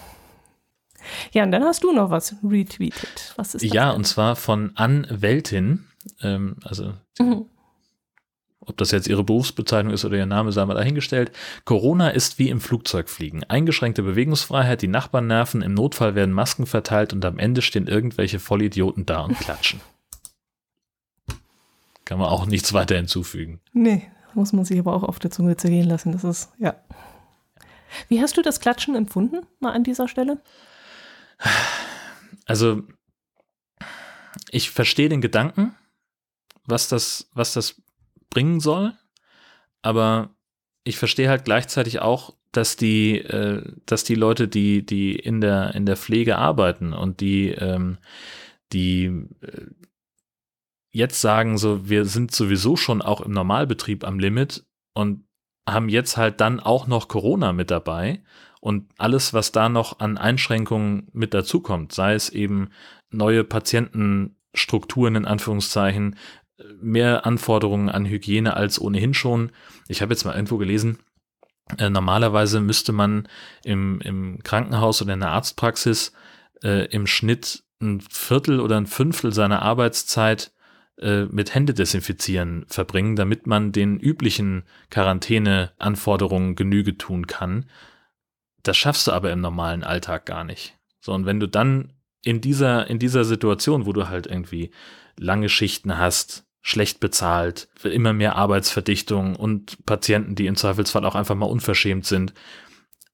[1.32, 3.34] Ja, und dann hast du noch was retweetet.
[3.38, 3.74] Was ist das?
[3.74, 3.98] Ja, denn?
[4.00, 5.86] und zwar von Ann Weltin.
[6.22, 7.45] Ähm, also mhm.
[8.60, 11.32] ob das jetzt ihre Berufsbezeichnung ist oder ihr Name, sei mal dahingestellt.
[11.66, 13.43] Corona ist wie im Flugzeugfliegen.
[13.45, 18.39] Eingeschränkte Bewegungsfreiheit, die Nachbarn nerven, im Notfall werden Masken verteilt und am Ende stehen irgendwelche
[18.39, 19.82] Vollidioten da und klatschen.
[22.05, 23.60] Kann man auch nichts weiter hinzufügen.
[23.72, 26.12] Nee, muss man sich aber auch auf der Zunge zergehen lassen.
[26.12, 26.76] Das ist, ja.
[28.07, 30.41] Wie hast du das Klatschen empfunden, mal an dieser Stelle?
[32.45, 32.82] Also,
[34.49, 35.76] ich verstehe den Gedanken,
[36.70, 37.82] was das, was das
[38.30, 38.94] bringen soll,
[39.82, 40.30] aber
[40.84, 45.76] ich verstehe halt gleichzeitig auch, dass die, äh, dass die Leute, die, die in der,
[45.76, 47.98] in der Pflege arbeiten und die, ähm,
[48.74, 49.06] die
[49.42, 49.68] äh,
[50.92, 55.26] jetzt sagen, so, wir sind sowieso schon auch im Normalbetrieb am Limit und
[55.68, 58.24] haben jetzt halt dann auch noch Corona mit dabei
[58.60, 62.70] und alles, was da noch an Einschränkungen mit dazukommt, sei es eben
[63.12, 66.16] neue Patientenstrukturen in Anführungszeichen,
[66.82, 69.51] mehr Anforderungen an Hygiene als ohnehin schon.
[69.88, 70.99] Ich habe jetzt mal irgendwo gelesen,
[71.78, 73.28] äh, normalerweise müsste man
[73.64, 76.14] im, im Krankenhaus oder in der Arztpraxis
[76.64, 80.51] äh, im Schnitt ein Viertel oder ein Fünftel seiner Arbeitszeit
[80.97, 87.70] äh, mit Händedesinfizieren verbringen, damit man den üblichen Quarantäneanforderungen Genüge tun kann.
[88.64, 90.78] Das schaffst du aber im normalen Alltag gar nicht.
[90.99, 91.93] So, und wenn du dann
[92.24, 94.72] in dieser, in dieser Situation, wo du halt irgendwie
[95.18, 101.34] lange Schichten hast, schlecht bezahlt, immer mehr Arbeitsverdichtung und Patienten, die im Zweifelsfall auch einfach
[101.34, 102.36] mal unverschämt sind.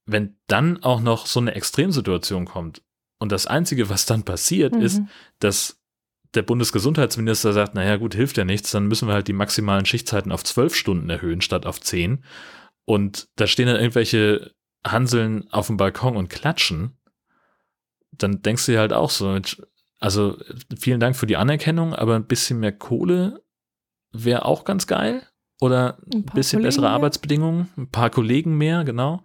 [0.06, 2.82] Wenn dann auch noch so eine Extremsituation kommt
[3.18, 4.82] und das Einzige, was dann passiert, mhm.
[4.82, 5.01] ist,
[5.39, 5.82] dass
[6.34, 10.34] der Bundesgesundheitsminister sagt, naja gut, hilft ja nichts, dann müssen wir halt die maximalen Schichtzeiten
[10.34, 12.26] auf zwölf Stunden erhöhen statt auf zehn.
[12.84, 14.51] Und da stehen dann irgendwelche
[14.86, 16.97] Hanseln auf dem Balkon und klatschen.
[18.12, 19.39] Dann denkst du dir halt auch so,
[20.01, 20.38] also
[20.78, 23.44] vielen Dank für die Anerkennung, aber ein bisschen mehr Kohle
[24.24, 25.24] wäre auch ganz geil.
[25.61, 26.91] Oder ein, ein bisschen Kollegen bessere mehr.
[26.91, 29.24] Arbeitsbedingungen, ein paar Kollegen mehr, genau.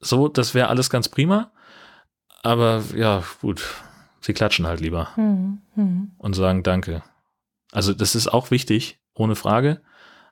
[0.00, 1.50] So, das wäre alles ganz prima.
[2.42, 3.64] Aber ja, gut,
[4.20, 5.58] sie klatschen halt lieber mhm.
[5.74, 6.12] Mhm.
[6.18, 7.02] und sagen Danke.
[7.72, 9.80] Also das ist auch wichtig, ohne Frage.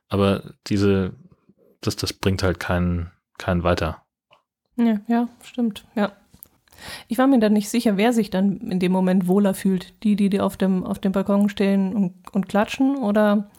[0.09, 1.14] Aber diese,
[1.80, 4.03] das, das bringt halt keinen, keinen weiter.
[4.76, 6.12] Ja, ja, stimmt, ja.
[7.09, 10.03] Ich war mir dann nicht sicher, wer sich dann in dem Moment wohler fühlt.
[10.03, 13.50] Die, die, die auf dem, auf dem Balkon stehen und, und klatschen oder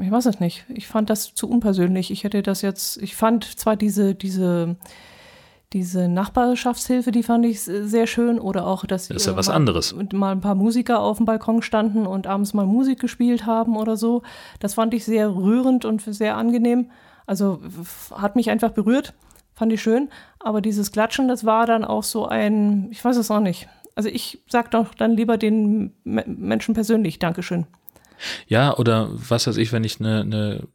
[0.00, 0.64] ich weiß es nicht.
[0.68, 2.10] Ich fand das zu unpersönlich.
[2.10, 4.76] Ich hätte das jetzt, ich fand zwar diese, diese,
[5.72, 9.54] diese Nachbarschaftshilfe, die fand ich sehr schön oder auch, dass das ist ja was mal,
[9.54, 9.94] anderes.
[10.12, 13.96] mal ein paar Musiker auf dem Balkon standen und abends mal Musik gespielt haben oder
[13.96, 14.22] so.
[14.60, 16.90] Das fand ich sehr rührend und sehr angenehm.
[17.26, 17.60] Also
[18.14, 19.14] hat mich einfach berührt,
[19.54, 20.08] fand ich schön.
[20.40, 23.68] Aber dieses Klatschen, das war dann auch so ein, ich weiß es auch nicht.
[23.94, 27.66] Also ich sag doch dann lieber den Menschen persönlich Dankeschön.
[28.46, 30.68] Ja, oder was weiß ich, wenn ich eine, eine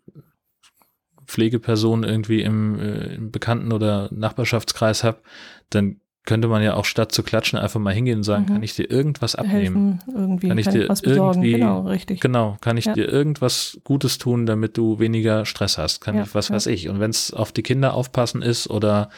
[1.26, 5.22] Pflegeperson irgendwie im, äh, im Bekannten- oder Nachbarschaftskreis habe,
[5.70, 8.54] dann könnte man ja auch statt zu klatschen einfach mal hingehen und sagen, mhm.
[8.54, 10.00] kann ich dir irgendwas abnehmen?
[10.06, 12.22] Helfen, irgendwie, kann ich kann dir was besorgen, genau, richtig.
[12.22, 12.94] Genau, kann ich ja.
[12.94, 16.00] dir irgendwas Gutes tun, damit du weniger Stress hast?
[16.00, 16.56] Kann ja, ich, was ja.
[16.56, 16.88] weiß ich?
[16.88, 19.10] Und wenn es auf die Kinder aufpassen ist oder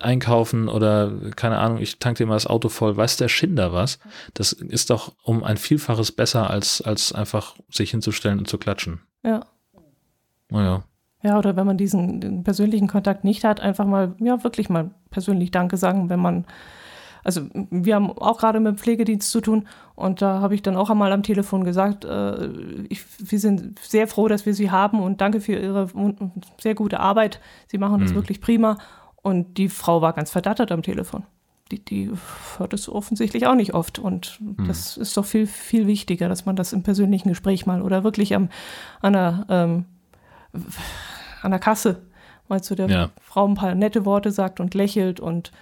[0.00, 3.98] einkaufen oder keine Ahnung, ich tank dir mal das Auto voll, weiß der Schinder was?
[4.34, 9.00] Das ist doch um ein Vielfaches besser, als, als einfach sich hinzustellen und zu klatschen.
[9.24, 9.46] Ja.
[10.48, 10.84] Naja.
[11.24, 15.52] Ja, oder wenn man diesen persönlichen Kontakt nicht hat, einfach mal, ja, wirklich mal persönlich
[15.52, 16.44] Danke sagen, wenn man,
[17.22, 20.76] also wir haben auch gerade mit dem Pflegedienst zu tun und da habe ich dann
[20.76, 22.48] auch einmal am Telefon gesagt, äh,
[22.88, 25.88] ich, wir sind sehr froh, dass wir Sie haben und danke für Ihre
[26.60, 27.40] sehr gute Arbeit.
[27.68, 28.16] Sie machen das mhm.
[28.16, 28.78] wirklich prima.
[29.22, 31.22] Und die Frau war ganz verdattert am Telefon.
[31.70, 32.10] Die, die
[32.58, 34.00] hört es offensichtlich auch nicht oft.
[34.00, 34.66] Und mhm.
[34.66, 38.34] das ist doch viel, viel wichtiger, dass man das im persönlichen Gespräch mal oder wirklich
[38.34, 38.48] am,
[39.00, 39.84] an einer ähm,
[41.42, 42.02] an der Kasse
[42.52, 43.10] mal zu der ja.
[43.20, 45.52] Frau ein paar nette Worte sagt und lächelt und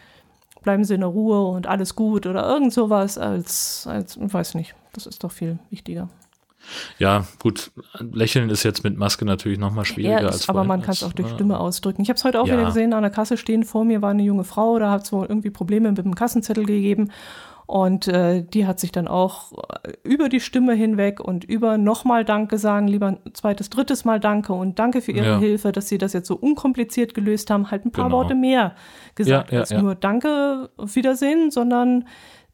[0.63, 4.55] bleiben Sie in der Ruhe und alles gut oder irgend sowas als, als ich weiß
[4.55, 6.09] nicht, das ist doch viel wichtiger.
[6.99, 10.93] Ja, gut, lächeln ist jetzt mit Maske natürlich nochmal schwieriger ja, als Aber man kann
[10.93, 12.03] es auch durch Stimme ausdrücken.
[12.03, 12.53] Ich habe es heute auch ja.
[12.53, 15.13] wieder gesehen, an der Kasse stehen vor mir war eine junge Frau, da hat es
[15.13, 17.11] wohl irgendwie Probleme mit dem Kassenzettel gegeben
[17.71, 22.25] und äh, die hat sich dann auch äh, über die Stimme hinweg und über nochmal
[22.25, 25.39] Danke sagen, lieber ein zweites, drittes Mal Danke und danke für Ihre ja.
[25.39, 28.17] Hilfe, dass Sie das jetzt so unkompliziert gelöst haben, halt ein paar genau.
[28.17, 28.75] Worte mehr
[29.15, 32.09] gesagt ja, ja, als nur Danke, Wiedersehen, sondern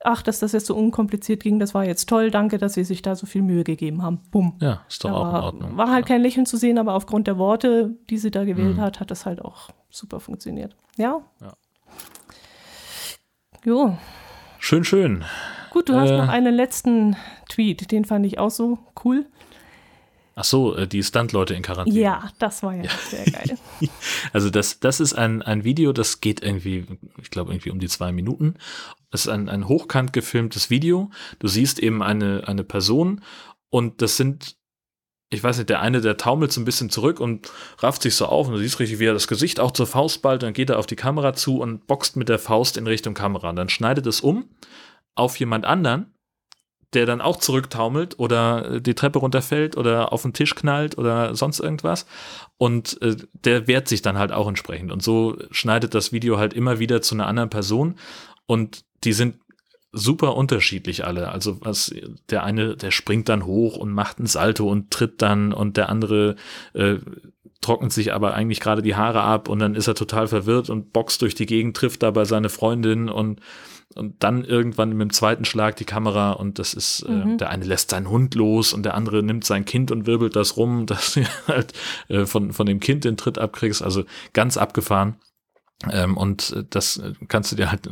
[0.05, 3.01] ach, dass das jetzt so unkompliziert ging, das war jetzt toll, danke, dass Sie sich
[3.01, 4.21] da so viel Mühe gegeben haben.
[4.31, 4.59] Bumm.
[4.61, 5.77] Ja, ist doch da auch in Ordnung.
[5.79, 8.83] War halt kein Lächeln zu sehen, aber aufgrund der Worte, die sie da gewählt mhm.
[8.83, 10.77] hat, hat das halt auch super funktioniert.
[10.99, 11.23] Ja.
[11.41, 11.55] ja.
[13.65, 13.97] Jo.
[14.67, 15.25] Schön, schön.
[15.71, 17.15] Gut, du äh, hast noch einen letzten
[17.49, 19.25] Tweet, den fand ich auch so cool.
[20.35, 21.97] Ach so, äh, die Stunt-Leute in Quarantäne.
[21.97, 22.91] Ja, das war ja, ja.
[23.09, 23.59] sehr geil.
[24.33, 26.85] also das, das ist ein, ein Video, das geht irgendwie,
[27.23, 28.57] ich glaube irgendwie um die zwei Minuten.
[29.13, 31.13] Das ist ein, ein hochkant gefilmtes Video.
[31.39, 33.21] Du siehst eben eine, eine Person
[33.71, 34.57] und das sind,
[35.31, 38.27] ich weiß nicht, der eine, der taumelt so ein bisschen zurück und rafft sich so
[38.27, 40.71] auf und du siehst richtig, wie er das Gesicht auch zur Faust ballt, dann geht
[40.71, 43.51] er auf die Kamera zu und boxt mit der Faust in Richtung Kamera.
[43.51, 44.49] Und dann schneidet es um
[45.17, 46.15] auf jemand anderen,
[46.93, 51.59] der dann auch zurücktaumelt oder die Treppe runterfällt oder auf den Tisch knallt oder sonst
[51.59, 52.07] irgendwas.
[52.57, 54.93] Und äh, der wehrt sich dann halt auch entsprechend.
[54.93, 57.97] Und so schneidet das Video halt immer wieder zu einer anderen Person.
[58.47, 59.41] Und die sind
[59.97, 61.31] super unterschiedlich alle.
[61.31, 61.95] Also was
[62.31, 65.89] der eine, der springt dann hoch und macht ein Salto und tritt dann und der
[65.89, 66.37] andere
[66.75, 66.97] äh,
[67.61, 70.93] trocknet sich aber eigentlich gerade die Haare ab und dann ist er total verwirrt und
[70.93, 73.41] boxt durch die Gegend, trifft dabei seine Freundin und
[73.95, 77.35] und dann irgendwann mit dem zweiten Schlag die Kamera und das ist, äh, mhm.
[77.35, 80.37] äh, der eine lässt seinen Hund los und der andere nimmt sein Kind und wirbelt
[80.37, 81.73] das rum, dass du halt
[82.09, 83.83] äh, von, von dem Kind den Tritt abkriegst.
[83.83, 84.05] Also
[84.35, 85.17] ganz abgefahren.
[85.91, 87.89] Ähm, und das kannst du dir halt,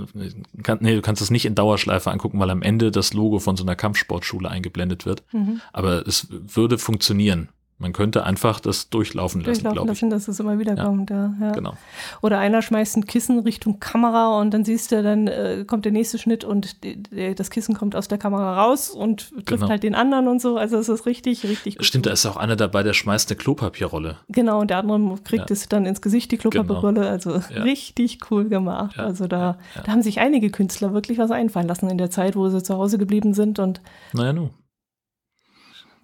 [0.62, 3.56] kann, nee, du kannst es nicht in Dauerschleife angucken, weil am Ende das Logo von
[3.56, 5.22] so einer Kampfsportschule eingeblendet wird.
[5.32, 5.60] Mhm.
[5.72, 7.48] Aber es würde funktionieren.
[7.76, 10.84] Man könnte einfach das durchlaufen lassen, durchlaufen lassen, dass es immer wieder ja.
[10.84, 11.10] kommt.
[11.10, 11.52] Ja, ja.
[11.52, 11.74] Genau.
[12.22, 15.90] Oder einer schmeißt ein Kissen Richtung Kamera und dann siehst du, dann äh, kommt der
[15.90, 19.68] nächste Schnitt und die, die, das Kissen kommt aus der Kamera raus und trifft genau.
[19.68, 20.56] halt den anderen und so.
[20.56, 21.84] Also es ist richtig, richtig gut.
[21.84, 24.18] Stimmt, da ist auch einer dabei, der schmeißt eine Klopapierrolle.
[24.28, 27.00] Genau, und der andere kriegt es dann ins Gesicht, die Klopapierrolle.
[27.00, 27.08] Genau.
[27.08, 29.00] Also richtig cool gemacht.
[29.00, 32.48] Also da, da haben sich einige Künstler wirklich was einfallen lassen in der Zeit, wo
[32.48, 33.80] sie zu Hause geblieben sind und
[34.12, 34.50] naja, nu.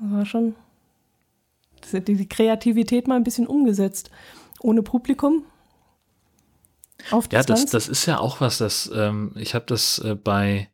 [0.00, 0.56] war schon
[1.92, 4.10] die Kreativität mal ein bisschen umgesetzt.
[4.60, 5.44] Ohne Publikum.
[7.10, 10.68] Auf ja, das, das ist ja auch was, das, ähm, ich habe das äh, bei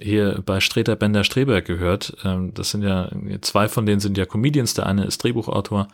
[0.00, 2.16] hier bei Streter Bender Streberg gehört.
[2.24, 3.10] Ähm, das sind ja,
[3.42, 5.88] zwei von denen sind ja Comedians, der eine ist Drehbuchautor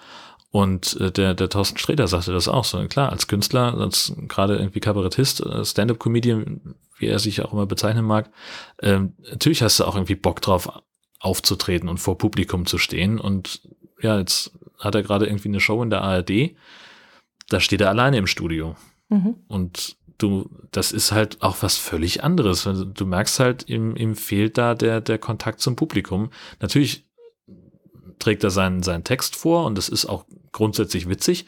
[0.50, 2.78] und äh, der, der Thorsten Sträter sagte das auch so.
[2.86, 8.04] Klar, als Künstler, als gerade irgendwie Kabarettist, äh, Stand-up-Comedian, wie er sich auch immer bezeichnen
[8.04, 8.30] mag,
[8.82, 10.70] ähm, natürlich hast du auch irgendwie Bock drauf,
[11.20, 13.68] aufzutreten und vor Publikum zu stehen und
[14.00, 16.54] ja, jetzt hat er gerade irgendwie eine Show in der ARD,
[17.48, 18.76] da steht er alleine im Studio.
[19.08, 19.36] Mhm.
[19.48, 22.66] Und du, das ist halt auch was völlig anderes.
[22.66, 26.30] Also du merkst halt, ihm, ihm fehlt da der, der Kontakt zum Publikum.
[26.60, 27.06] Natürlich
[28.18, 31.46] trägt er seinen, seinen Text vor und das ist auch grundsätzlich witzig.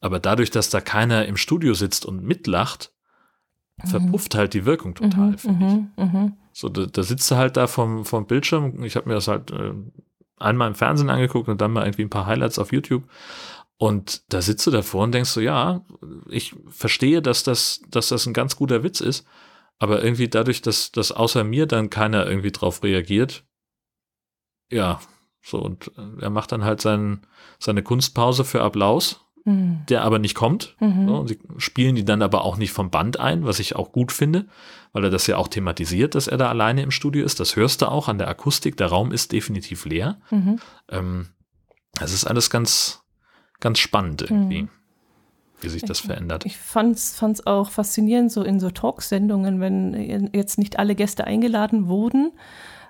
[0.00, 2.92] Aber dadurch, dass da keiner im Studio sitzt und mitlacht,
[3.82, 3.88] mhm.
[3.88, 5.72] verpufft halt die Wirkung total, mhm, finde ich.
[5.72, 6.32] Mhm, mhm.
[6.52, 8.84] So, da, da sitzt er halt da vom, vom Bildschirm.
[8.84, 9.72] Ich habe mir das halt äh,
[10.36, 13.04] einmal im Fernsehen angeguckt und dann mal irgendwie ein paar Highlights auf YouTube.
[13.76, 15.84] Und da sitzt du davor und denkst so, ja,
[16.28, 19.26] ich verstehe, dass das, dass das ein ganz guter Witz ist,
[19.78, 23.44] aber irgendwie dadurch, dass, dass außer mir dann keiner irgendwie drauf reagiert,
[24.70, 25.00] ja,
[25.42, 25.90] so, und
[26.20, 27.26] er macht dann halt sein,
[27.58, 29.80] seine Kunstpause für Applaus mhm.
[29.88, 30.76] der aber nicht kommt.
[30.80, 31.08] Mhm.
[31.08, 34.12] So, sie spielen die dann aber auch nicht vom Band ein, was ich auch gut
[34.12, 34.46] finde,
[34.92, 37.40] weil er das ja auch thematisiert, dass er da alleine im Studio ist.
[37.40, 38.76] Das hörst du auch an der Akustik.
[38.76, 40.18] Der Raum ist definitiv leer.
[40.30, 40.58] Mhm.
[40.88, 41.26] Ähm,
[41.94, 43.02] das ist alles ganz,
[43.60, 44.62] ganz spannend irgendwie.
[44.62, 44.68] Mhm
[45.60, 46.44] wie sich das verändert.
[46.44, 51.88] Ich fand es auch faszinierend, so in so Talksendungen, wenn jetzt nicht alle Gäste eingeladen
[51.88, 52.32] wurden,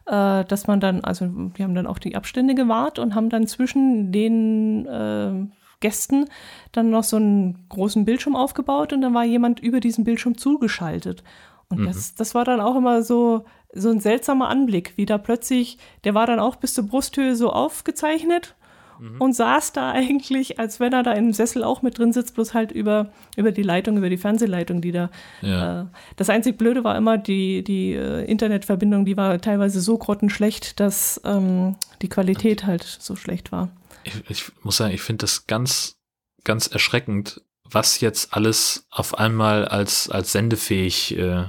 [0.06, 3.46] äh, dass man dann, also die haben dann auch die Abstände gewahrt und haben dann
[3.46, 5.46] zwischen den äh,
[5.80, 6.26] Gästen
[6.72, 11.22] dann noch so einen großen Bildschirm aufgebaut und dann war jemand über diesen Bildschirm zugeschaltet.
[11.68, 11.86] Und mhm.
[11.86, 16.14] das, das war dann auch immer so, so ein seltsamer Anblick, wie da plötzlich, der
[16.14, 18.54] war dann auch bis zur Brusthöhe so aufgezeichnet
[19.00, 19.20] mhm.
[19.20, 22.54] und saß da eigentlich, als wenn er da im Sessel auch mit drin sitzt, bloß
[22.54, 25.10] halt über, über die Leitung, über die Fernsehleitung, die da.
[25.42, 25.82] Ja.
[25.82, 25.84] Äh,
[26.16, 31.20] das einzig Blöde war immer die, die äh, Internetverbindung, die war teilweise so grottenschlecht, dass
[31.24, 33.70] ähm, die Qualität halt so schlecht war
[34.04, 35.98] ich, ich muss sagen, ich finde das ganz,
[36.44, 41.46] ganz erschreckend, was jetzt alles auf einmal als, als sendefähig äh,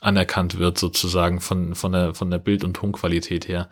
[0.00, 3.70] anerkannt wird, sozusagen von, von der, von der Bild- und Tonqualität her.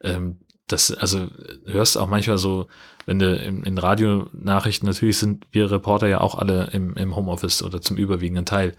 [0.00, 1.28] Ähm, das, also
[1.66, 2.66] hörst auch manchmal so,
[3.04, 7.62] wenn du in, in Radionachrichten, natürlich sind wir Reporter ja auch alle im, im Homeoffice
[7.62, 8.74] oder zum überwiegenden Teil.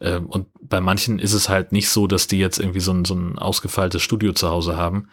[0.00, 3.06] Ähm, und bei manchen ist es halt nicht so, dass die jetzt irgendwie so ein,
[3.06, 5.08] so ein ausgefeiltes Studio zu Hause haben,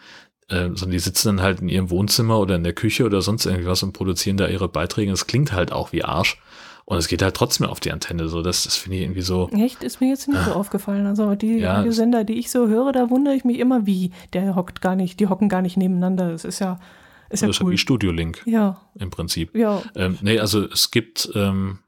[0.48, 3.46] äh, sondern die sitzen dann halt in ihrem Wohnzimmer oder in der Küche oder sonst
[3.46, 5.12] irgendwas und produzieren da ihre Beiträge.
[5.12, 6.40] Es klingt halt auch wie Arsch.
[6.86, 8.28] Und es geht halt trotzdem auf die Antenne.
[8.28, 9.50] So, das, das finde ich irgendwie so.
[9.50, 9.82] Echt?
[9.82, 10.54] Ist mir jetzt nicht so ah.
[10.54, 11.06] aufgefallen.
[11.06, 14.10] Also die ja, Sender, die ich so höre, da wundere ich mich immer, wie.
[14.32, 16.30] Der hockt gar nicht, die hocken gar nicht nebeneinander.
[16.30, 16.80] Das ist ja.
[17.28, 17.66] Ist ja das cool.
[17.66, 18.42] ist wie Studio Link.
[18.46, 18.80] Ja.
[18.94, 19.54] Im Prinzip.
[19.54, 19.82] Ja.
[19.94, 21.80] Ähm, nee, also es gibt, ähm,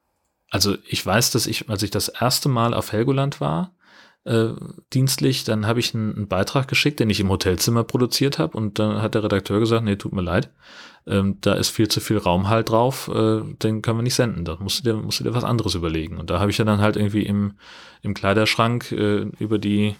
[0.51, 3.73] also ich weiß, dass ich, als ich das erste Mal auf Helgoland war,
[4.25, 4.49] äh,
[4.93, 8.79] dienstlich, dann habe ich einen, einen, Beitrag geschickt, den ich im Hotelzimmer produziert habe und
[8.79, 10.51] dann hat der Redakteur gesagt, nee, tut mir leid,
[11.07, 14.45] ähm, da ist viel zu viel Raum halt drauf, äh, den können wir nicht senden,
[14.45, 16.19] da musst du dir, musst du dir was anderes überlegen.
[16.19, 17.55] Und da habe ich ja dann halt irgendwie im,
[18.03, 19.97] im Kleiderschrank äh, über die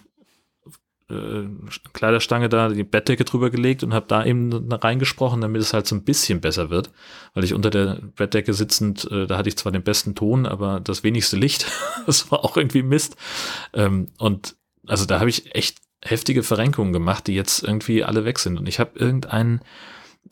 [1.11, 1.47] äh,
[1.93, 5.95] Kleiderstange da die Bettdecke drüber gelegt und habe da eben reingesprochen, damit es halt so
[5.95, 6.89] ein bisschen besser wird,
[7.33, 10.79] weil ich unter der Bettdecke sitzend, äh, da hatte ich zwar den besten Ton, aber
[10.79, 11.65] das wenigste Licht,
[12.05, 13.15] das war auch irgendwie Mist.
[13.73, 14.55] Ähm, und
[14.87, 18.57] also da habe ich echt heftige Verrenkungen gemacht, die jetzt irgendwie alle weg sind.
[18.57, 19.61] Und ich habe irgendein,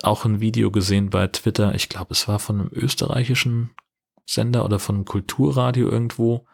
[0.02, 3.72] auch ein Video gesehen bei Twitter, ich glaube, es war von einem österreichischen
[4.26, 6.46] Sender oder von Kulturradio irgendwo,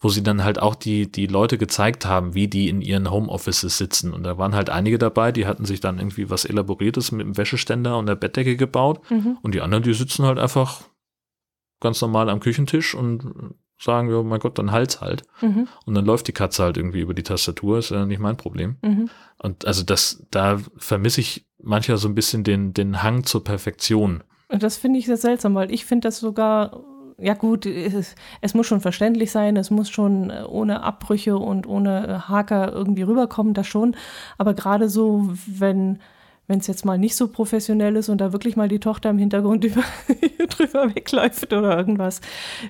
[0.00, 3.78] wo sie dann halt auch die, die Leute gezeigt haben, wie die in ihren Homeoffices
[3.78, 4.12] sitzen.
[4.12, 7.36] Und da waren halt einige dabei, die hatten sich dann irgendwie was Elaboriertes mit dem
[7.36, 9.00] Wäscheständer und der Bettdecke gebaut.
[9.10, 9.38] Mhm.
[9.42, 10.82] Und die anderen, die sitzen halt einfach
[11.80, 15.24] ganz normal am Küchentisch und sagen wir, oh mein Gott, dann Hals halt.
[15.40, 15.68] Mhm.
[15.84, 18.76] Und dann läuft die Katze halt irgendwie über die Tastatur, ist ja nicht mein Problem.
[18.82, 19.10] Mhm.
[19.38, 24.22] Und also das, da vermisse ich manchmal so ein bisschen den, den Hang zur Perfektion.
[24.48, 26.82] Das finde ich sehr seltsam, weil ich finde das sogar
[27.18, 31.66] ja gut, es, es, muss schon verständlich sein, es muss schon äh, ohne Abbrüche und
[31.66, 33.96] ohne äh, Haker irgendwie rüberkommen, das schon.
[34.38, 35.98] Aber gerade so, wenn
[36.48, 39.18] wenn es jetzt mal nicht so professionell ist und da wirklich mal die Tochter im
[39.18, 39.84] Hintergrund über,
[40.48, 42.22] drüber wegläuft oder irgendwas,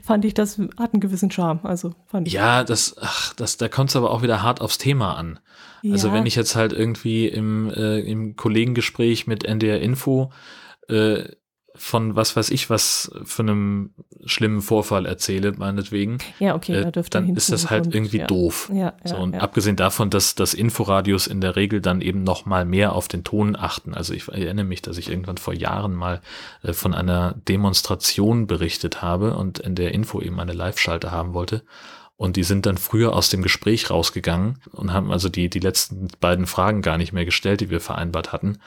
[0.02, 1.60] fand ich, das hat einen gewissen Charme.
[1.62, 2.34] Also fand ich.
[2.34, 5.38] Ja, das, ach, das, da kommt es aber auch wieder hart aufs Thema an.
[5.38, 5.92] Also ja.
[5.92, 10.32] Also wenn ich jetzt halt irgendwie im, äh, im Kollegengespräch mit NDR Info
[10.88, 11.22] äh,
[11.78, 13.90] von was weiß ich was für einem
[14.24, 18.26] schlimmen Vorfall erzähle, meinetwegen, ja, okay, äh, da dann ist das halt irgendwie ja.
[18.26, 18.70] doof.
[18.74, 22.64] Ja, so, und abgesehen davon, dass, dass Inforadios in der Regel dann eben noch mal
[22.64, 23.94] mehr auf den Ton achten.
[23.94, 26.20] Also ich erinnere mich, dass ich irgendwann vor Jahren mal
[26.62, 31.62] äh, von einer Demonstration berichtet habe und in der Info eben eine Live-Schalte haben wollte.
[32.16, 36.08] Und die sind dann früher aus dem Gespräch rausgegangen und haben also die, die letzten
[36.20, 38.58] beiden Fragen gar nicht mehr gestellt, die wir vereinbart hatten.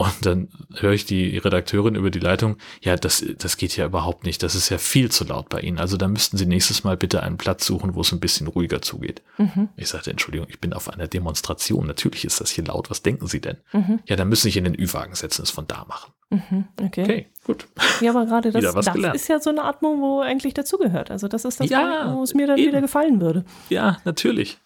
[0.00, 4.24] Und dann höre ich die Redakteurin über die Leitung, ja, das, das geht ja überhaupt
[4.24, 5.78] nicht, das ist ja viel zu laut bei Ihnen.
[5.78, 8.80] Also da müssten Sie nächstes Mal bitte einen Platz suchen, wo es ein bisschen ruhiger
[8.80, 9.20] zugeht.
[9.36, 9.68] Mhm.
[9.76, 13.26] Ich sagte, Entschuldigung, ich bin auf einer Demonstration, natürlich ist das hier laut, was denken
[13.26, 13.58] Sie denn?
[13.74, 13.98] Mhm.
[14.06, 16.14] Ja, dann müssen Sie sich in den Ü-Wagen setzen, es von da machen.
[16.30, 16.64] Mhm.
[16.82, 17.02] Okay.
[17.02, 17.26] okay.
[17.44, 17.66] gut.
[18.00, 21.10] Ja, aber gerade das, das ist ja so eine Atmung, wo eigentlich dazugehört.
[21.10, 22.68] Also das ist das, ja, wo es mir dann eben.
[22.68, 23.44] wieder gefallen würde.
[23.68, 24.56] Ja, natürlich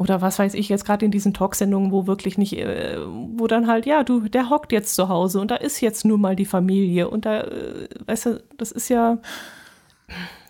[0.00, 3.66] oder was weiß ich jetzt gerade in diesen Talksendungen, wo wirklich nicht, äh, wo dann
[3.66, 6.46] halt, ja, du, der hockt jetzt zu Hause und da ist jetzt nur mal die
[6.46, 9.18] Familie und da, äh, weißt du, das ist ja,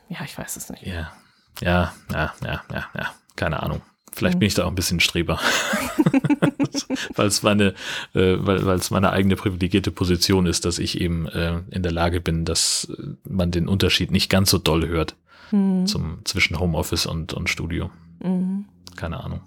[0.09, 0.87] ja, ich weiß es nicht.
[0.87, 1.11] Ja,
[1.61, 3.83] ja, ja, ja, ja, ja, keine Ahnung.
[4.13, 4.39] Vielleicht mhm.
[4.39, 5.41] bin ich da auch ein bisschen Streber.
[7.17, 7.75] weil es meine,
[8.15, 12.21] äh, weil es meine eigene privilegierte Position ist, dass ich eben äh, in der Lage
[12.21, 12.93] bin, dass
[13.29, 15.17] man den Unterschied nicht ganz so doll hört
[15.51, 15.89] mhm.
[15.89, 17.91] zum, zwischen Homeoffice und, und Studio.
[18.23, 19.41] Mhm keine Ahnung.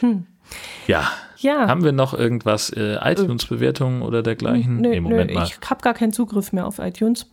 [0.00, 0.26] Hm.
[0.86, 1.08] Ja.
[1.36, 1.68] ja.
[1.68, 4.80] Haben wir noch irgendwas, äh, iTunes-Bewertungen oder dergleichen?
[4.80, 5.44] Nö, nee, Moment nö, mal.
[5.44, 7.26] Ich habe gar keinen Zugriff mehr auf iTunes.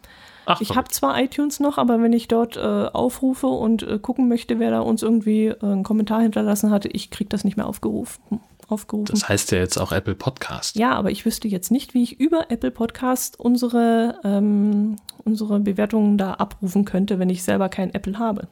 [0.46, 4.28] Ach, ich habe zwar iTunes noch, aber wenn ich dort äh, aufrufe und äh, gucken
[4.28, 7.66] möchte, wer da uns irgendwie äh, einen Kommentar hinterlassen hatte, ich kriege das nicht mehr
[7.66, 8.22] aufgerufen,
[8.68, 9.08] aufgerufen.
[9.12, 10.76] Das heißt ja jetzt auch Apple Podcast.
[10.76, 16.18] Ja, aber ich wüsste jetzt nicht, wie ich über Apple Podcast unsere, ähm, unsere Bewertungen
[16.18, 18.48] da abrufen könnte, wenn ich selber kein Apple habe.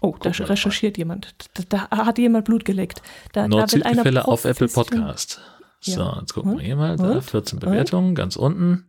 [0.00, 1.34] Oh, da recherchiert jemand.
[1.54, 3.02] Da, da, hat jemand Blut geleckt.
[3.32, 5.40] Da, Nord-Süd-Gefälle auf Apple Podcast.
[5.80, 6.18] So, ja.
[6.20, 6.96] jetzt gucken wir hier mal.
[6.96, 8.88] Da, 14 Bewertungen, ganz unten.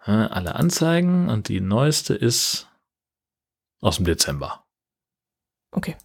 [0.00, 2.68] Alle Anzeigen und die neueste ist
[3.80, 4.64] aus dem Dezember.
[5.70, 5.96] Okay.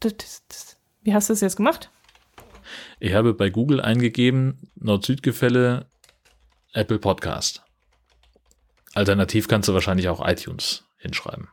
[0.00, 0.76] Das, das, das.
[1.02, 1.90] Wie hast du das jetzt gemacht?
[2.98, 5.86] Ich habe bei Google eingegeben, Nord-Süd-Gefälle,
[6.72, 7.62] Apple Podcast.
[8.94, 11.48] Alternativ kannst du wahrscheinlich auch iTunes hinschreiben.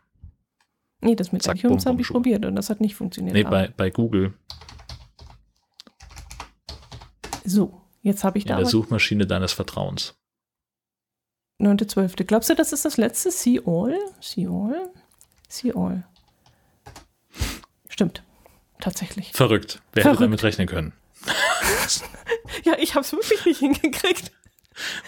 [1.01, 3.35] Nee, das mit Zack, iTunes habe ich probiert und das hat nicht funktioniert.
[3.35, 4.33] Nee, bei, bei Google.
[7.45, 8.55] So, jetzt habe ich da.
[8.55, 10.15] In der Suchmaschine deines Vertrauens.
[11.61, 12.25] 9.12.
[12.25, 13.31] Glaubst du, das ist das letzte?
[13.31, 13.97] See All?
[14.19, 14.91] See All?
[15.47, 16.03] See All.
[17.89, 18.23] Stimmt.
[18.79, 19.31] Tatsächlich.
[19.31, 19.81] Verrückt.
[19.93, 20.19] Wer Verrückt.
[20.19, 20.93] hätte damit rechnen können?
[22.63, 24.31] ja, ich habe es wirklich nicht hingekriegt.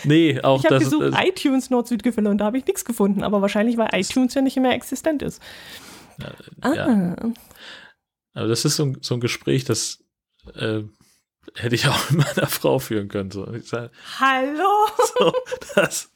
[0.03, 0.81] Nee, auch ich das.
[0.81, 3.23] Ich habe gesucht äh, iTunes Nord-Süd-Gefälle und da habe ich nichts gefunden.
[3.23, 5.41] Aber wahrscheinlich, weil iTunes ja nicht mehr existent ist.
[6.19, 6.31] Ja,
[6.61, 6.73] ah.
[6.73, 7.15] Ja.
[8.33, 10.03] Aber das ist so, so ein Gespräch, das
[10.55, 10.81] äh,
[11.55, 13.31] hätte ich auch mit meiner Frau führen können.
[13.31, 13.47] So.
[13.63, 14.87] Sag, Hallo?
[15.17, 15.33] So,
[15.75, 16.11] das,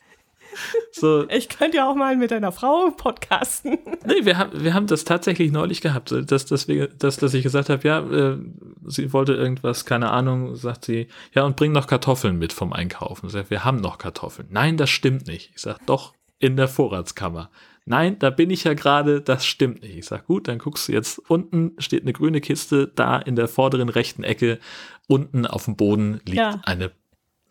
[0.92, 1.28] so.
[1.30, 3.80] Ich könnte ja auch mal mit deiner Frau podcasten.
[4.06, 7.42] Nee, wir haben, wir haben das tatsächlich neulich gehabt, dass, dass, wir, dass, dass ich
[7.42, 8.38] gesagt habe, ja, äh,
[8.86, 13.30] sie wollte irgendwas, keine Ahnung, sagt sie, ja, und bring noch Kartoffeln mit vom Einkaufen.
[13.30, 14.50] Sagt, wir haben noch Kartoffeln.
[14.52, 15.52] Nein, das stimmt nicht.
[15.56, 17.50] Ich sage, doch, in der Vorratskammer.
[17.86, 19.98] Nein, da bin ich ja gerade, das stimmt nicht.
[19.98, 23.48] Ich sage, gut, dann guckst du jetzt, unten steht eine grüne Kiste, da in der
[23.48, 24.60] vorderen rechten Ecke,
[25.08, 26.62] unten auf dem Boden liegt ja.
[26.64, 26.92] eine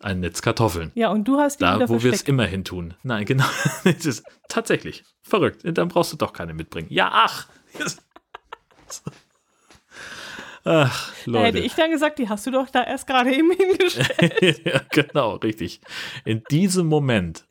[0.03, 0.91] ein Netz Kartoffeln.
[0.95, 2.93] Ja, und du hast die Da, wo wir es immerhin tun.
[3.03, 3.45] Nein, genau.
[3.83, 5.61] das ist tatsächlich verrückt.
[5.63, 6.87] Dann brauchst du doch keine mitbringen.
[6.89, 7.47] Ja, ach.
[10.65, 11.39] Ach, Leute.
[11.39, 14.65] Da hätte ich dann gesagt, die hast du doch da erst gerade eben hingestellt.
[14.65, 15.81] ja, genau, richtig.
[16.23, 17.45] In diesem Moment.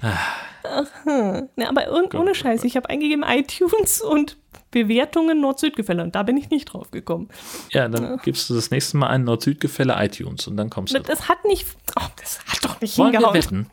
[0.00, 1.50] Ach, hm.
[1.56, 2.68] Na, aber ohne Gott, Scheiß, Gott.
[2.70, 4.38] ich habe eingegeben iTunes und
[4.72, 7.28] Bewertungen Nord-Süd-Gefälle und da bin ich nicht drauf gekommen.
[7.70, 10.98] Ja, dann gibst du das nächste Mal ein Nord-Süd-Gefälle iTunes und dann kommst du.
[10.98, 11.06] drauf.
[11.06, 11.64] Das hat nicht,
[12.00, 13.34] oh, das hat doch nicht Wollen wir hingehauen.
[13.36, 13.68] wetten?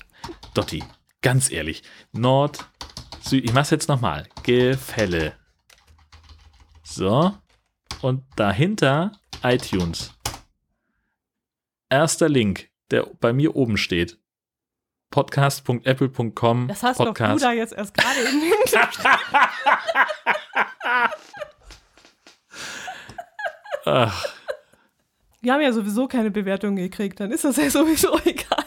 [0.53, 0.83] Dotti,
[1.21, 1.81] ganz ehrlich.
[2.11, 2.59] Nord,
[3.21, 4.27] Süd, ich mach's jetzt nochmal.
[4.43, 5.33] Gefälle.
[6.83, 7.33] So.
[8.01, 9.11] Und dahinter
[9.43, 10.13] iTunes.
[11.89, 14.19] Erster Link, der bei mir oben steht.
[15.11, 16.67] Podcast.apple.com.
[16.67, 17.43] Das hast doch du Podcast.
[17.43, 19.09] da jetzt erst gerade im Hintergrund.
[23.85, 24.25] Ach,
[25.41, 28.65] Wir haben ja sowieso keine Bewertung gekriegt, dann ist das ja sowieso egal.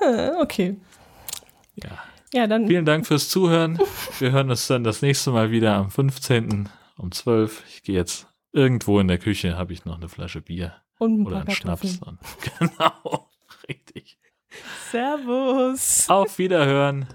[0.00, 0.76] Ah, okay.
[1.76, 1.90] ja.
[2.34, 3.78] Ja, dann Vielen Dank fürs Zuhören.
[4.18, 6.68] Wir hören uns dann das nächste Mal wieder am 15.
[6.96, 7.62] um 12.
[7.68, 11.26] Ich gehe jetzt irgendwo in der Küche, habe ich noch eine Flasche Bier und ein
[11.26, 11.98] oder paar einen Schnaps.
[11.98, 12.18] Und,
[12.58, 13.28] genau,
[13.68, 14.18] richtig.
[14.90, 16.08] Servus.
[16.08, 17.06] Auf Wiederhören.